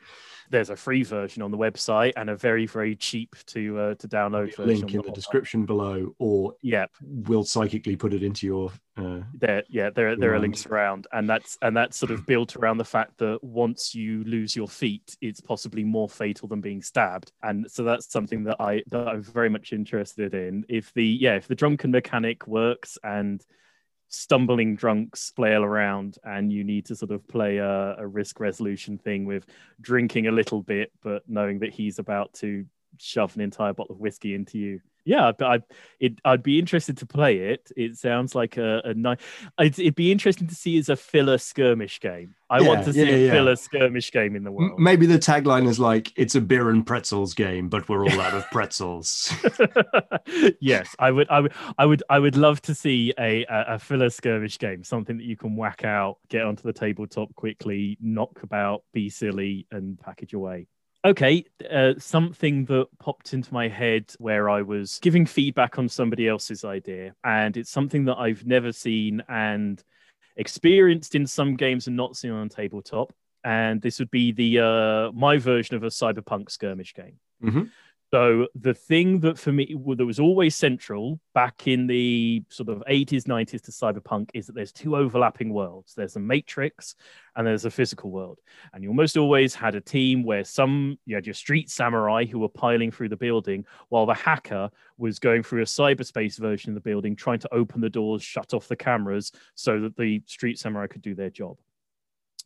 There's 0.50 0.70
a 0.70 0.76
free 0.76 1.04
version 1.04 1.41
on 1.41 1.52
the 1.52 1.58
website 1.58 2.14
and 2.16 2.30
a 2.30 2.36
very 2.36 2.66
very 2.66 2.96
cheap 2.96 3.36
to 3.48 3.80
uh, 3.80 3.96
to 3.96 4.08
download 4.08 4.58
link 4.58 4.93
in 4.93 4.98
the 4.98 5.04
website. 5.04 5.14
description 5.14 5.66
below 5.66 6.16
or 6.20 6.54
Yeah, 6.62 6.86
we'll 7.02 7.43
psychically 7.43 7.96
put 7.96 8.14
it 8.14 8.24
into 8.24 8.46
your 8.46 8.72
uh, 8.98 9.22
there 9.34 9.64
yeah 9.70 9.89
there 9.89 10.16
there 10.16 10.34
are 10.34 10.39
links 10.39 10.66
around 10.66 11.06
and 11.12 11.30
that's 11.30 11.58
and 11.62 11.76
that's 11.76 11.98
sort 11.98 12.12
of 12.12 12.26
built 12.26 12.56
around 12.56 12.78
the 12.78 12.86
fact 12.86 13.18
that 13.18 13.43
once 13.43 13.93
you 13.93 14.24
lose 14.24 14.56
your 14.56 14.70
feet 14.70 15.18
it's 15.20 15.41
possibly 15.41 15.84
more 15.84 16.08
fatal 16.08 16.48
than 16.48 16.62
being 16.62 16.82
stabbed. 16.82 17.32
And 17.43 17.70
so 17.70 17.84
that's 17.84 18.12
something 18.12 18.43
that 18.46 18.58
i 18.60 18.84
that 18.91 19.08
i'm 19.08 19.24
very 19.24 19.50
much 19.50 19.74
interested 19.74 20.34
in. 20.34 20.66
If 20.70 20.93
the 20.93 21.06
yeah 21.06 21.36
if 21.36 21.48
the 21.48 21.56
drunken 21.56 21.91
mechanic 21.91 22.48
works 22.48 22.98
and 23.04 23.43
stumbling 24.08 24.76
drunks 24.76 25.32
flail 25.36 25.64
around 25.64 26.18
and 26.24 26.51
you 26.51 26.64
need 26.64 26.86
to 26.86 26.95
sort 26.95 27.12
of 27.12 27.28
play 27.28 27.58
a, 27.58 27.95
a 27.97 28.08
risk 28.08 28.39
resolution 28.39 28.97
thing 28.97 29.26
with 29.26 29.45
drinking 29.82 30.28
a 30.28 30.32
little 30.32 30.62
bit 30.62 30.91
but 31.01 31.24
knowing 31.28 31.60
that 31.60 31.74
he's 31.74 31.99
about 31.99 32.32
to 32.34 32.66
shove 33.00 33.36
an 33.36 33.41
entire 33.41 33.74
bottle 33.74 33.96
of 33.96 34.00
whiskey 34.00 34.34
into 34.36 34.58
you. 34.58 34.82
Yeah 35.06 35.32
but 35.38 35.46
i 35.46 35.60
it 36.00 36.20
i'd 36.26 36.41
be 36.41 36.58
interested 36.58 36.98
to 36.98 37.06
play 37.06 37.38
it. 37.38 37.72
It 37.78 37.96
sounds 37.96 38.34
like 38.34 38.58
a, 38.58 38.82
a 38.84 38.93
nice 38.96 39.20
it'd, 39.60 39.80
it'd 39.80 39.96
be 39.96 40.12
interesting 40.12 40.48
to 40.48 40.56
see 40.56 40.78
as 40.80 40.89
a 40.89 40.96
filler 40.96 41.38
skirmish 41.38 42.00
game. 42.00 42.36
I 42.50 42.62
want 42.62 42.86
to 42.86 42.93
see 42.93 43.04
yeah, 43.04 43.16
a 43.16 43.26
yeah. 43.26 43.32
filler 43.32 43.56
skirmish 43.56 44.12
game 44.12 44.36
in 44.36 44.43
the 44.43 44.52
world. 44.52 44.80
maybe 44.80 45.06
the 45.06 45.20
tagline 45.20 45.68
is 45.68 45.80
like 45.80 46.12
it's 46.16 46.36
a 46.36 46.41
beer 46.41 46.70
and 46.72 46.86
pretzels 46.86 47.34
game 47.36 47.70
but 47.70 47.88
we're 47.88 48.04
all 48.04 48.20
out 48.20 48.34
of 48.34 48.50
pretzels. 48.52 49.32
Yes 50.60 50.96
i 50.98 51.12
would 51.12 51.30
i 51.30 51.39
would 51.39 51.54
i 51.78 51.86
would 51.86 52.04
i 52.10 52.18
would 52.18 52.36
love 52.36 52.62
to 52.64 52.74
see 52.74 53.14
a, 53.20 53.46
a 53.46 53.76
a 53.76 53.80
filler 53.80 54.10
skirmish 54.10 54.58
game 54.58 54.84
something 54.84 55.18
that 55.18 55.24
you 55.24 55.38
can 55.38 55.56
whack 55.56 55.84
out 55.84 56.18
get 56.30 56.43
onto 56.43 56.64
the 56.64 56.74
tabletop 56.74 57.34
quickly 57.36 57.98
knock 58.02 58.41
about 58.41 58.84
be 58.93 59.10
silly 59.10 59.68
and 59.72 60.00
package 60.00 60.34
away 60.34 60.68
Okay, 61.06 61.45
uh, 61.70 61.93
something 61.99 62.66
that 62.66 62.88
popped 62.97 63.34
into 63.34 63.53
my 63.53 63.68
head 63.68 64.12
where 64.18 64.49
I 64.49 64.64
was 64.64 64.97
giving 65.03 65.28
feedback 65.28 65.78
on 65.78 65.88
somebody 65.88 66.28
else's 66.28 66.66
idea, 66.66 67.14
and 67.24 67.56
it's 67.56 67.70
something 67.70 68.06
that 68.06 68.18
I've 68.18 68.43
never 68.47 68.72
seen 68.72 69.22
and 69.30 69.84
experienced 70.36 71.14
in 71.14 71.28
some 71.28 71.56
games 71.58 71.86
and 71.86 71.95
not 71.95 72.16
seen 72.16 72.32
on 72.32 72.49
tabletop. 72.49 73.14
And 73.43 73.84
this 73.84 73.99
would 73.99 74.10
be 74.10 74.32
the 74.32 74.60
uh, 74.60 75.12
my 75.12 75.38
version 75.38 75.76
of 75.76 75.84
a 75.84 75.89
cyberpunk 75.89 76.49
skirmish 76.49 76.95
game. 76.95 77.20
Mhm. 77.43 77.70
So 78.14 78.47
the 78.56 78.74
thing 78.74 79.20
that 79.22 79.38
for 79.38 79.51
me 79.51 79.76
that 79.97 80.06
was 80.06 80.20
always 80.20 80.56
central 80.56 81.20
back 81.34 81.68
in 81.68 81.88
the 81.88 82.43
sort 82.49 82.70
of 82.70 82.84
80s, 82.88 83.24
90s 83.24 83.62
to 83.64 83.72
cyberpunk 83.72 84.30
is 84.34 84.45
that 84.47 84.53
there's 84.53 84.72
two 84.72 84.95
overlapping 84.95 85.51
worlds. 85.51 85.93
There's 85.95 86.16
a 86.16 86.20
matrix 86.20 86.95
and 87.36 87.45
there's 87.45 87.66
a 87.66 87.72
physical 87.72 88.12
world. 88.12 88.39
And 88.74 88.84
you 88.84 88.89
almost 88.89 89.18
always 89.18 89.56
had 89.56 89.76
a 89.76 89.82
team 89.82 90.24
where 90.24 90.43
some 90.43 90.97
you 91.06 91.16
had 91.16 91.26
your 91.26 91.34
street 91.34 91.70
samurai 91.70 92.26
who 92.26 92.39
were 92.39 92.49
piling 92.49 92.91
through 92.91 93.10
the 93.10 93.18
building 93.18 93.66
while 93.89 94.06
the 94.06 94.14
hacker 94.14 94.70
was 94.97 95.20
going 95.20 95.43
through 95.43 95.64
a 95.64 95.66
cyberspace 95.66 96.38
version 96.38 96.70
of 96.70 96.76
the 96.76 96.89
building, 96.89 97.16
trying 97.16 97.39
to 97.39 97.53
open 97.53 97.82
the 97.82 97.89
doors, 97.89 98.24
shut 98.24 98.53
off 98.53 98.68
the 98.68 98.76
cameras 98.76 99.32
so 99.56 99.82
that 99.82 99.97
the 99.97 100.22
street 100.26 100.60
samurai 100.60 100.88
could 100.88 101.01
do 101.01 101.16
their 101.16 101.32
job. 101.32 101.58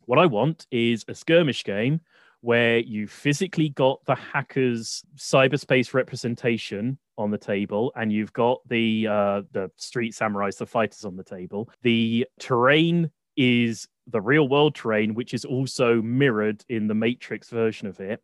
What 0.06 0.18
I 0.18 0.26
want 0.26 0.66
is 0.70 1.04
a 1.06 1.14
skirmish 1.14 1.62
game 1.64 2.00
where 2.40 2.78
you 2.78 3.06
physically 3.06 3.68
got 3.70 4.04
the 4.06 4.14
hacker's 4.14 5.02
cyberspace 5.16 5.92
representation 5.92 6.98
on 7.18 7.30
the 7.30 7.38
table 7.38 7.92
and 7.96 8.12
you've 8.12 8.32
got 8.32 8.60
the 8.68 9.06
uh, 9.06 9.42
the 9.52 9.70
street 9.76 10.14
samurais 10.14 10.56
the 10.56 10.66
fighters 10.66 11.04
on 11.04 11.16
the 11.16 11.24
table. 11.24 11.70
The 11.82 12.26
terrain 12.38 13.10
is 13.36 13.86
the 14.06 14.20
real 14.20 14.48
world 14.48 14.74
terrain 14.74 15.14
which 15.14 15.34
is 15.34 15.44
also 15.44 16.02
mirrored 16.02 16.64
in 16.68 16.88
the 16.88 16.94
matrix 16.94 17.48
version 17.50 17.86
of 17.86 18.00
it 18.00 18.22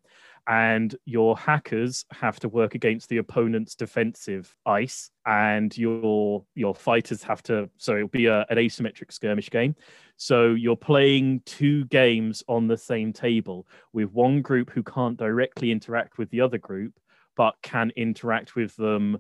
and 0.48 0.94
your 1.04 1.36
hackers 1.36 2.04
have 2.12 2.38
to 2.40 2.48
work 2.48 2.74
against 2.74 3.08
the 3.08 3.16
opponent's 3.18 3.74
defensive 3.74 4.54
ice 4.64 5.10
and 5.26 5.76
your 5.76 6.44
your 6.54 6.74
fighters 6.74 7.22
have 7.22 7.42
to 7.42 7.68
so 7.78 7.96
it'll 7.96 8.08
be 8.08 8.26
a, 8.26 8.46
an 8.48 8.56
asymmetric 8.56 9.12
skirmish 9.12 9.50
game. 9.50 9.74
So 10.16 10.54
you're 10.54 10.76
playing 10.76 11.42
two 11.44 11.84
games 11.86 12.42
on 12.48 12.68
the 12.68 12.78
same 12.78 13.12
table 13.12 13.66
with 13.92 14.12
one 14.12 14.40
group 14.40 14.70
who 14.70 14.82
can't 14.82 15.16
directly 15.16 15.70
interact 15.70 16.16
with 16.16 16.30
the 16.30 16.40
other 16.40 16.58
group, 16.58 16.94
but 17.36 17.54
can 17.62 17.92
interact 17.96 18.54
with 18.54 18.74
them 18.76 19.18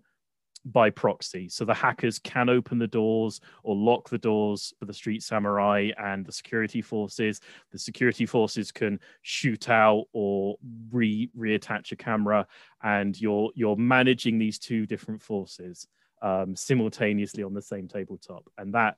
by 0.72 0.90
proxy. 0.90 1.48
So 1.48 1.64
the 1.64 1.74
hackers 1.74 2.18
can 2.18 2.48
open 2.48 2.78
the 2.78 2.86
doors 2.86 3.40
or 3.62 3.76
lock 3.76 4.08
the 4.08 4.18
doors 4.18 4.74
for 4.78 4.84
the 4.84 4.94
street 4.94 5.22
samurai 5.22 5.90
and 5.98 6.26
the 6.26 6.32
security 6.32 6.82
forces. 6.82 7.40
The 7.70 7.78
security 7.78 8.26
forces 8.26 8.72
can 8.72 8.98
shoot 9.22 9.68
out 9.68 10.06
or 10.12 10.56
re 10.90 11.30
reattach 11.38 11.92
a 11.92 11.96
camera, 11.96 12.46
and 12.82 13.18
you're 13.20 13.50
you're 13.54 13.76
managing 13.76 14.38
these 14.38 14.58
two 14.58 14.86
different 14.86 15.22
forces 15.22 15.86
um, 16.22 16.56
simultaneously 16.56 17.42
on 17.42 17.54
the 17.54 17.62
same 17.62 17.86
tabletop, 17.86 18.48
and 18.58 18.74
that 18.74 18.96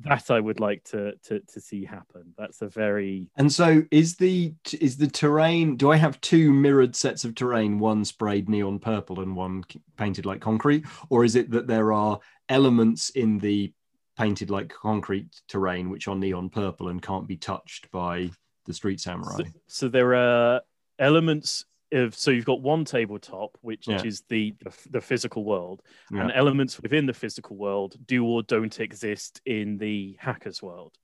that 0.00 0.30
I 0.30 0.40
would 0.40 0.60
like 0.60 0.84
to 0.84 1.14
to 1.24 1.40
to 1.40 1.60
see 1.60 1.84
happen. 1.84 2.34
That's 2.36 2.62
a 2.62 2.68
very 2.68 3.28
And 3.36 3.52
so 3.52 3.82
is 3.90 4.16
the 4.16 4.54
is 4.78 4.96
the 4.96 5.06
terrain 5.06 5.76
do 5.76 5.90
I 5.90 5.96
have 5.96 6.20
two 6.20 6.52
mirrored 6.52 6.94
sets 6.94 7.24
of 7.24 7.34
terrain 7.34 7.78
one 7.78 8.04
sprayed 8.04 8.48
neon 8.48 8.78
purple 8.78 9.20
and 9.20 9.34
one 9.34 9.64
painted 9.96 10.26
like 10.26 10.40
concrete 10.40 10.84
or 11.08 11.24
is 11.24 11.36
it 11.36 11.50
that 11.50 11.66
there 11.66 11.92
are 11.92 12.20
elements 12.48 13.10
in 13.10 13.38
the 13.38 13.72
painted 14.18 14.50
like 14.50 14.68
concrete 14.68 15.28
terrain 15.48 15.90
which 15.90 16.08
are 16.08 16.16
neon 16.16 16.50
purple 16.50 16.88
and 16.88 17.02
can't 17.02 17.26
be 17.26 17.36
touched 17.36 17.90
by 17.90 18.30
the 18.66 18.74
street 18.74 19.00
samurai 19.00 19.36
So, 19.36 19.44
so 19.66 19.88
there 19.88 20.14
are 20.14 20.60
elements 20.98 21.64
of 21.92 22.14
so 22.14 22.30
you've 22.30 22.44
got 22.44 22.60
one 22.60 22.84
tabletop, 22.84 23.56
which 23.60 23.88
Yeah. 23.88 24.02
is 24.02 24.22
the, 24.28 24.54
the 24.62 24.72
the 24.90 25.00
physical 25.00 25.44
world, 25.44 25.82
and 26.10 26.32
elements 26.34 26.80
within 26.80 27.06
the 27.06 27.14
physical 27.14 27.56
world 27.56 27.96
do 28.06 28.24
or 28.24 28.42
don't 28.42 28.80
exist 28.80 29.40
in 29.46 29.78
the 29.78 30.16
hacker's 30.18 30.62
world. 30.62 30.96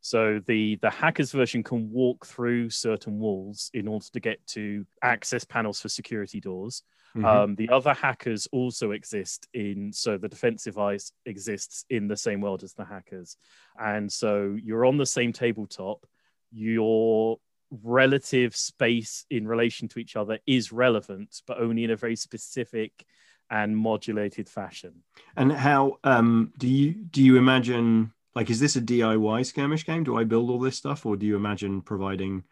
So 0.00 0.40
the 0.46 0.76
the 0.76 0.90
hackers 0.90 1.32
version 1.32 1.62
can 1.62 1.90
walk 1.90 2.26
through 2.26 2.70
certain 2.70 3.18
walls 3.18 3.70
in 3.74 3.88
order 3.88 4.06
to 4.12 4.20
get 4.20 4.46
to 4.48 4.86
access 5.02 5.44
panels 5.44 5.80
for 5.80 5.88
security 5.88 6.40
doors. 6.40 6.82
Mm-hmm. 7.16 7.24
Um, 7.24 7.54
the 7.56 7.70
other 7.70 7.94
hackers 7.94 8.46
also 8.52 8.90
exist 8.92 9.48
in, 9.54 9.92
so 9.92 10.18
the 10.18 10.28
defensive 10.28 10.76
ice 10.76 11.10
exists 11.24 11.84
in 11.88 12.06
the 12.06 12.16
same 12.16 12.40
world 12.42 12.62
as 12.62 12.74
the 12.74 12.84
hackers. 12.84 13.36
And 13.80 14.12
so 14.12 14.56
you're 14.62 14.84
on 14.84 14.98
the 14.98 15.06
same 15.06 15.32
tabletop. 15.32 16.06
Your 16.52 17.38
relative 17.70 18.56
space 18.56 19.24
in 19.30 19.46
relation 19.46 19.88
to 19.88 19.98
each 19.98 20.16
other 20.16 20.38
is 20.46 20.72
relevant, 20.72 21.42
but 21.46 21.58
only 21.60 21.84
in 21.84 21.90
a 21.90 21.96
very 21.96 22.16
specific 22.16 23.04
and 23.50 23.76
modulated 23.76 24.48
fashion. 24.48 25.02
And 25.36 25.52
how 25.52 25.98
um, 26.04 26.52
do 26.58 26.68
you 26.68 26.92
do 26.92 27.22
you 27.22 27.36
imagine? 27.36 28.12
Like, 28.34 28.50
is 28.50 28.60
this 28.60 28.76
a 28.76 28.80
DIY 28.80 29.46
skirmish 29.46 29.84
game? 29.84 30.04
Do 30.04 30.16
I 30.16 30.24
build 30.24 30.50
all 30.50 30.60
this 30.60 30.76
stuff, 30.76 31.06
or 31.06 31.16
do 31.16 31.26
you 31.26 31.34
imagine 31.34 31.80
providing 31.80 32.44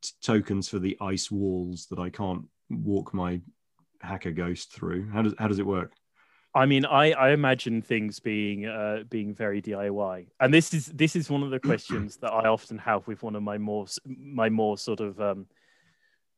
t- 0.00 0.10
tokens 0.22 0.68
for 0.68 0.78
the 0.78 0.96
ice 1.00 1.30
walls 1.30 1.86
that 1.90 1.98
I 1.98 2.08
can't 2.08 2.46
walk 2.70 3.12
my 3.12 3.40
hacker 4.00 4.30
ghost 4.30 4.72
through? 4.72 5.10
How 5.10 5.22
does 5.22 5.34
how 5.38 5.48
does 5.48 5.58
it 5.58 5.66
work? 5.66 5.92
I 6.54 6.66
mean, 6.66 6.84
I, 6.84 7.12
I 7.12 7.30
imagine 7.30 7.80
things 7.80 8.20
being 8.20 8.66
uh, 8.66 9.04
being 9.08 9.34
very 9.34 9.62
DIY, 9.62 10.26
and 10.38 10.52
this 10.52 10.74
is 10.74 10.86
this 10.86 11.16
is 11.16 11.30
one 11.30 11.42
of 11.42 11.50
the 11.50 11.60
questions 11.70 12.16
that 12.18 12.32
I 12.32 12.48
often 12.48 12.78
have 12.78 13.06
with 13.06 13.22
one 13.22 13.36
of 13.36 13.42
my 13.42 13.58
more 13.58 13.86
my 14.06 14.50
more 14.50 14.76
sort 14.76 15.00
of 15.00 15.20
um, 15.20 15.46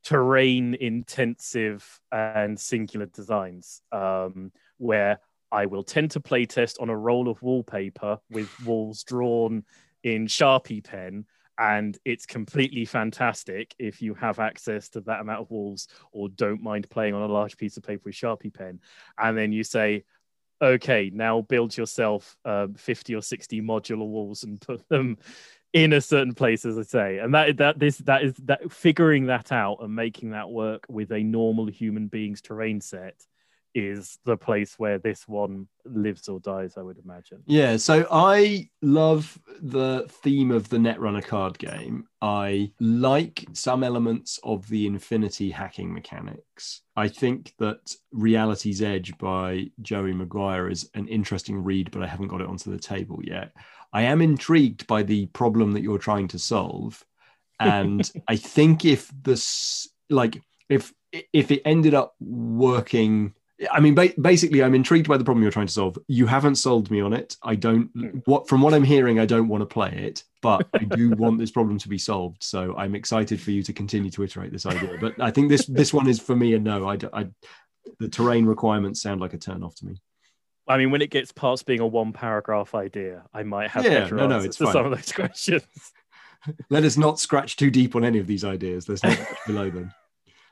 terrain 0.04 0.74
intensive 0.74 2.00
and 2.12 2.58
singular 2.58 3.06
designs, 3.06 3.82
um, 3.90 4.52
where 4.78 5.18
I 5.50 5.66
will 5.66 5.82
tend 5.82 6.12
to 6.12 6.20
playtest 6.20 6.80
on 6.80 6.90
a 6.90 6.96
roll 6.96 7.28
of 7.28 7.42
wallpaper 7.42 8.18
with 8.30 8.50
walls 8.64 9.02
drawn 9.02 9.64
in 10.04 10.26
Sharpie 10.26 10.84
pen, 10.84 11.24
and 11.58 11.96
it's 12.04 12.26
completely 12.26 12.84
fantastic 12.84 13.74
if 13.78 14.02
you 14.02 14.14
have 14.14 14.38
access 14.38 14.88
to 14.90 15.00
that 15.02 15.20
amount 15.20 15.40
of 15.40 15.50
walls 15.50 15.88
or 16.12 16.28
don't 16.28 16.62
mind 16.62 16.88
playing 16.90 17.14
on 17.14 17.22
a 17.22 17.32
large 17.32 17.56
piece 17.56 17.76
of 17.76 17.82
paper 17.82 18.02
with 18.06 18.14
sharpie 18.14 18.52
pen. 18.52 18.80
And 19.18 19.36
then 19.36 19.52
you 19.52 19.64
say 19.64 20.04
okay 20.62 21.10
now 21.12 21.42
build 21.42 21.76
yourself 21.76 22.36
um, 22.44 22.74
50 22.74 23.16
or 23.16 23.22
60 23.22 23.60
modular 23.60 24.06
walls 24.06 24.44
and 24.44 24.60
put 24.60 24.88
them 24.88 25.18
in 25.72 25.92
a 25.92 26.00
certain 26.00 26.34
place 26.34 26.64
as 26.64 26.78
i 26.78 26.82
say. 26.82 27.18
And 27.18 27.34
that 27.34 27.56
that 27.58 27.78
this 27.78 27.98
that 27.98 28.22
is 28.24 28.34
that 28.44 28.72
figuring 28.72 29.26
that 29.26 29.52
out 29.52 29.78
and 29.80 29.94
making 29.94 30.30
that 30.30 30.48
work 30.48 30.86
with 30.88 31.10
a 31.12 31.22
normal 31.22 31.66
human 31.66 32.06
being's 32.08 32.40
terrain 32.40 32.80
set 32.80 33.16
is 33.74 34.18
the 34.24 34.36
place 34.36 34.78
where 34.78 34.98
this 34.98 35.26
one 35.26 35.66
lives 35.84 36.28
or 36.28 36.38
dies, 36.40 36.74
I 36.76 36.82
would 36.82 36.98
imagine. 37.04 37.42
Yeah, 37.46 37.76
so 37.76 38.06
I 38.10 38.70
love 38.82 39.38
the 39.60 40.06
theme 40.08 40.50
of 40.50 40.68
the 40.68 40.76
Netrunner 40.76 41.24
card 41.24 41.58
game. 41.58 42.06
I 42.22 42.70
like 42.80 43.44
some 43.52 43.82
elements 43.82 44.38
of 44.44 44.68
the 44.68 44.86
infinity 44.86 45.50
hacking 45.50 45.92
mechanics. 45.92 46.82
I 46.96 47.08
think 47.08 47.52
that 47.58 47.94
Reality's 48.12 48.80
Edge 48.80 49.16
by 49.18 49.70
Joey 49.82 50.12
McGuire 50.12 50.70
is 50.70 50.88
an 50.94 51.08
interesting 51.08 51.62
read, 51.62 51.90
but 51.90 52.02
I 52.02 52.06
haven't 52.06 52.28
got 52.28 52.40
it 52.40 52.48
onto 52.48 52.70
the 52.70 52.78
table 52.78 53.20
yet. 53.22 53.52
I 53.92 54.02
am 54.02 54.22
intrigued 54.22 54.86
by 54.86 55.02
the 55.02 55.26
problem 55.26 55.72
that 55.72 55.82
you're 55.82 55.98
trying 55.98 56.28
to 56.28 56.38
solve. 56.38 57.04
And 57.58 58.08
I 58.28 58.36
think 58.36 58.84
if 58.84 59.10
this, 59.22 59.88
like, 60.08 60.40
if 60.68 60.92
if 61.32 61.50
it 61.52 61.62
ended 61.64 61.94
up 61.94 62.14
working 62.20 63.34
I 63.70 63.80
mean, 63.80 63.94
ba- 63.94 64.14
basically, 64.20 64.62
I'm 64.62 64.74
intrigued 64.74 65.08
by 65.08 65.16
the 65.16 65.24
problem 65.24 65.42
you're 65.42 65.52
trying 65.52 65.66
to 65.66 65.72
solve. 65.72 65.98
You 66.08 66.26
haven't 66.26 66.56
sold 66.56 66.90
me 66.90 67.00
on 67.00 67.12
it. 67.12 67.36
I 67.42 67.54
don't. 67.54 67.90
Hmm. 67.94 68.18
What 68.24 68.48
from 68.48 68.62
what 68.62 68.74
I'm 68.74 68.84
hearing, 68.84 69.18
I 69.18 69.26
don't 69.26 69.48
want 69.48 69.62
to 69.62 69.66
play 69.66 69.90
it, 69.90 70.24
but 70.42 70.66
I 70.74 70.84
do 70.84 71.10
want 71.16 71.38
this 71.38 71.50
problem 71.50 71.78
to 71.78 71.88
be 71.88 71.98
solved. 71.98 72.42
So 72.42 72.76
I'm 72.76 72.94
excited 72.94 73.40
for 73.40 73.50
you 73.50 73.62
to 73.62 73.72
continue 73.72 74.10
to 74.10 74.22
iterate 74.22 74.52
this 74.52 74.66
idea. 74.66 74.98
But 75.00 75.20
I 75.20 75.30
think 75.30 75.48
this 75.48 75.66
this 75.66 75.92
one 75.92 76.08
is 76.08 76.20
for 76.20 76.36
me 76.36 76.54
a 76.54 76.58
no. 76.58 76.88
I, 76.88 76.98
I 77.12 77.28
the 77.98 78.08
terrain 78.08 78.46
requirements 78.46 79.02
sound 79.02 79.20
like 79.20 79.34
a 79.34 79.38
turn 79.38 79.62
off 79.62 79.74
to 79.76 79.86
me. 79.86 80.00
I 80.66 80.78
mean, 80.78 80.90
when 80.90 81.02
it 81.02 81.10
gets 81.10 81.30
past 81.32 81.66
being 81.66 81.80
a 81.80 81.86
one 81.86 82.12
paragraph 82.12 82.74
idea, 82.74 83.24
I 83.34 83.42
might 83.42 83.70
have 83.70 83.84
yeah, 83.84 84.00
better 84.00 84.16
no, 84.16 84.26
no, 84.26 84.38
it's 84.40 84.56
to 84.56 84.64
fine. 84.64 84.72
some 84.72 84.86
of 84.86 84.92
those 84.92 85.12
questions. 85.12 85.64
Let 86.70 86.84
us 86.84 86.96
not 86.96 87.20
scratch 87.20 87.56
too 87.56 87.70
deep 87.70 87.96
on 87.96 88.04
any 88.04 88.18
of 88.18 88.26
these 88.26 88.44
ideas. 88.44 88.86
There's 88.86 89.02
not 89.02 89.18
below 89.46 89.70
them. 89.70 89.92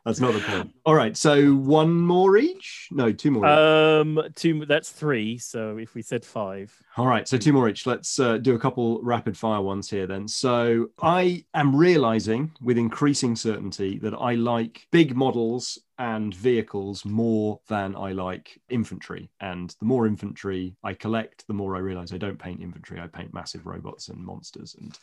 That's 0.05 0.19
not 0.19 0.35
the 0.35 0.41
point. 0.41 0.75
All 0.85 0.95
right. 0.95 1.17
So 1.17 1.55
one 1.55 1.93
more 1.93 2.37
each? 2.37 2.89
No, 2.91 3.13
two 3.13 3.31
more. 3.31 3.47
Um, 3.47 4.21
two. 4.35 4.67
That's 4.67 4.91
three. 4.91 5.39
So 5.39 5.77
if 5.79 5.95
we 5.95 6.03
said 6.03 6.25
five. 6.25 6.77
All 6.97 7.07
right. 7.07 7.29
So 7.29 7.39
two 7.39 7.53
more 7.53 7.69
each. 7.69 7.87
Let's 7.87 8.19
uh, 8.19 8.39
do 8.39 8.55
a 8.55 8.59
couple 8.59 9.01
rapid 9.03 9.37
fire 9.37 9.61
ones 9.61 9.89
here 9.89 10.09
then. 10.09 10.27
So 10.27 10.91
I 11.01 11.45
am 11.55 11.77
realizing 11.77 12.51
with 12.61 12.79
increasing 12.79 13.37
certainty 13.37 13.99
that 14.01 14.15
I 14.15 14.35
like 14.35 14.87
big 14.91 15.15
models 15.15 15.79
and 16.03 16.35
vehicles 16.35 17.05
more 17.05 17.61
than 17.69 17.95
I 17.95 18.11
like 18.11 18.61
infantry. 18.69 19.31
And 19.39 19.71
the 19.79 19.87
more 19.87 20.09
infantry 20.09 20.75
I 20.83 20.95
collect, 20.95 21.47
the 21.47 21.55
more 21.55 21.77
I 21.77 21.79
realize 21.79 22.13
I 22.13 22.19
don't 22.19 22.41
paint 22.41 22.61
infantry. 22.61 23.01
I 23.01 23.07
paint 23.07 23.33
massive 23.33 23.67
robots 23.67 24.09
and 24.09 24.19
monsters 24.19 24.75
and 24.81 24.99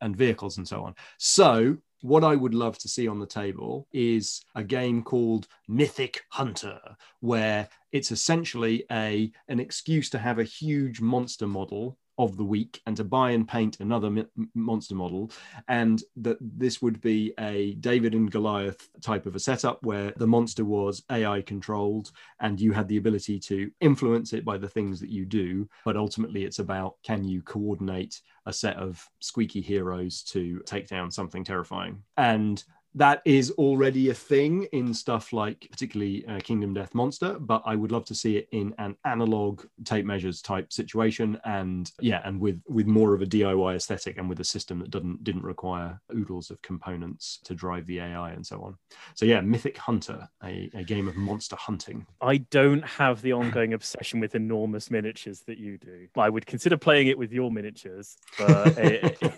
and 0.00 0.16
vehicles 0.16 0.56
and 0.56 0.66
so 0.66 0.84
on. 0.84 0.94
So 1.18 1.76
what 2.00 2.24
I 2.24 2.34
would 2.34 2.54
love 2.54 2.78
to 2.78 2.88
see 2.88 3.06
on 3.06 3.18
the 3.18 3.26
table 3.26 3.88
is 3.92 4.40
a 4.54 4.64
game 4.64 5.02
called 5.02 5.48
Mythic 5.68 6.22
Hunter, 6.30 6.80
where 7.20 7.68
it's 7.92 8.10
essentially 8.10 8.86
a 8.90 9.30
an 9.48 9.60
excuse 9.60 10.08
to 10.10 10.18
have 10.18 10.38
a 10.38 10.44
huge 10.44 11.02
monster 11.02 11.46
model 11.46 11.98
of 12.18 12.36
the 12.36 12.44
week 12.44 12.80
and 12.86 12.96
to 12.96 13.04
buy 13.04 13.30
and 13.30 13.46
paint 13.46 13.80
another 13.80 14.26
monster 14.54 14.94
model. 14.94 15.30
And 15.68 16.02
that 16.16 16.38
this 16.40 16.82
would 16.82 17.00
be 17.00 17.32
a 17.38 17.74
david 17.74 18.14
and 18.14 18.30
goliath 18.30 18.88
type 19.00 19.26
of 19.26 19.36
a 19.36 19.40
setup 19.40 19.82
where 19.82 20.12
the 20.16 20.26
monster 20.26 20.64
was 20.64 21.02
ai 21.10 21.42
controlled 21.42 22.10
and 22.40 22.60
you 22.60 22.72
had 22.72 22.88
the 22.88 22.96
ability 22.96 23.38
to 23.38 23.70
influence 23.80 24.32
it 24.32 24.44
by 24.44 24.58
the 24.58 24.68
things 24.68 25.00
that 25.00 25.10
you 25.10 25.24
do. 25.24 25.68
But 25.84 25.96
ultimately 25.96 26.44
it's 26.44 26.58
about 26.58 26.96
can 27.02 27.24
you 27.24 27.42
coordinate 27.42 28.20
a 28.46 28.52
set 28.52 28.76
of 28.76 29.06
squeaky 29.20 29.60
heroes 29.60 30.22
to 30.22 30.60
take 30.66 30.88
down 30.88 31.10
something 31.10 31.44
terrifying? 31.44 32.02
And 32.16 32.62
that 32.98 33.22
is 33.24 33.52
already 33.52 34.10
a 34.10 34.14
thing 34.14 34.66
in 34.72 34.92
stuff 34.92 35.32
like 35.32 35.68
particularly 35.70 36.26
uh, 36.26 36.40
Kingdom 36.40 36.74
Death 36.74 36.94
Monster, 36.96 37.38
but 37.38 37.62
I 37.64 37.76
would 37.76 37.92
love 37.92 38.04
to 38.06 38.14
see 38.14 38.36
it 38.36 38.48
in 38.50 38.74
an 38.78 38.96
analog 39.04 39.64
tape 39.84 40.04
measures 40.04 40.42
type 40.42 40.72
situation, 40.72 41.40
and 41.44 41.90
yeah, 42.00 42.20
and 42.24 42.40
with 42.40 42.60
with 42.68 42.86
more 42.86 43.14
of 43.14 43.22
a 43.22 43.26
DIY 43.26 43.76
aesthetic 43.76 44.18
and 44.18 44.28
with 44.28 44.40
a 44.40 44.44
system 44.44 44.80
that 44.80 44.90
doesn't 44.90 45.22
didn't 45.22 45.44
require 45.44 46.00
oodles 46.12 46.50
of 46.50 46.60
components 46.62 47.38
to 47.44 47.54
drive 47.54 47.86
the 47.86 48.00
AI 48.00 48.30
and 48.30 48.44
so 48.44 48.60
on. 48.62 48.76
So 49.14 49.26
yeah, 49.26 49.40
Mythic 49.42 49.78
Hunter, 49.78 50.28
a, 50.42 50.68
a 50.74 50.82
game 50.82 51.06
of 51.06 51.16
monster 51.16 51.56
hunting. 51.56 52.04
I 52.20 52.38
don't 52.38 52.84
have 52.84 53.22
the 53.22 53.32
ongoing 53.32 53.74
obsession 53.74 54.18
with 54.18 54.34
enormous 54.34 54.90
miniatures 54.90 55.42
that 55.42 55.58
you 55.58 55.78
do. 55.78 56.08
I 56.16 56.28
would 56.28 56.46
consider 56.46 56.76
playing 56.76 57.06
it 57.06 57.16
with 57.16 57.32
your 57.32 57.52
miniatures, 57.52 58.16
but. 58.38 58.76
it, 58.78 59.37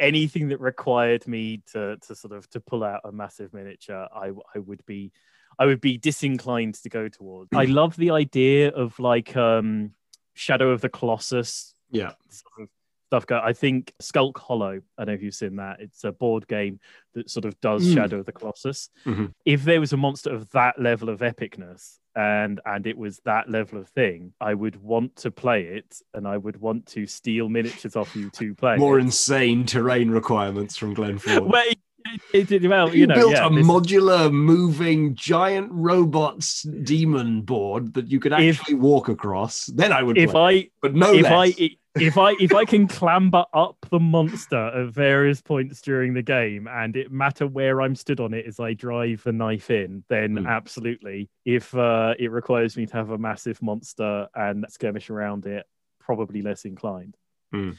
anything 0.00 0.48
that 0.48 0.60
required 0.60 1.28
me 1.28 1.62
to 1.72 1.96
to 1.98 2.14
sort 2.16 2.32
of 2.32 2.48
to 2.50 2.60
pull 2.60 2.82
out 2.82 3.02
a 3.04 3.12
massive 3.12 3.54
miniature, 3.54 4.08
I 4.12 4.32
I 4.54 4.58
would 4.58 4.84
be 4.86 5.12
I 5.58 5.66
would 5.66 5.80
be 5.80 5.98
disinclined 5.98 6.74
to 6.82 6.88
go 6.88 7.08
towards. 7.08 7.50
I 7.54 7.66
love 7.66 7.96
the 7.96 8.10
idea 8.10 8.70
of 8.70 8.98
like 8.98 9.36
um 9.36 9.92
Shadow 10.34 10.70
of 10.70 10.80
the 10.80 10.88
Colossus. 10.88 11.74
Yeah. 11.90 12.12
Sort 12.28 12.62
of 12.62 12.68
stuff 13.08 13.26
go. 13.26 13.40
I 13.42 13.52
think 13.52 13.92
Skulk 14.00 14.38
Hollow. 14.38 14.80
I 14.96 15.04
don't 15.04 15.08
know 15.08 15.12
if 15.14 15.22
you've 15.22 15.34
seen 15.34 15.56
that. 15.56 15.80
It's 15.80 16.02
a 16.04 16.12
board 16.12 16.48
game 16.48 16.80
that 17.14 17.28
sort 17.30 17.44
of 17.44 17.60
does 17.60 17.84
mm. 17.84 17.94
Shadow 17.94 18.20
of 18.20 18.26
the 18.26 18.32
Colossus. 18.32 18.88
Mm-hmm. 19.04 19.26
If 19.44 19.64
there 19.64 19.80
was 19.80 19.92
a 19.92 19.96
monster 19.96 20.32
of 20.32 20.50
that 20.50 20.80
level 20.80 21.08
of 21.08 21.20
epicness, 21.20 21.98
and 22.16 22.60
and 22.66 22.86
it 22.86 22.96
was 22.96 23.20
that 23.24 23.48
level 23.48 23.78
of 23.78 23.88
thing, 23.88 24.32
I 24.40 24.54
would 24.54 24.82
want 24.82 25.16
to 25.16 25.30
play 25.30 25.64
it, 25.64 26.00
and 26.14 26.26
I 26.26 26.36
would 26.36 26.60
want 26.60 26.86
to 26.86 27.06
steal 27.06 27.48
miniatures 27.48 27.96
off 27.96 28.14
you 28.16 28.30
to 28.30 28.54
play. 28.54 28.76
More 28.76 28.98
it. 28.98 29.02
insane 29.02 29.64
terrain 29.66 30.10
requirements 30.10 30.76
from 30.76 30.94
Glenn 30.94 31.18
Ford. 31.20 31.44
well, 31.44 31.64
it, 32.32 32.52
it, 32.52 32.68
well, 32.68 32.88
you, 32.88 33.00
you 33.00 33.06
know, 33.06 33.14
built 33.14 33.32
yeah, 33.32 33.46
a 33.46 33.50
this... 33.50 33.66
modular, 33.66 34.32
moving, 34.32 35.14
giant 35.14 35.70
robots 35.72 36.62
demon 36.62 37.42
board 37.42 37.94
that 37.94 38.08
you 38.10 38.20
could 38.20 38.32
actually 38.32 38.74
if, 38.74 38.80
walk 38.80 39.08
across. 39.08 39.66
Then 39.66 39.92
I 39.92 40.02
would. 40.02 40.18
If 40.18 40.30
play. 40.30 40.58
I, 40.58 40.70
but 40.82 40.94
no 40.94 41.12
if 41.12 41.24
less. 41.24 41.32
I, 41.58 41.70
if 41.96 42.18
I 42.18 42.32
if 42.40 42.54
I 42.54 42.64
can 42.64 42.86
clamber 42.88 43.44
up 43.52 43.76
the 43.90 43.98
monster 43.98 44.56
at 44.56 44.92
various 44.92 45.40
points 45.40 45.80
during 45.80 46.14
the 46.14 46.22
game, 46.22 46.68
and 46.68 46.96
it 46.96 47.10
matter 47.10 47.46
where 47.46 47.80
I'm 47.80 47.94
stood 47.94 48.20
on 48.20 48.34
it 48.34 48.46
as 48.46 48.60
I 48.60 48.74
drive 48.74 49.22
the 49.24 49.32
knife 49.32 49.70
in, 49.70 50.04
then 50.08 50.34
mm. 50.34 50.48
absolutely. 50.48 51.28
If 51.44 51.74
uh, 51.74 52.14
it 52.18 52.30
requires 52.30 52.76
me 52.76 52.86
to 52.86 52.92
have 52.94 53.10
a 53.10 53.18
massive 53.18 53.60
monster 53.62 54.28
and 54.34 54.66
skirmish 54.68 55.10
around 55.10 55.46
it, 55.46 55.66
probably 55.98 56.42
less 56.42 56.64
inclined. 56.64 57.16
Mm. 57.54 57.76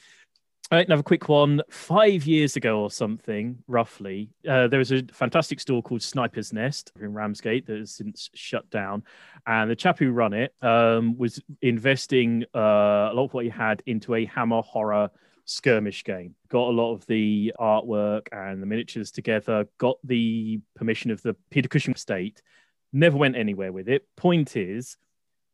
All 0.72 0.78
right, 0.78 0.88
another 0.88 1.03
quick 1.03 1.28
one. 1.28 1.61
Five 1.69 2.26
years 2.26 2.55
ago 2.55 2.80
or 2.80 2.89
something, 2.89 3.61
roughly, 3.67 4.30
uh, 4.47 4.69
there 4.69 4.80
was 4.80 4.93
a 4.93 5.03
fantastic 5.11 5.59
store 5.59 5.84
called 5.84 6.01
Sniper's 6.01 6.53
Nest 6.53 6.93
in 6.97 7.11
Ramsgate 7.11 7.65
that 7.65 7.78
has 7.78 7.91
since 7.91 8.30
shut 8.36 8.69
down. 8.69 9.03
And 9.45 9.69
the 9.69 9.76
chap 9.76 9.99
who 9.99 10.11
run 10.11 10.32
it 10.32 10.55
um, 10.61 11.17
was 11.17 11.41
investing 11.61 12.45
uh, 12.55 13.09
a 13.11 13.13
lot 13.13 13.26
of 13.26 13.34
what 13.34 13.43
he 13.43 13.49
had 13.49 13.84
into 13.86 14.15
a 14.15 14.24
Hammer 14.28 14.61
horror 14.61 15.09
skirmish 15.43 16.05
game. 16.05 16.36
Got 16.47 16.69
a 16.69 16.72
lot 16.72 16.93
of 16.93 17.05
the 17.05 17.51
artwork 17.59 18.28
and 18.32 18.61
the 18.61 18.65
miniatures 18.65 19.11
together, 19.11 19.67
got 19.78 19.97
the 20.05 20.61
permission 20.78 21.11
of 21.11 21.22
the 21.22 21.36
Peter 21.49 21.67
Cushing 21.67 21.95
estate, 21.95 22.41
never 22.93 23.17
went 23.17 23.36
anywhere 23.36 23.74
with 23.74 23.89
it. 23.89 24.07
Point 24.15 24.55
is, 24.55 24.95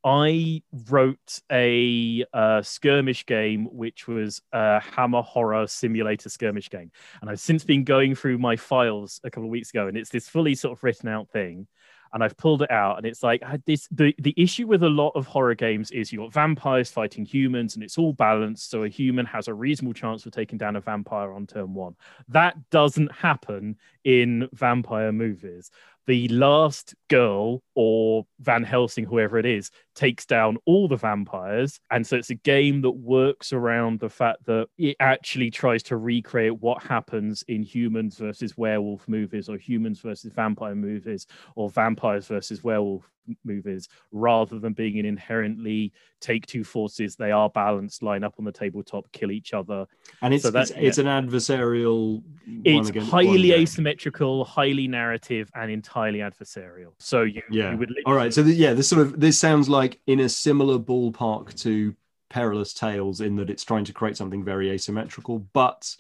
I 0.08 0.62
wrote 0.90 1.42
a 1.52 2.24
uh, 2.32 2.62
skirmish 2.62 3.26
game, 3.26 3.66
which 3.66 4.08
was 4.08 4.42
a 4.54 4.80
Hammer 4.80 5.22
Horror 5.22 5.68
Simulator 5.68 6.30
skirmish 6.30 6.70
game. 6.70 6.94
And 7.20 7.30
I've 7.30 7.42
since 7.42 7.66
been 7.66 7.84
going 7.84 8.16
through 8.16 8.38
my 8.38 8.56
files 8.56 9.20
a 9.26 9.30
couple 9.30 9.50
of 9.50 9.52
weeks 9.52 9.70
ago, 9.72 9.88
and 9.88 9.98
it's 9.98 10.10
this 10.10 10.30
fully 10.30 10.56
sort 10.56 10.78
of 10.78 10.84
written 10.86 11.10
out 11.10 11.30
thing 11.30 11.68
and 12.14 12.24
I've 12.24 12.38
pulled 12.38 12.62
it 12.62 12.72
out, 12.72 12.96
and 12.96 13.06
it's 13.06 13.22
like 13.22 13.44
this. 13.66 13.86
The 13.92 14.16
the 14.18 14.34
issue 14.38 14.66
with 14.66 14.82
a 14.82 14.90
lot 14.90 15.12
of 15.16 15.28
horror 15.28 15.56
games 15.56 15.92
is 15.92 16.10
you've 16.10 16.22
got 16.22 16.32
vampires 16.32 16.90
fighting 16.90 17.26
humans, 17.26 17.76
and 17.76 17.84
it's 17.84 17.98
all 17.98 18.14
balanced, 18.14 18.70
so 18.70 18.84
a 18.84 18.88
human 18.88 19.26
has 19.26 19.50
a 19.50 19.54
reasonable 19.54 19.94
chance 19.94 20.26
of 20.26 20.32
taking 20.32 20.58
down 20.58 20.78
a 20.78 20.82
vampire 20.82 21.34
on 21.34 21.46
turn 21.46 21.74
one. 21.74 21.98
That 22.30 22.56
doesn't 22.70 23.12
happen 23.12 23.76
in 24.06 24.48
vampire 24.54 25.12
movies 25.12 25.70
the 26.08 26.28
last 26.30 26.96
girl 27.10 27.62
or 27.76 28.26
Van 28.40 28.64
Helsing, 28.64 29.04
whoever 29.04 29.38
it 29.38 29.46
is, 29.46 29.70
takes 29.98 30.28
down 30.28 30.58
all 30.66 30.88
the 30.88 30.96
vampires. 30.96 31.80
And 31.90 32.06
so 32.06 32.16
it's 32.16 32.30
a 32.30 32.36
game 32.36 32.82
that 32.82 32.92
works 32.92 33.52
around 33.52 34.00
the 34.00 34.10
fact 34.10 34.46
that 34.46 34.68
it 34.78 34.96
actually 35.00 35.50
tries 35.50 35.82
to 35.84 35.98
recreate 35.98 36.62
what 36.62 36.84
happens 36.84 37.44
in 37.48 37.64
humans 37.64 38.18
versus 38.18 38.56
werewolf 38.56 39.08
movies 39.08 39.50
or 39.50 39.58
humans 39.58 40.00
versus 40.00 40.32
vampire 40.32 40.76
movies 40.76 41.26
or 41.56 41.70
vampires 41.72 42.28
versus 42.28 42.64
werewolf 42.64 43.10
movies. 43.44 43.90
Rather 44.12 44.60
than 44.60 44.74
being 44.74 45.00
an 45.00 45.06
inherently 45.06 45.92
take 46.20 46.46
two 46.46 46.64
forces 46.64 47.16
they 47.16 47.32
are 47.32 47.50
balanced 47.50 48.02
line 48.02 48.24
up 48.24 48.34
on 48.40 48.46
the 48.46 48.52
tabletop 48.52 49.12
kill 49.12 49.32
each 49.32 49.54
other. 49.54 49.86
And 50.22 50.34
it's 50.34 50.44
so 50.44 50.52
that, 50.52 50.70
it's, 50.70 50.72
yeah. 50.72 50.78
it's, 50.80 50.98
an 50.98 51.06
adversarial 51.06 52.24
it's 52.64 52.90
highly 53.10 53.54
asymmetrical 53.54 54.44
highly 54.46 54.88
narrative 54.88 55.50
and 55.54 55.70
entirely 55.70 56.20
adversarial. 56.20 56.94
So 57.00 57.24
you, 57.24 57.42
yeah. 57.50 57.72
you 57.72 57.78
would 57.78 57.94
all 58.06 58.14
right. 58.14 58.34
So 58.34 58.42
the, 58.44 58.54
yeah 58.54 58.74
this 58.74 58.88
sort 58.88 59.02
of 59.02 59.20
this 59.20 59.38
sounds 59.38 59.70
like 59.70 59.87
in 60.08 60.20
a 60.20 60.30
similar 60.30 60.80
ballpark 60.80 61.60
to 61.62 61.96
perilous 62.30 62.74
tales 62.74 63.22
in 63.22 63.36
that 63.38 63.50
it's 63.50 63.64
trying 63.64 63.86
to 63.86 63.94
create 63.94 64.18
something 64.18 64.44
very 64.44 64.70
asymmetrical 64.70 65.40
but 65.54 65.96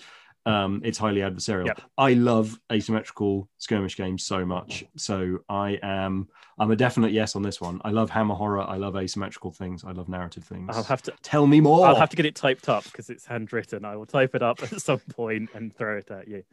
um, 0.47 0.81
it's 0.85 0.97
highly 0.97 1.21
adversarial. 1.21 1.67
Yep. 1.67 1.81
I 1.97 2.13
love 2.13 2.57
asymmetrical 2.71 3.49
skirmish 3.57 3.97
games 3.97 4.23
so 4.23 4.45
much. 4.45 4.85
So 4.95 5.39
I 5.49 5.77
am 5.83 6.29
I'm 6.59 6.71
a 6.71 6.75
definite 6.75 7.11
yes 7.11 7.35
on 7.35 7.43
this 7.43 7.61
one. 7.61 7.81
I 7.83 7.91
love 7.91 8.09
hammer 8.09 8.33
horror. 8.33 8.61
I 8.61 8.77
love 8.77 8.95
asymmetrical 8.95 9.51
things. 9.51 9.83
I 9.83 9.91
love 9.91 10.09
narrative 10.09 10.43
things. 10.43 10.69
I'll 10.75 10.83
have 10.83 11.03
to 11.03 11.13
tell 11.21 11.45
me 11.45 11.61
more. 11.61 11.85
I'll 11.85 11.95
have 11.95 12.09
to 12.09 12.15
get 12.15 12.25
it 12.25 12.33
typed 12.33 12.67
up 12.67 12.83
because 12.85 13.09
it's 13.09 13.25
handwritten. 13.25 13.85
I 13.85 13.95
will 13.95 14.07
type 14.07 14.33
it 14.33 14.41
up 14.41 14.63
at 14.63 14.81
some 14.81 14.99
point 15.15 15.49
and 15.53 15.75
throw 15.75 15.97
it 15.97 16.09
at 16.09 16.27
you. 16.27 16.43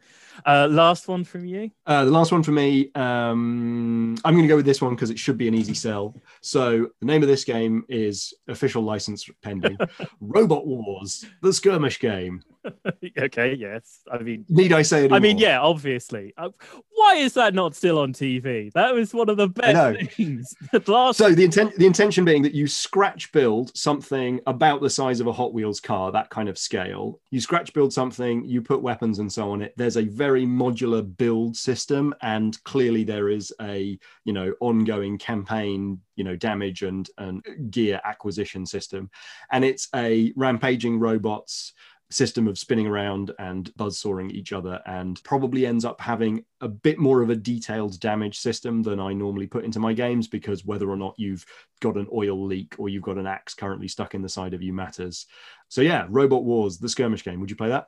Uh, 0.45 0.67
last 0.69 1.07
one 1.07 1.23
from 1.23 1.45
you. 1.45 1.71
Uh, 1.87 2.05
the 2.05 2.11
last 2.11 2.31
one 2.31 2.43
for 2.43 2.51
me. 2.51 2.91
Um, 2.93 4.15
I'm 4.23 4.33
going 4.33 4.43
to 4.43 4.49
go 4.49 4.57
with 4.57 4.65
this 4.65 4.81
one 4.81 4.93
because 4.93 5.09
it 5.09 5.17
should 5.17 5.37
be 5.37 5.47
an 5.47 5.55
easy 5.55 5.73
sell. 5.73 6.15
So 6.41 6.89
the 6.99 7.05
name 7.05 7.23
of 7.23 7.27
this 7.27 7.43
game 7.43 7.83
is 7.89 8.33
official 8.47 8.83
license 8.83 9.27
pending. 9.41 9.77
Robot 10.19 10.67
Wars, 10.67 11.25
the 11.41 11.53
skirmish 11.53 11.99
game. 11.99 12.43
okay, 13.19 13.53
yes. 13.53 13.99
I 14.11 14.19
mean, 14.19 14.45
need 14.49 14.73
I 14.73 14.81
say 14.81 15.05
it? 15.05 15.13
I 15.13 15.19
mean, 15.19 15.37
yeah, 15.37 15.59
obviously. 15.59 16.33
Uh, 16.37 16.49
why 16.93 17.15
is 17.15 17.33
that 17.33 17.53
not 17.53 17.75
still 17.75 17.99
on 17.99 18.13
TV? 18.13 18.71
That 18.73 18.93
was 18.93 19.13
one 19.13 19.29
of 19.29 19.37
the 19.37 19.47
best 19.47 20.15
things. 20.15 20.55
last... 20.87 21.17
So 21.17 21.33
the 21.33 21.43
intent, 21.43 21.75
the 21.75 21.85
intention 21.85 22.25
being 22.25 22.41
that 22.43 22.53
you 22.53 22.67
scratch 22.67 23.31
build 23.31 23.75
something 23.75 24.39
about 24.47 24.81
the 24.81 24.89
size 24.89 25.19
of 25.19 25.27
a 25.27 25.33
Hot 25.33 25.53
Wheels 25.53 25.79
car, 25.79 26.11
that 26.11 26.29
kind 26.29 26.49
of 26.49 26.57
scale. 26.57 27.19
You 27.31 27.41
scratch 27.41 27.73
build 27.73 27.93
something, 27.93 28.45
you 28.45 28.61
put 28.61 28.81
weapons 28.81 29.19
and 29.19 29.31
so 29.31 29.51
on 29.51 29.61
it. 29.61 29.73
There's 29.77 29.97
a 29.97 30.05
very 30.05 30.45
modular 30.45 31.05
build 31.17 31.55
system, 31.55 32.13
and 32.21 32.61
clearly 32.63 33.03
there 33.03 33.29
is 33.29 33.53
a 33.61 33.99
you 34.23 34.33
know 34.33 34.53
ongoing 34.59 35.17
campaign 35.17 35.99
you 36.15 36.23
know 36.23 36.35
damage 36.35 36.81
and 36.81 37.09
and 37.17 37.43
gear 37.69 38.01
acquisition 38.03 38.65
system 38.65 39.09
and 39.51 39.63
it's 39.63 39.87
a 39.95 40.33
rampaging 40.35 40.99
robots 40.99 41.73
system 42.11 42.47
of 42.47 42.57
spinning 42.57 42.85
around 42.85 43.31
and 43.39 43.73
buzzsawing 43.73 44.31
each 44.31 44.53
other 44.53 44.81
and 44.85 45.21
probably 45.23 45.65
ends 45.65 45.83
up 45.83 45.99
having 45.99 46.45
a 46.61 46.67
bit 46.67 46.99
more 46.99 47.21
of 47.21 47.29
a 47.29 47.35
detailed 47.35 47.99
damage 47.99 48.37
system 48.37 48.83
than 48.83 48.99
I 48.99 49.13
normally 49.13 49.47
put 49.47 49.65
into 49.65 49.79
my 49.79 49.93
games 49.93 50.27
because 50.27 50.65
whether 50.65 50.89
or 50.89 50.97
not 50.97 51.15
you've 51.17 51.45
got 51.81 51.97
an 51.97 52.07
oil 52.13 52.45
leak 52.45 52.75
or 52.77 52.89
you've 52.89 53.03
got 53.03 53.17
an 53.17 53.27
axe 53.27 53.53
currently 53.53 53.87
stuck 53.87 54.13
in 54.13 54.21
the 54.21 54.29
side 54.29 54.53
of 54.53 54.61
you 54.61 54.71
matters. 54.71 55.25
So 55.69 55.81
yeah, 55.81 56.05
Robot 56.09 56.43
Wars, 56.43 56.77
the 56.77 56.89
skirmish 56.89 57.23
game. 57.23 57.39
Would 57.39 57.49
you 57.49 57.55
play 57.55 57.69
that? 57.69 57.87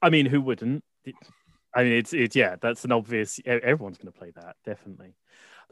I 0.00 0.10
mean, 0.10 0.26
who 0.26 0.40
wouldn't? 0.40 0.82
I 1.74 1.84
mean, 1.84 1.92
it's 1.92 2.14
it's 2.14 2.34
yeah, 2.34 2.56
that's 2.60 2.84
an 2.86 2.92
obvious. 2.92 3.38
Everyone's 3.44 3.98
going 3.98 4.10
to 4.12 4.18
play 4.18 4.32
that, 4.36 4.56
definitely. 4.64 5.14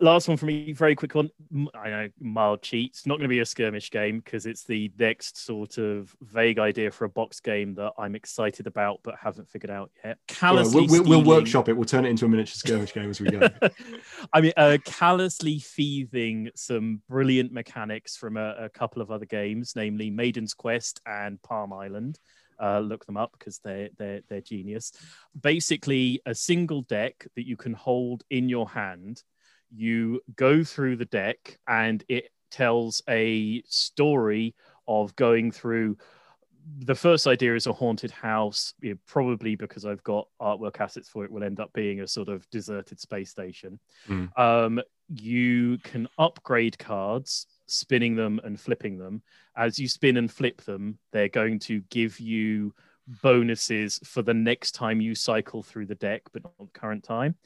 Last 0.01 0.26
one 0.26 0.36
for 0.36 0.47
me, 0.47 0.72
very 0.72 0.97
quick 0.97 1.14
one. 1.14 1.30
I 1.72 1.88
know 1.88 2.09
mild 2.18 2.62
cheat. 2.62 2.90
It's 2.90 3.07
not 3.07 3.14
going 3.14 3.24
to 3.24 3.28
be 3.28 3.38
a 3.38 3.47
skirmish 3.47 3.92
game 3.92 4.18
because 4.18 4.45
it's 4.45 4.64
the 4.64 4.90
next 4.99 5.45
sort 5.45 5.78
of 5.78 6.14
vague 6.20 6.59
idea 6.59 6.90
for 6.90 7.05
a 7.05 7.09
box 7.09 7.38
game 7.38 7.74
that 7.76 7.92
I'm 7.97 8.16
excited 8.16 8.66
about 8.66 9.01
but 9.05 9.14
haven't 9.22 9.49
figured 9.49 9.70
out 9.70 9.92
yet. 10.05 10.18
Callously 10.26 10.88
we'll, 10.88 11.05
we'll, 11.05 11.22
we'll, 11.22 11.24
workshop 11.24 11.68
it. 11.68 11.74
We'll 11.74 11.84
turn 11.84 12.05
it 12.05 12.09
into 12.09 12.24
a 12.24 12.28
miniature 12.28 12.57
skirmish 12.57 12.92
game 12.92 13.09
as 13.09 13.20
we 13.20 13.30
go. 13.30 13.49
I 14.32 14.40
mean, 14.40 14.53
uh, 14.57 14.78
callously 14.84 15.61
thieving 15.61 16.51
some 16.57 17.01
brilliant 17.09 17.53
mechanics 17.53 18.16
from 18.16 18.36
a, 18.36 18.64
a 18.64 18.68
couple 18.70 19.01
of 19.01 19.12
other 19.12 19.26
games, 19.26 19.74
namely 19.76 20.11
Maiden's 20.11 20.55
Quest 20.55 21.01
and 21.07 21.40
Palm 21.42 21.72
Island. 21.72 22.18
Uh, 22.61 22.80
look 22.80 23.07
them 23.07 23.16
up 23.16 23.32
because 23.38 23.59
they're 23.64 23.90
they're 23.99 24.20
they're 24.28 24.40
genius. 24.40 24.92
Basically, 25.40 26.20
a 26.26 26.34
single 26.34 26.82
deck 26.82 27.26
that 27.36 27.47
you 27.47 27.57
can 27.57 27.74
hold 27.74 28.24
in 28.30 28.49
your 28.49 28.68
hand 28.68 29.22
you 29.75 30.20
go 30.37 30.62
through 30.64 30.97
the 30.97 31.05
deck 31.07 31.59
and 31.66 32.05
it 32.09 32.31
tells 32.51 33.03
a 33.09 33.62
story 33.66 34.55
of 34.87 35.14
going 35.16 35.51
through 35.51 35.97
the 36.79 36.95
first 36.95 37.27
idea 37.27 37.55
is 37.55 37.66
a 37.66 37.72
haunted 37.72 38.11
house 38.11 38.72
probably 39.07 39.55
because 39.55 39.85
i've 39.85 40.03
got 40.03 40.29
artwork 40.41 40.81
assets 40.81 41.09
for 41.09 41.25
it 41.25 41.31
will 41.31 41.45
end 41.45 41.61
up 41.61 41.72
being 41.72 42.01
a 42.01 42.09
sort 42.09 42.29
of 42.29 42.49
deserted 42.51 42.99
space 42.99 43.31
station 43.31 43.79
mm. 44.09 44.29
um, 44.39 44.81
you 45.09 45.79
can 45.79 46.09
upgrade 46.18 46.79
cards 46.79 47.47
spinning 47.66 48.14
them 48.14 48.41
and 48.45 48.59
flipping 48.61 48.99
them 48.99 49.22
as 49.57 49.79
you 49.79 49.89
spin 49.89 50.16
and 50.16 50.31
flip 50.31 50.62
them 50.62 50.99
they're 51.12 51.29
going 51.29 51.59
to 51.59 51.81
give 51.91 52.18
you 52.20 52.72
bonuses 53.07 54.01
for 54.05 54.23
the 54.23 54.35
next 54.35 54.73
time 54.73 55.01
you 55.01 55.15
cycle 55.15 55.63
through 55.63 55.87
the 55.87 55.95
deck, 55.95 56.23
but 56.33 56.43
not 56.43 56.53
the 56.59 56.79
current 56.79 57.05
time. 57.05 57.37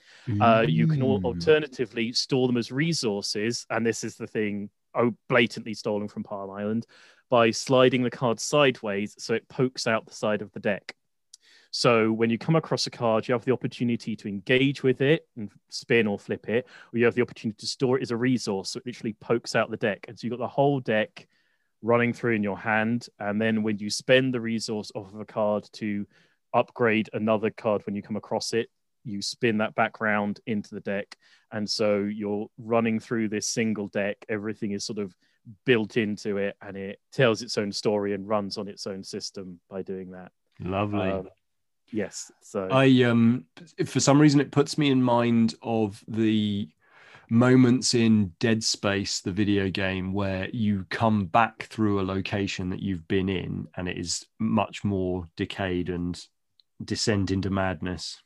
Uh, 0.41 0.65
you 0.67 0.87
can 0.87 1.03
alternatively 1.03 2.13
store 2.13 2.47
them 2.47 2.57
as 2.57 2.71
resources, 2.71 3.67
and 3.71 3.87
this 3.87 4.05
is 4.05 4.17
the 4.17 4.27
thing 4.27 4.71
oh, 4.95 5.15
blatantly 5.29 5.75
stolen 5.75 6.09
from 6.09 6.23
Palm 6.23 6.51
Island 6.51 6.87
by 7.31 7.51
sliding 7.51 8.03
the 8.03 8.11
card 8.11 8.41
sideways 8.41 9.15
so 9.19 9.35
it 9.35 9.49
pokes 9.49 9.87
out 9.87 10.07
the 10.07 10.15
side 10.15 10.43
of 10.43 10.51
the 10.53 10.61
deck. 10.61 10.95
So 11.71 12.13
when 12.13 12.31
you 12.31 12.39
come 12.39 12.57
across 12.57 12.87
a 12.87 12.91
card, 12.91 13.29
you 13.29 13.35
have 13.35 13.45
the 13.45 13.53
opportunity 13.53 14.17
to 14.17 14.29
engage 14.29 14.83
with 14.83 15.03
it 15.03 15.29
and 15.37 15.51
spin 15.69 16.07
or 16.07 16.19
flip 16.19 16.49
it, 16.49 16.67
or 16.93 16.99
you 16.99 17.05
have 17.05 17.15
the 17.15 17.23
opportunity 17.23 17.59
to 17.59 17.67
store 17.67 17.99
it 17.99 18.03
as 18.03 18.11
a 18.11 18.17
resource. 18.17 18.71
So 18.71 18.79
it 18.79 18.87
literally 18.87 19.15
pokes 19.21 19.55
out 19.55 19.71
the 19.71 19.77
deck. 19.77 20.07
And 20.09 20.19
so 20.19 20.27
you've 20.27 20.33
got 20.33 20.43
the 20.43 20.49
whole 20.49 20.81
deck 20.81 21.29
running 21.83 22.13
through 22.13 22.35
in 22.35 22.43
your 22.43 22.59
hand. 22.59 23.07
And 23.19 23.41
then 23.41 23.63
when 23.63 23.79
you 23.79 23.91
spend 23.91 24.35
the 24.35 24.41
resource 24.41 24.91
off 24.95 25.13
of 25.13 25.21
a 25.21 25.25
card 25.25 25.69
to 25.75 26.07
upgrade 26.55 27.09
another 27.13 27.51
card 27.51 27.85
when 27.87 27.95
you 27.95 28.03
come 28.03 28.17
across 28.17 28.53
it, 28.53 28.69
you 29.05 29.23
spin 29.23 29.59
that 29.59 29.75
background 29.75 30.41
into 30.47 30.75
the 30.75 30.81
deck. 30.81 31.17
And 31.53 31.69
so 31.69 32.01
you're 32.01 32.49
running 32.59 33.01
through 33.01 33.29
this 33.29 33.47
single 33.47 33.89
deck. 33.89 34.17
Everything 34.29 34.73
is 34.73 34.85
sort 34.85 34.99
of 34.99 35.15
built 35.65 35.97
into 35.97 36.37
it 36.37 36.57
and 36.61 36.77
it 36.77 36.99
tells 37.13 37.43
its 37.43 37.57
own 37.57 37.73
story 37.73 38.13
and 38.13 38.29
runs 38.29 38.59
on 38.59 38.69
its 38.69 38.87
own 38.87 39.03
system 39.03 39.61
by 39.71 39.83
doing 39.83 40.11
that. 40.11 40.31
Lovely. 40.61 41.11
Um, 41.11 41.29
yes. 41.91 42.31
So 42.43 42.69
I 42.71 43.03
um 43.05 43.47
for 43.87 44.01
some 44.01 44.21
reason 44.21 44.41
it 44.41 44.51
puts 44.51 44.77
me 44.77 44.91
in 44.91 45.03
mind 45.03 45.55
of 45.63 46.05
the 46.07 46.69
moments 47.31 47.95
in 47.95 48.33
Dead 48.41 48.63
Space, 48.65 49.21
the 49.21 49.33
video 49.33 49.71
game, 49.71 50.13
where 50.13 50.49
you 50.51 50.87
come 50.91 51.27
back 51.27 51.65
through 51.65 52.01
a 52.01 52.03
location 52.03 52.71
that 52.71 52.81
you've 52.81 53.07
been 53.09 53.29
in 53.29 53.69
and 53.77 53.89
it 53.89 53.99
is 53.99 54.27
much 54.39 54.85
more 54.85 55.29
decayed 55.37 55.89
and 55.91 56.21
descend 56.85 57.31
into 57.31 57.51
madness. 57.51 58.21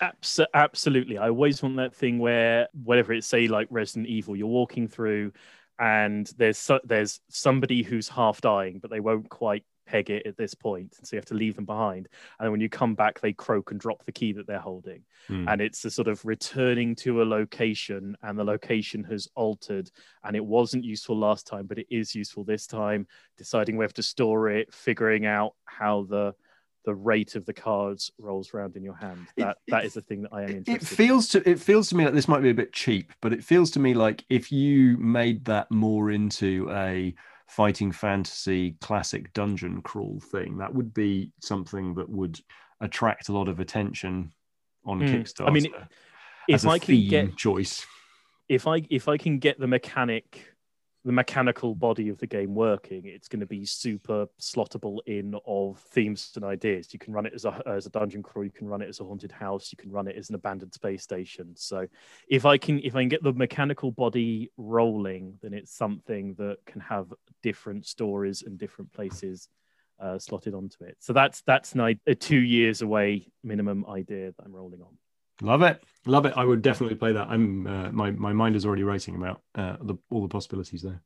Abs- 0.00 0.40
absolutely. 0.54 1.18
I 1.18 1.28
always 1.28 1.62
want 1.62 1.76
that 1.76 1.94
thing 1.94 2.18
where, 2.18 2.68
whatever 2.72 3.12
it's 3.12 3.26
say, 3.26 3.48
like 3.48 3.68
Resident 3.70 4.08
Evil, 4.08 4.36
you're 4.36 4.46
walking 4.46 4.88
through 4.88 5.32
and 5.78 6.30
there's 6.36 6.58
so, 6.58 6.80
there's 6.84 7.20
somebody 7.28 7.82
who's 7.82 8.08
half 8.08 8.40
dying, 8.40 8.78
but 8.78 8.90
they 8.90 9.00
won't 9.00 9.28
quite 9.28 9.64
peg 9.86 10.10
it 10.10 10.26
at 10.26 10.36
this 10.36 10.54
point, 10.54 10.94
and 10.98 11.06
so 11.06 11.16
you 11.16 11.18
have 11.18 11.24
to 11.26 11.34
leave 11.34 11.56
them 11.56 11.64
behind. 11.64 12.08
And 12.40 12.50
when 12.50 12.60
you 12.60 12.68
come 12.68 12.94
back, 12.94 13.20
they 13.20 13.32
croak 13.32 13.70
and 13.70 13.80
drop 13.80 14.04
the 14.04 14.12
key 14.12 14.32
that 14.32 14.46
they're 14.46 14.58
holding. 14.58 15.02
Hmm. 15.28 15.48
And 15.48 15.60
it's 15.60 15.84
a 15.84 15.90
sort 15.90 16.08
of 16.08 16.24
returning 16.24 16.94
to 16.96 17.22
a 17.22 17.24
location, 17.24 18.16
and 18.22 18.38
the 18.38 18.44
location 18.44 19.04
has 19.04 19.28
altered, 19.34 19.90
and 20.24 20.36
it 20.36 20.44
wasn't 20.44 20.84
useful 20.84 21.16
last 21.18 21.46
time, 21.46 21.66
but 21.66 21.78
it 21.78 21.86
is 21.90 22.14
useful 22.14 22.44
this 22.44 22.66
time. 22.66 23.06
Deciding 23.38 23.76
where 23.76 23.88
to 23.88 24.02
store 24.02 24.48
it, 24.50 24.72
figuring 24.72 25.26
out 25.26 25.54
how 25.64 26.02
the 26.08 26.34
the 26.84 26.94
rate 26.94 27.36
of 27.36 27.46
the 27.46 27.52
cards 27.52 28.10
rolls 28.18 28.52
around 28.52 28.74
in 28.74 28.82
your 28.82 28.96
hand. 28.96 29.28
That 29.36 29.50
it- 29.50 29.70
that 29.70 29.84
is 29.84 29.94
the 29.94 30.00
thing 30.00 30.22
that 30.22 30.32
I 30.32 30.42
am 30.42 30.48
It 30.50 30.56
interested. 30.56 30.90
in. 30.90 30.96
feels 30.96 31.28
to 31.28 31.48
it 31.48 31.60
feels 31.60 31.88
to 31.90 31.96
me 31.96 32.04
like 32.04 32.12
this 32.14 32.26
might 32.26 32.42
be 32.42 32.50
a 32.50 32.54
bit 32.54 32.72
cheap, 32.72 33.12
but 33.20 33.32
it 33.32 33.44
feels 33.44 33.70
to 33.72 33.78
me 33.78 33.94
like 33.94 34.24
if 34.28 34.50
you 34.50 34.96
made 34.96 35.44
that 35.44 35.70
more 35.70 36.10
into 36.10 36.68
a 36.72 37.14
fighting 37.56 37.92
fantasy 37.92 38.76
classic 38.80 39.32
dungeon 39.34 39.82
crawl 39.82 40.18
thing, 40.30 40.58
that 40.58 40.74
would 40.74 40.94
be 40.94 41.30
something 41.40 41.94
that 41.94 42.08
would 42.08 42.40
attract 42.80 43.28
a 43.28 43.32
lot 43.32 43.48
of 43.48 43.60
attention 43.60 44.32
on 44.86 45.00
Hmm. 45.00 45.06
Kickstarter. 45.06 45.48
I 45.48 45.50
mean, 45.50 45.66
as 46.50 46.64
if 46.64 46.68
a 46.68 46.70
I 46.70 46.78
can 46.78 47.08
get 47.08 47.36
choice. 47.36 47.86
if 48.48 48.66
I 48.66 48.82
if 48.90 49.06
I 49.06 49.16
can 49.18 49.38
get 49.38 49.58
the 49.60 49.66
mechanic 49.66 50.51
the 51.04 51.12
mechanical 51.12 51.74
body 51.74 52.08
of 52.08 52.18
the 52.18 52.26
game 52.26 52.54
working, 52.54 53.06
it's 53.06 53.26
going 53.26 53.40
to 53.40 53.46
be 53.46 53.64
super 53.64 54.26
slottable 54.40 54.98
in 55.06 55.34
of 55.46 55.78
themes 55.78 56.32
and 56.36 56.44
ideas. 56.44 56.92
You 56.92 56.98
can 56.98 57.12
run 57.12 57.26
it 57.26 57.32
as 57.34 57.44
a 57.44 57.60
as 57.66 57.86
a 57.86 57.90
dungeon 57.90 58.22
crawl, 58.22 58.44
you 58.44 58.50
can 58.50 58.68
run 58.68 58.82
it 58.82 58.88
as 58.88 59.00
a 59.00 59.04
haunted 59.04 59.32
house, 59.32 59.72
you 59.72 59.76
can 59.76 59.90
run 59.90 60.06
it 60.06 60.16
as 60.16 60.28
an 60.28 60.36
abandoned 60.36 60.74
space 60.74 61.02
station. 61.02 61.54
So 61.56 61.86
if 62.28 62.46
I 62.46 62.56
can 62.56 62.78
if 62.80 62.94
I 62.94 63.02
can 63.02 63.08
get 63.08 63.22
the 63.22 63.32
mechanical 63.32 63.90
body 63.90 64.50
rolling, 64.56 65.38
then 65.42 65.54
it's 65.54 65.74
something 65.74 66.34
that 66.34 66.58
can 66.66 66.80
have 66.80 67.12
different 67.42 67.86
stories 67.86 68.42
and 68.42 68.58
different 68.58 68.92
places 68.92 69.48
uh, 69.98 70.18
slotted 70.18 70.54
onto 70.54 70.84
it. 70.84 70.96
So 71.00 71.12
that's 71.12 71.42
that's 71.42 71.74
an, 71.74 71.98
a 72.06 72.14
two 72.14 72.40
years 72.40 72.82
away 72.82 73.28
minimum 73.42 73.86
idea 73.88 74.32
that 74.32 74.44
I'm 74.44 74.54
rolling 74.54 74.82
on. 74.82 74.98
Love 75.42 75.62
it, 75.62 75.82
love 76.06 76.24
it. 76.24 76.34
I 76.36 76.44
would 76.44 76.62
definitely 76.62 76.94
play 76.96 77.12
that. 77.12 77.28
I'm 77.28 77.66
uh, 77.66 77.90
my 77.92 78.10
my 78.12 78.32
mind 78.32 78.56
is 78.56 78.64
already 78.64 78.84
racing 78.84 79.16
about 79.16 79.42
uh, 79.54 79.76
the, 79.82 79.96
all 80.10 80.22
the 80.22 80.28
possibilities 80.28 80.82
there. 80.82 81.02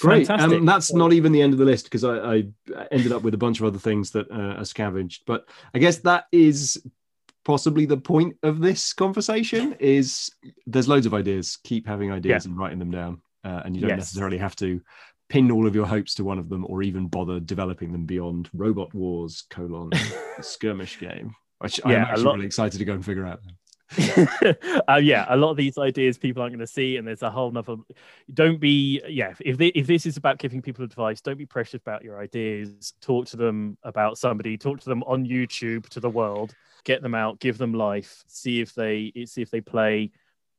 Great. 0.00 0.26
Fantastic. 0.26 0.58
Um, 0.58 0.66
that's 0.66 0.92
not 0.92 1.12
even 1.12 1.32
the 1.32 1.40
end 1.40 1.52
of 1.52 1.58
the 1.58 1.64
list 1.64 1.84
because 1.84 2.04
I, 2.04 2.16
I 2.16 2.44
ended 2.90 3.12
up 3.12 3.22
with 3.22 3.34
a 3.34 3.38
bunch 3.38 3.60
of 3.60 3.66
other 3.66 3.78
things 3.78 4.10
that 4.10 4.30
uh, 4.30 4.58
are 4.60 4.64
scavenged. 4.64 5.22
But 5.26 5.48
I 5.72 5.78
guess 5.78 5.98
that 5.98 6.24
is 6.32 6.84
possibly 7.44 7.86
the 7.86 7.96
point 7.96 8.36
of 8.42 8.60
this 8.60 8.92
conversation. 8.92 9.74
Is 9.78 10.30
there's 10.66 10.88
loads 10.88 11.06
of 11.06 11.14
ideas. 11.14 11.58
Keep 11.64 11.86
having 11.86 12.10
ideas 12.12 12.44
and 12.46 12.58
writing 12.58 12.78
them 12.78 12.90
down, 12.90 13.22
uh, 13.44 13.62
and 13.64 13.74
you 13.74 13.82
don't 13.82 13.90
Yes. 13.90 13.98
necessarily 13.98 14.38
have 14.38 14.56
to 14.56 14.80
pin 15.28 15.50
all 15.50 15.66
of 15.66 15.74
your 15.74 15.86
hopes 15.86 16.14
to 16.14 16.24
one 16.24 16.38
of 16.38 16.48
them 16.48 16.66
or 16.68 16.82
even 16.82 17.06
bother 17.06 17.40
developing 17.40 17.92
them 17.92 18.04
beyond 18.04 18.50
Robot 18.52 18.92
Wars 18.94 19.44
colon 19.48 19.90
skirmish 20.42 20.98
game. 20.98 21.34
Which 21.64 21.80
I'm 21.84 21.92
actually 21.92 22.24
lot- 22.24 22.34
really 22.34 22.46
excited 22.46 22.78
to 22.78 22.84
go 22.84 22.92
and 22.92 23.04
figure 23.04 23.26
out. 23.26 23.40
uh, 24.88 24.96
yeah, 24.96 25.26
a 25.28 25.36
lot 25.36 25.50
of 25.50 25.56
these 25.56 25.78
ideas 25.78 26.18
people 26.18 26.42
aren't 26.42 26.52
going 26.52 26.58
to 26.60 26.66
see, 26.66 26.96
and 26.96 27.06
there's 27.06 27.22
a 27.22 27.30
whole 27.30 27.50
nother. 27.50 27.76
Don't 28.32 28.58
be, 28.58 29.00
yeah. 29.08 29.34
If 29.40 29.58
thi- 29.58 29.72
if 29.74 29.86
this 29.86 30.06
is 30.06 30.16
about 30.16 30.38
giving 30.38 30.62
people 30.62 30.84
advice, 30.84 31.20
don't 31.20 31.38
be 31.38 31.46
precious 31.46 31.80
about 31.80 32.02
your 32.02 32.20
ideas. 32.20 32.94
Talk 33.00 33.26
to 33.26 33.36
them 33.36 33.78
about 33.82 34.18
somebody. 34.18 34.56
Talk 34.56 34.80
to 34.80 34.88
them 34.88 35.02
on 35.04 35.24
YouTube 35.26 35.88
to 35.90 36.00
the 36.00 36.10
world. 36.10 36.54
Get 36.84 37.02
them 37.02 37.14
out. 37.14 37.40
Give 37.40 37.56
them 37.56 37.72
life. 37.72 38.24
See 38.26 38.60
if 38.60 38.74
they 38.74 39.12
see 39.26 39.42
if 39.42 39.50
they 39.50 39.60
play. 39.60 40.10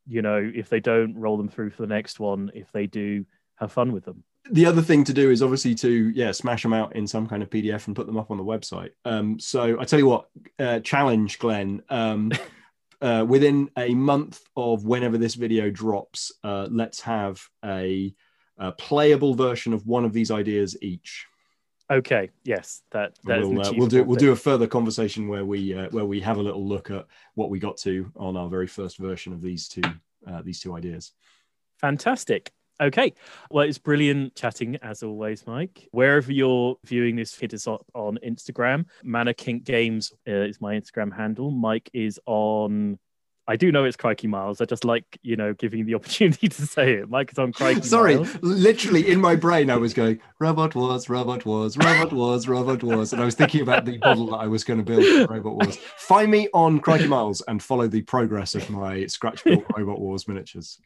You 0.07 0.21
know, 0.21 0.51
if 0.53 0.69
they 0.69 0.79
don't, 0.79 1.15
roll 1.15 1.35
them 1.37 1.49
through 1.49 1.71
for 1.71 1.81
the 1.81 1.93
next 1.93 2.19
one. 2.19 2.51
If 2.53 2.71
they 2.71 2.87
do, 2.87 3.25
have 3.55 3.71
fun 3.71 3.91
with 3.91 4.05
them. 4.05 4.23
The 4.51 4.65
other 4.65 4.81
thing 4.81 5.03
to 5.03 5.13
do 5.13 5.31
is 5.31 5.41
obviously 5.41 5.73
to 5.75 6.09
yeah 6.09 6.31
smash 6.31 6.63
them 6.63 6.73
out 6.73 6.95
in 6.95 7.07
some 7.07 7.27
kind 7.27 7.41
of 7.41 7.49
pdf 7.49 7.87
and 7.87 7.95
put 7.95 8.05
them 8.05 8.17
up 8.17 8.31
on 8.31 8.37
the 8.37 8.43
website 8.43 8.91
um 9.05 9.39
so 9.39 9.79
i 9.79 9.85
tell 9.85 9.99
you 9.99 10.07
what 10.07 10.27
uh, 10.59 10.79
challenge 10.79 11.39
glenn 11.39 11.81
um 11.89 12.31
uh, 13.01 13.25
within 13.27 13.69
a 13.77 13.93
month 13.93 14.41
of 14.55 14.85
whenever 14.85 15.17
this 15.17 15.35
video 15.35 15.69
drops 15.69 16.31
uh, 16.43 16.67
let's 16.71 17.01
have 17.01 17.41
a, 17.63 18.13
a 18.57 18.71
playable 18.73 19.33
version 19.33 19.73
of 19.73 19.85
one 19.85 20.05
of 20.05 20.13
these 20.13 20.31
ideas 20.31 20.77
each 20.81 21.27
Okay. 21.87 22.31
Yes, 22.43 22.81
that 22.93 23.13
that 23.25 23.41
we'll, 23.41 23.61
uh, 23.61 23.71
we'll 23.73 23.87
do 23.87 23.97
achievable 23.97 24.05
we'll 24.05 24.15
do 24.15 24.31
a 24.31 24.35
further 24.35 24.65
conversation 24.65 25.27
where 25.27 25.45
we 25.45 25.71
uh, 25.75 25.87
where 25.91 26.05
we 26.05 26.19
have 26.19 26.37
a 26.37 26.41
little 26.41 26.67
look 26.67 26.89
at 26.89 27.05
what 27.35 27.51
we 27.51 27.59
got 27.59 27.77
to 27.77 28.11
on 28.15 28.35
our 28.35 28.49
very 28.49 28.65
first 28.65 28.97
version 28.97 29.33
of 29.33 29.39
these 29.39 29.67
two 29.67 29.83
uh, 30.27 30.41
these 30.41 30.59
two 30.59 30.75
ideas 30.75 31.11
Fantastic. 31.79 32.51
Okay. 32.81 33.13
Well, 33.49 33.65
it's 33.67 33.77
brilliant 33.77 34.35
chatting 34.35 34.75
as 34.81 35.01
always, 35.01 35.47
Mike. 35.47 35.87
Wherever 35.91 36.31
you're 36.31 36.75
viewing 36.83 37.15
this, 37.15 37.33
hit 37.33 37.53
us 37.53 37.67
up 37.67 37.85
on 37.93 38.19
Instagram. 38.25 38.85
Mannequin 39.03 39.59
Games 39.61 40.11
uh, 40.27 40.31
is 40.31 40.59
my 40.59 40.75
Instagram 40.75 41.15
handle. 41.15 41.51
Mike 41.51 41.89
is 41.93 42.19
on. 42.25 42.99
I 43.47 43.55
do 43.55 43.71
know 43.71 43.83
it's 43.83 43.95
Crikey 43.97 44.27
Miles. 44.27 44.59
I 44.61 44.65
just 44.65 44.83
like, 44.85 45.19
you 45.21 45.35
know, 45.35 45.53
giving 45.53 45.85
the 45.85 45.95
opportunity 45.95 46.49
to 46.49 46.65
say 46.65 46.93
it. 46.93 47.09
Mike 47.09 47.31
is 47.31 47.37
on 47.39 47.53
Crikey 47.53 47.81
Sorry, 47.83 48.15
Miles. 48.15 48.37
literally 48.41 49.09
in 49.09 49.21
my 49.21 49.35
brain, 49.35 49.69
I 49.69 49.77
was 49.77 49.93
going, 49.93 50.19
Robot 50.39 50.75
Wars, 50.75 51.09
Robot 51.09 51.45
Wars, 51.45 51.77
Robot 51.77 52.11
Wars, 52.11 52.47
Robot 52.47 52.83
Wars. 52.83 53.13
And 53.13 53.21
I 53.21 53.25
was 53.25 53.35
thinking 53.35 53.61
about 53.61 53.85
the 53.85 53.97
model 53.99 54.27
that 54.27 54.37
I 54.37 54.47
was 54.47 54.63
going 54.63 54.79
to 54.79 54.83
build 54.83 55.03
for 55.05 55.33
Robot 55.33 55.55
Wars. 55.55 55.77
Find 55.97 56.31
me 56.31 56.47
on 56.53 56.79
Crikey 56.79 57.07
Miles 57.07 57.41
and 57.47 57.61
follow 57.61 57.87
the 57.87 58.01
progress 58.01 58.55
of 58.55 58.69
my 58.69 59.05
scratch 59.07 59.43
built 59.43 59.63
Robot 59.77 59.99
Wars 59.99 60.27
miniatures. 60.27 60.79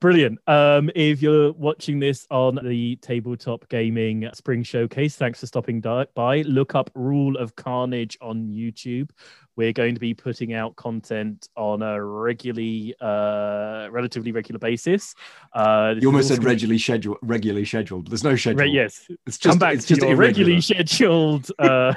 Brilliant. 0.00 0.38
Um, 0.46 0.90
if 0.94 1.22
you're 1.22 1.52
watching 1.52 1.98
this 1.98 2.26
on 2.30 2.58
the 2.62 2.96
Tabletop 2.96 3.68
Gaming 3.68 4.28
Spring 4.34 4.62
Showcase, 4.62 5.16
thanks 5.16 5.40
for 5.40 5.46
stopping 5.46 5.80
by. 5.80 6.42
Look 6.42 6.74
up 6.74 6.90
Rule 6.94 7.36
of 7.36 7.56
Carnage 7.56 8.16
on 8.20 8.48
YouTube. 8.48 9.10
We're 9.58 9.72
going 9.72 9.94
to 9.94 10.00
be 10.00 10.14
putting 10.14 10.54
out 10.54 10.76
content 10.76 11.48
on 11.56 11.82
a 11.82 12.00
regularly, 12.00 12.94
uh, 13.00 13.88
relatively 13.90 14.30
regular 14.30 14.60
basis. 14.60 15.16
Uh, 15.52 15.96
You 15.98 16.06
almost 16.06 16.28
said 16.28 16.44
regularly 16.44 16.78
scheduled. 16.78 17.18
Regularly 17.22 17.64
scheduled. 17.64 18.08
There's 18.08 18.22
no 18.22 18.36
schedule. 18.36 18.60
Right, 18.60 18.70
yes, 18.70 19.10
It's 19.26 19.36
just, 19.36 19.42
come 19.42 19.58
back 19.58 19.74
it's 19.74 19.86
to 19.86 19.94
just 19.94 20.02
your 20.02 20.12
irregular. 20.12 20.52
regularly 20.52 20.60
scheduled 20.60 21.50
uh, 21.58 21.92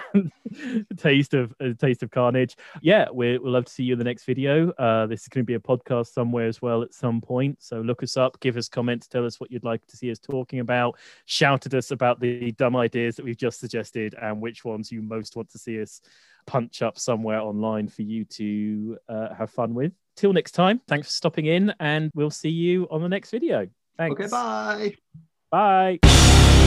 taste 0.98 1.36
of 1.36 1.54
uh, 1.62 1.74
taste 1.78 2.02
of 2.02 2.10
carnage. 2.10 2.58
Yeah, 2.82 3.06
we 3.14 3.38
we'll 3.38 3.52
love 3.54 3.66
to 3.66 3.72
see 3.72 3.84
you 3.84 3.94
in 3.94 4.00
the 4.00 4.06
next 4.06 4.26
video. 4.26 4.72
Uh, 4.72 5.06
this 5.06 5.22
is 5.22 5.28
going 5.28 5.46
to 5.46 5.48
be 5.48 5.54
a 5.54 5.60
podcast 5.60 6.08
somewhere 6.08 6.48
as 6.48 6.64
well 6.64 6.82
at 6.82 6.96
some 6.96 7.22
point. 7.22 7.62
So 7.62 7.80
look 7.82 8.02
us 8.02 8.18
up, 8.18 8.40
give 8.40 8.58
us 8.58 8.70
comments, 8.70 9.08
tell 9.08 9.24
us 9.24 9.40
what 9.40 9.52
you'd 9.52 9.64
like 9.64 9.86
to 9.86 9.96
see 9.96 10.10
us 10.10 10.18
talking 10.18 10.62
about. 10.62 10.98
Shout 11.26 11.68
at 11.68 11.76
us 11.76 11.92
about 11.92 12.20
the 12.20 12.54
dumb 12.54 12.76
ideas 12.76 13.18
that 13.18 13.26
we've 13.26 13.38
just 13.38 13.60
suggested 13.60 14.16
and 14.20 14.42
which 14.42 14.66
ones 14.66 14.92
you 14.92 15.04
most 15.04 15.36
want 15.36 15.52
to 15.52 15.60
see 15.60 15.80
us 15.80 16.02
punch 16.46 16.82
up 16.82 16.98
somewhere 16.98 17.40
online 17.40 17.88
for 17.88 18.02
you 18.02 18.26
to 18.26 18.98
uh, 19.10 19.34
have 19.34 19.50
fun 19.50 19.74
with. 19.74 19.94
Till 20.16 20.34
next 20.34 20.52
time, 20.52 20.82
thanks 20.88 21.08
for 21.08 21.14
stopping 21.14 21.46
in, 21.46 21.74
and 21.80 22.12
we'll 22.14 22.30
see 22.30 22.50
you 22.50 22.88
on 22.92 23.02
the 23.02 23.10
next 23.10 23.32
video. 23.32 23.68
Thanks. 23.98 24.20
Okay, 24.20 24.30
bye. 24.30 26.00
Bye. 26.02 26.60